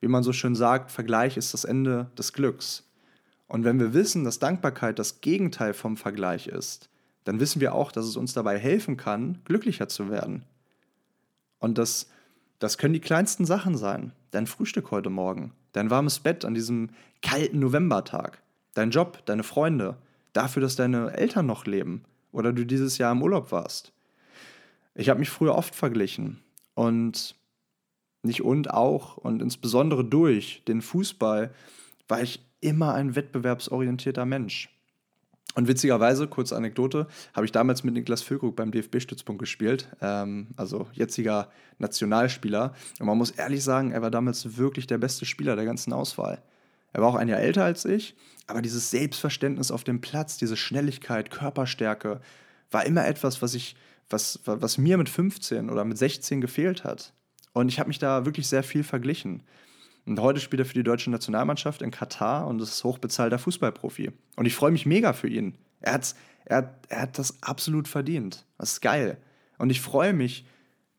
Wie 0.00 0.08
man 0.08 0.24
so 0.24 0.32
schön 0.32 0.56
sagt, 0.56 0.90
Vergleich 0.90 1.36
ist 1.36 1.54
das 1.54 1.64
Ende 1.64 2.10
des 2.18 2.32
Glücks. 2.32 2.82
Und 3.46 3.62
wenn 3.62 3.78
wir 3.78 3.94
wissen, 3.94 4.24
dass 4.24 4.40
Dankbarkeit 4.40 4.98
das 4.98 5.20
Gegenteil 5.20 5.74
vom 5.74 5.96
Vergleich 5.96 6.48
ist, 6.48 6.90
dann 7.22 7.38
wissen 7.38 7.60
wir 7.60 7.74
auch, 7.74 7.92
dass 7.92 8.06
es 8.06 8.16
uns 8.16 8.32
dabei 8.32 8.58
helfen 8.58 8.96
kann, 8.96 9.38
glücklicher 9.44 9.88
zu 9.88 10.10
werden. 10.10 10.42
Und 11.60 11.78
das, 11.78 12.08
das 12.58 12.76
können 12.76 12.94
die 12.94 13.00
kleinsten 13.00 13.44
Sachen 13.44 13.76
sein. 13.76 14.10
Dein 14.32 14.48
Frühstück 14.48 14.90
heute 14.90 15.10
Morgen, 15.10 15.52
dein 15.72 15.90
warmes 15.90 16.18
Bett 16.18 16.44
an 16.44 16.54
diesem 16.54 16.90
kalten 17.22 17.60
Novembertag, 17.60 18.42
dein 18.74 18.90
Job, 18.90 19.24
deine 19.26 19.44
Freunde, 19.44 19.96
dafür, 20.32 20.60
dass 20.60 20.74
deine 20.74 21.12
Eltern 21.12 21.46
noch 21.46 21.66
leben 21.66 22.02
oder 22.32 22.52
du 22.52 22.66
dieses 22.66 22.98
Jahr 22.98 23.12
im 23.12 23.22
Urlaub 23.22 23.52
warst. 23.52 23.92
Ich 24.94 25.08
habe 25.08 25.20
mich 25.20 25.30
früher 25.30 25.54
oft 25.54 25.74
verglichen 25.74 26.42
und 26.74 27.34
nicht 28.22 28.42
und 28.42 28.70
auch 28.70 29.16
und 29.16 29.42
insbesondere 29.42 30.04
durch 30.04 30.62
den 30.66 30.82
Fußball 30.82 31.52
war 32.08 32.22
ich 32.22 32.44
immer 32.60 32.94
ein 32.94 33.14
wettbewerbsorientierter 33.14 34.26
Mensch. 34.26 34.68
Und 35.54 35.66
witzigerweise, 35.66 36.28
kurze 36.28 36.56
Anekdote, 36.56 37.06
habe 37.34 37.46
ich 37.46 37.52
damals 37.52 37.82
mit 37.82 37.94
Niklas 37.94 38.22
Füllkrug 38.22 38.54
beim 38.54 38.70
DFB-Stützpunkt 38.70 39.40
gespielt, 39.40 39.88
ähm, 40.00 40.48
also 40.56 40.86
jetziger 40.92 41.50
Nationalspieler. 41.78 42.74
Und 43.00 43.06
man 43.06 43.18
muss 43.18 43.30
ehrlich 43.30 43.64
sagen, 43.64 43.90
er 43.90 44.02
war 44.02 44.10
damals 44.10 44.56
wirklich 44.56 44.86
der 44.86 44.98
beste 44.98 45.24
Spieler 45.24 45.56
der 45.56 45.64
ganzen 45.64 45.92
Auswahl. 45.92 46.42
Er 46.92 47.02
war 47.02 47.08
auch 47.08 47.16
ein 47.16 47.28
Jahr 47.28 47.40
älter 47.40 47.64
als 47.64 47.84
ich, 47.84 48.14
aber 48.46 48.62
dieses 48.62 48.90
Selbstverständnis 48.90 49.70
auf 49.70 49.84
dem 49.84 50.00
Platz, 50.00 50.36
diese 50.36 50.56
Schnelligkeit, 50.56 51.30
Körperstärke, 51.30 52.20
war 52.70 52.86
immer 52.86 53.06
etwas, 53.06 53.42
was 53.42 53.54
ich, 53.54 53.74
was, 54.10 54.40
was 54.44 54.78
mir 54.78 54.96
mit 54.98 55.08
15 55.08 55.70
oder 55.70 55.84
mit 55.84 55.98
16 55.98 56.40
gefehlt 56.40 56.84
hat. 56.84 57.12
Und 57.52 57.68
ich 57.68 57.78
habe 57.78 57.88
mich 57.88 57.98
da 57.98 58.24
wirklich 58.24 58.46
sehr 58.46 58.62
viel 58.62 58.84
verglichen. 58.84 59.42
Und 60.06 60.20
heute 60.20 60.40
spielt 60.40 60.60
er 60.60 60.66
für 60.66 60.74
die 60.74 60.82
deutsche 60.82 61.10
Nationalmannschaft 61.10 61.82
in 61.82 61.90
Katar 61.90 62.46
und 62.46 62.60
ist 62.62 62.82
hochbezahlter 62.82 63.38
Fußballprofi. 63.38 64.10
Und 64.36 64.46
ich 64.46 64.54
freue 64.54 64.70
mich 64.70 64.86
mega 64.86 65.12
für 65.12 65.28
ihn. 65.28 65.54
Er, 65.80 65.94
hat's, 65.94 66.14
er, 66.46 66.78
er 66.88 67.02
hat 67.02 67.18
das 67.18 67.42
absolut 67.42 67.88
verdient. 67.88 68.46
Das 68.56 68.72
ist 68.72 68.80
geil. 68.80 69.18
Und 69.58 69.70
ich 69.70 69.80
freue 69.80 70.14
mich, 70.14 70.46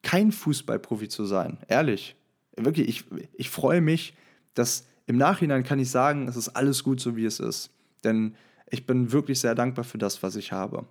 kein 0.03 0.31
Fußballprofi 0.31 1.09
zu 1.09 1.25
sein. 1.25 1.57
Ehrlich. 1.67 2.15
Wirklich, 2.55 2.87
ich, 2.87 3.05
ich 3.33 3.49
freue 3.49 3.81
mich, 3.81 4.13
dass 4.53 4.85
im 5.07 5.17
Nachhinein 5.17 5.63
kann 5.63 5.79
ich 5.79 5.89
sagen, 5.89 6.27
es 6.27 6.35
ist 6.35 6.49
alles 6.49 6.83
gut 6.83 6.99
so, 6.99 7.15
wie 7.15 7.25
es 7.25 7.39
ist. 7.39 7.71
Denn 8.03 8.35
ich 8.69 8.85
bin 8.85 9.11
wirklich 9.11 9.39
sehr 9.39 9.55
dankbar 9.55 9.85
für 9.85 9.97
das, 9.97 10.21
was 10.21 10.35
ich 10.35 10.51
habe. 10.51 10.85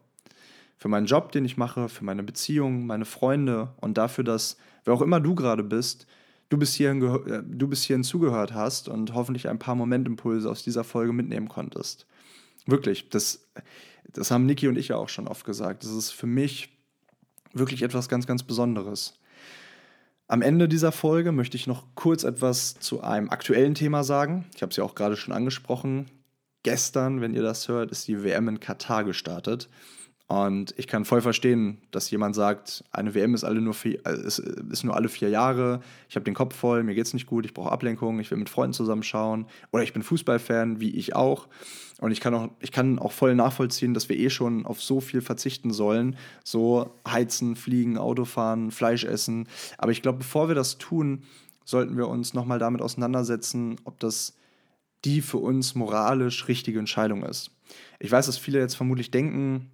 Für 0.79 0.89
meinen 0.89 1.07
Job, 1.07 1.33
den 1.33 1.45
ich 1.45 1.57
mache, 1.57 1.89
für 1.89 2.05
meine 2.05 2.23
Beziehungen, 2.23 2.87
meine 2.87 3.05
Freunde 3.05 3.75
und 3.81 3.99
dafür, 3.99 4.25
dass, 4.25 4.57
wer 4.85 4.95
auch 4.95 5.03
immer 5.03 5.21
du 5.21 5.35
gerade 5.35 5.65
bist, 5.65 6.07
du 6.49 6.57
bis 6.57 6.75
hierhin, 6.75 7.03
äh, 7.03 7.43
du 7.45 7.69
bis 7.69 7.83
hierhin 7.83 8.05
zugehört 8.05 8.55
hast 8.55 8.89
und 8.89 9.13
hoffentlich 9.13 9.49
ein 9.49 9.59
paar 9.59 9.75
Momentimpulse 9.75 10.49
aus 10.49 10.63
dieser 10.63 10.85
Folge 10.85 11.13
mitnehmen 11.13 11.49
konntest. 11.49 12.07
Wirklich, 12.67 13.09
das, 13.09 13.49
das 14.13 14.31
haben 14.31 14.47
Niki 14.47 14.69
und 14.69 14.79
ich 14.79 14.89
ja 14.89 14.97
auch 14.97 15.09
schon 15.09 15.27
oft 15.27 15.45
gesagt. 15.45 15.83
Das 15.83 15.91
ist 15.91 16.11
für 16.11 16.27
mich 16.27 16.71
wirklich 17.53 17.83
etwas 17.83 18.09
ganz, 18.09 18.27
ganz 18.27 18.43
Besonderes. 18.43 19.15
Am 20.27 20.43
Ende 20.43 20.69
dieser 20.69 20.93
Folge 20.93 21.33
möchte 21.33 21.57
ich 21.57 21.67
noch 21.67 21.87
kurz 21.95 22.23
etwas 22.23 22.79
zu 22.79 23.01
einem 23.01 23.31
aktuellen 23.31 23.75
Thema 23.75 24.05
sagen. 24.05 24.45
Ich 24.55 24.63
habe 24.63 24.71
es 24.71 24.77
ja 24.77 24.85
auch 24.85 24.95
gerade 24.95 25.17
schon 25.17 25.33
angesprochen. 25.33 26.07
Gestern, 26.63 27.23
wenn 27.23 27.35
ihr 27.35 27.43
das 27.43 27.69
hört, 27.69 27.91
ist 27.91 28.07
die 28.09 28.23
WM 28.23 28.49
in 28.49 28.61
Katar 28.61 29.05
gestartet. 29.05 29.71
Und 30.29 30.75
ich 30.77 30.87
kann 30.87 31.07
voll 31.07 31.23
verstehen, 31.23 31.79
dass 31.91 32.11
jemand 32.11 32.35
sagt, 32.35 32.85
eine 32.93 33.15
WM 33.15 33.35
ist, 33.35 33.45
alle 33.45 33.63
nur, 33.63 33.73
vier, 33.73 34.05
äh, 34.07 34.21
ist, 34.21 34.39
ist 34.39 34.85
nur 34.85 34.95
alle 34.95 35.09
vier 35.09 35.31
Jahre, 35.31 35.81
ich 36.07 36.17
habe 36.17 36.25
den 36.25 36.35
Kopf 36.35 36.55
voll, 36.55 36.85
mir 36.85 36.95
geht's 36.95 37.15
nicht 37.15 37.27
gut, 37.27 37.47
ich 37.47 37.55
brauche 37.55 37.73
Ablenkung, 37.73 38.21
ich 38.21 38.31
will 38.31 38.37
mit 38.37 38.51
Freunden 38.51 38.75
zusammenschauen. 38.75 39.47
Oder 39.73 39.85
ich 39.85 39.95
bin 39.95 40.03
Fußballfan, 40.03 40.81
wie 40.81 40.95
ich 40.97 41.17
auch. 41.17 41.49
Und 42.01 42.13
ich 42.13 42.21
kann 42.21 42.35
auch, 42.35 42.51
ich 42.61 42.73
kann 42.73 42.99
auch 42.99 43.13
voll 43.13 43.35
nachvollziehen, 43.35 43.95
dass 43.95 44.11
wir 44.11 44.19
eh 44.19 44.29
schon 44.29 44.67
auf 44.67 44.83
so 44.83 45.01
viel 45.01 45.23
verzichten 45.23 45.73
sollen. 45.73 46.17
So 46.45 46.93
heizen, 47.09 47.57
fliegen, 47.57 47.97
Autofahren, 47.97 48.71
Fleisch 48.71 49.05
essen. 49.05 49.49
Aber 49.79 49.93
ich 49.93 50.03
glaube, 50.03 50.19
bevor 50.19 50.49
wir 50.49 50.55
das 50.55 50.77
tun, 50.77 51.23
sollten 51.65 51.97
wir 51.97 52.07
uns 52.07 52.35
nochmal 52.35 52.59
damit 52.59 52.83
auseinandersetzen, 52.83 53.77
ob 53.85 53.99
das 53.99 54.37
die 55.07 55.23
für 55.23 55.39
uns 55.39 55.75
moralisch 55.75 56.49
richtige 56.49 56.79
Entscheidung 56.79 57.23
ist. 57.23 57.51
Ich 57.99 58.11
weiß, 58.11 58.27
dass 58.27 58.37
viele 58.37 58.59
jetzt 58.59 58.75
vermutlich 58.75 59.11
denken, 59.11 59.71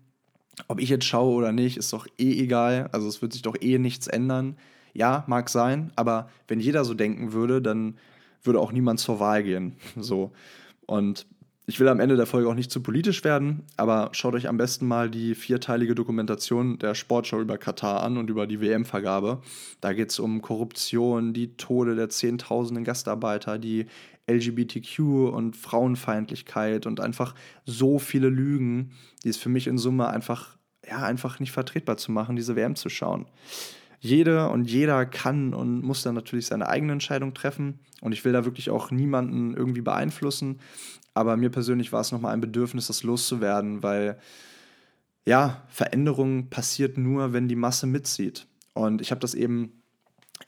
ob 0.68 0.80
ich 0.80 0.88
jetzt 0.88 1.04
schaue 1.04 1.34
oder 1.34 1.52
nicht, 1.52 1.76
ist 1.76 1.92
doch 1.92 2.06
eh 2.18 2.40
egal. 2.40 2.88
Also 2.92 3.08
es 3.08 3.22
wird 3.22 3.32
sich 3.32 3.42
doch 3.42 3.56
eh 3.60 3.78
nichts 3.78 4.06
ändern. 4.06 4.56
Ja, 4.92 5.24
mag 5.26 5.50
sein, 5.50 5.90
aber 5.96 6.30
wenn 6.46 6.60
jeder 6.60 6.84
so 6.84 6.94
denken 6.94 7.32
würde, 7.32 7.60
dann 7.60 7.94
würde 8.44 8.60
auch 8.60 8.72
niemand 8.72 9.00
zur 9.00 9.20
Wahl 9.20 9.42
gehen. 9.42 9.76
So. 9.96 10.32
Und 10.86 11.26
ich 11.66 11.80
will 11.80 11.88
am 11.88 11.98
Ende 11.98 12.16
der 12.16 12.26
Folge 12.26 12.48
auch 12.48 12.54
nicht 12.54 12.70
zu 12.70 12.82
politisch 12.82 13.24
werden, 13.24 13.62
aber 13.78 14.10
schaut 14.12 14.34
euch 14.34 14.48
am 14.48 14.58
besten 14.58 14.86
mal 14.86 15.08
die 15.08 15.34
vierteilige 15.34 15.94
Dokumentation 15.94 16.78
der 16.78 16.94
Sportschau 16.94 17.40
über 17.40 17.56
Katar 17.56 18.02
an 18.02 18.18
und 18.18 18.28
über 18.28 18.46
die 18.46 18.60
WM-Vergabe. 18.60 19.40
Da 19.80 19.94
geht 19.94 20.10
es 20.10 20.18
um 20.18 20.42
Korruption, 20.42 21.32
die 21.32 21.56
Tode 21.56 21.96
der 21.96 22.10
Zehntausenden 22.10 22.84
Gastarbeiter, 22.84 23.58
die 23.58 23.86
LGBTQ 24.26 24.98
und 25.32 25.56
Frauenfeindlichkeit 25.56 26.86
und 26.86 27.00
einfach 27.00 27.34
so 27.64 27.98
viele 27.98 28.28
Lügen, 28.28 28.92
die 29.22 29.28
es 29.28 29.36
für 29.36 29.48
mich 29.48 29.66
in 29.66 29.78
Summe 29.78 30.08
einfach, 30.08 30.56
ja, 30.88 31.02
einfach 31.02 31.40
nicht 31.40 31.52
vertretbar 31.52 31.96
zu 31.96 32.12
machen, 32.12 32.36
diese 32.36 32.56
WM 32.56 32.76
zu 32.76 32.88
schauen. 32.88 33.26
Jede 34.00 34.50
und 34.50 34.70
jeder 34.70 35.06
kann 35.06 35.54
und 35.54 35.82
muss 35.82 36.02
dann 36.02 36.14
natürlich 36.14 36.46
seine 36.46 36.68
eigene 36.68 36.92
Entscheidung 36.92 37.32
treffen. 37.32 37.80
Und 38.02 38.12
ich 38.12 38.24
will 38.24 38.34
da 38.34 38.44
wirklich 38.44 38.68
auch 38.68 38.90
niemanden 38.90 39.54
irgendwie 39.54 39.80
beeinflussen. 39.80 40.60
Aber 41.14 41.36
mir 41.36 41.50
persönlich 41.50 41.92
war 41.92 42.02
es 42.02 42.12
nochmal 42.12 42.34
ein 42.34 42.40
Bedürfnis, 42.40 42.88
das 42.88 43.02
loszuwerden, 43.02 43.82
weil 43.82 44.18
ja, 45.26 45.62
Veränderung 45.68 46.50
passiert 46.50 46.98
nur, 46.98 47.32
wenn 47.32 47.48
die 47.48 47.56
Masse 47.56 47.86
mitzieht. 47.86 48.46
Und 48.74 49.00
ich 49.00 49.10
habe 49.10 49.20
das 49.20 49.34
eben 49.34 49.83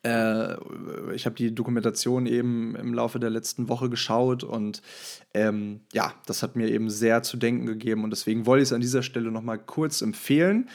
ich 0.04 1.26
habe 1.26 1.34
die 1.36 1.54
Dokumentation 1.54 2.26
eben 2.26 2.76
im 2.76 2.94
Laufe 2.94 3.18
der 3.18 3.30
letzten 3.30 3.68
Woche 3.68 3.90
geschaut 3.90 4.44
und 4.44 4.82
ähm, 5.34 5.80
ja, 5.92 6.12
das 6.26 6.42
hat 6.42 6.56
mir 6.56 6.68
eben 6.68 6.90
sehr 6.90 7.22
zu 7.22 7.36
denken 7.36 7.66
gegeben 7.66 8.04
und 8.04 8.10
deswegen 8.10 8.46
wollte 8.46 8.62
ich 8.62 8.68
es 8.68 8.72
an 8.72 8.80
dieser 8.80 9.02
Stelle 9.02 9.30
nochmal 9.30 9.58
kurz 9.58 10.02
empfehlen. 10.02 10.68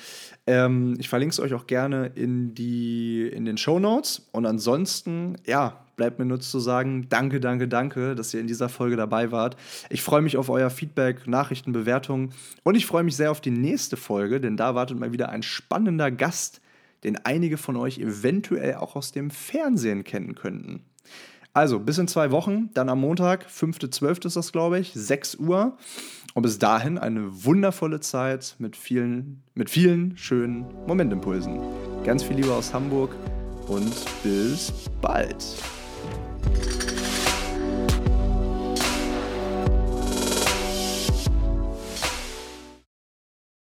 Ähm, 0.48 0.96
ich 1.00 1.08
verlinke 1.08 1.34
es 1.34 1.40
euch 1.40 1.54
auch 1.54 1.68
gerne 1.68 2.12
in, 2.16 2.54
die, 2.56 3.28
in 3.28 3.46
den 3.46 3.58
Show 3.58 3.80
Notes 3.80 4.28
und 4.32 4.46
ansonsten, 4.46 5.38
ja, 5.46 5.86
bleibt 5.96 6.20
mir 6.20 6.26
nur 6.26 6.40
zu 6.40 6.60
sagen, 6.60 7.08
danke, 7.10 7.40
danke, 7.40 7.68
danke, 7.68 8.16
dass 8.16 8.34
ihr 8.34 8.40
in 8.40 8.48
dieser 8.48 8.70
Folge 8.70 8.96
dabei 8.96 9.32
wart. 9.32 9.56
Ich 9.90 10.02
freue 10.02 10.22
mich 10.22 10.36
auf 10.36 10.50
euer 10.50 10.72
Feedback, 10.72 11.28
Nachrichten, 11.28 11.74
Bewertungen 11.74 12.34
und 12.64 12.76
ich 12.76 12.86
freue 12.86 13.04
mich 13.04 13.16
sehr 13.16 13.30
auf 13.30 13.40
die 13.40 13.52
nächste 13.52 13.98
Folge, 13.98 14.42
denn 14.42 14.58
da 14.58 14.74
wartet 14.74 15.00
mal 15.00 15.14
wieder 15.14 15.30
ein 15.30 15.44
spannender 15.44 16.10
Gast 16.10 16.60
den 17.04 17.18
einige 17.18 17.58
von 17.58 17.76
euch 17.76 18.00
eventuell 18.00 18.76
auch 18.76 18.96
aus 18.96 19.12
dem 19.12 19.32
Fernsehen 19.32 20.04
kennen 20.04 20.36
könnten. 20.36 20.84
Also, 21.54 21.80
bis 21.80 21.98
in 21.98 22.08
zwei 22.08 22.32
Wochen, 22.32 22.70
dann 22.74 22.88
am 22.88 23.02
Montag, 23.02 23.46
5.12. 23.48 24.28
ist 24.28 24.38
das, 24.38 24.52
glaube 24.54 24.80
ich, 24.80 24.94
6 24.94 25.36
Uhr. 25.36 25.78
Und 26.34 26.44
bis 26.44 26.60
dahin 26.60 26.98
eine 26.98 27.44
wundervolle 27.44 28.00
Zeit 28.00 28.56
mit 28.58 28.78
vielen, 28.78 29.44
mit 29.54 29.70
vielen 29.70 30.16
schönen 30.18 30.66
Momentimpulsen. 30.88 31.60
Ganz 32.06 32.24
viel 32.24 32.38
Liebe 32.38 32.54
aus 32.54 32.74
Hamburg 32.74 33.14
und 33.68 33.94
bis 34.24 34.72
bald. 35.02 35.46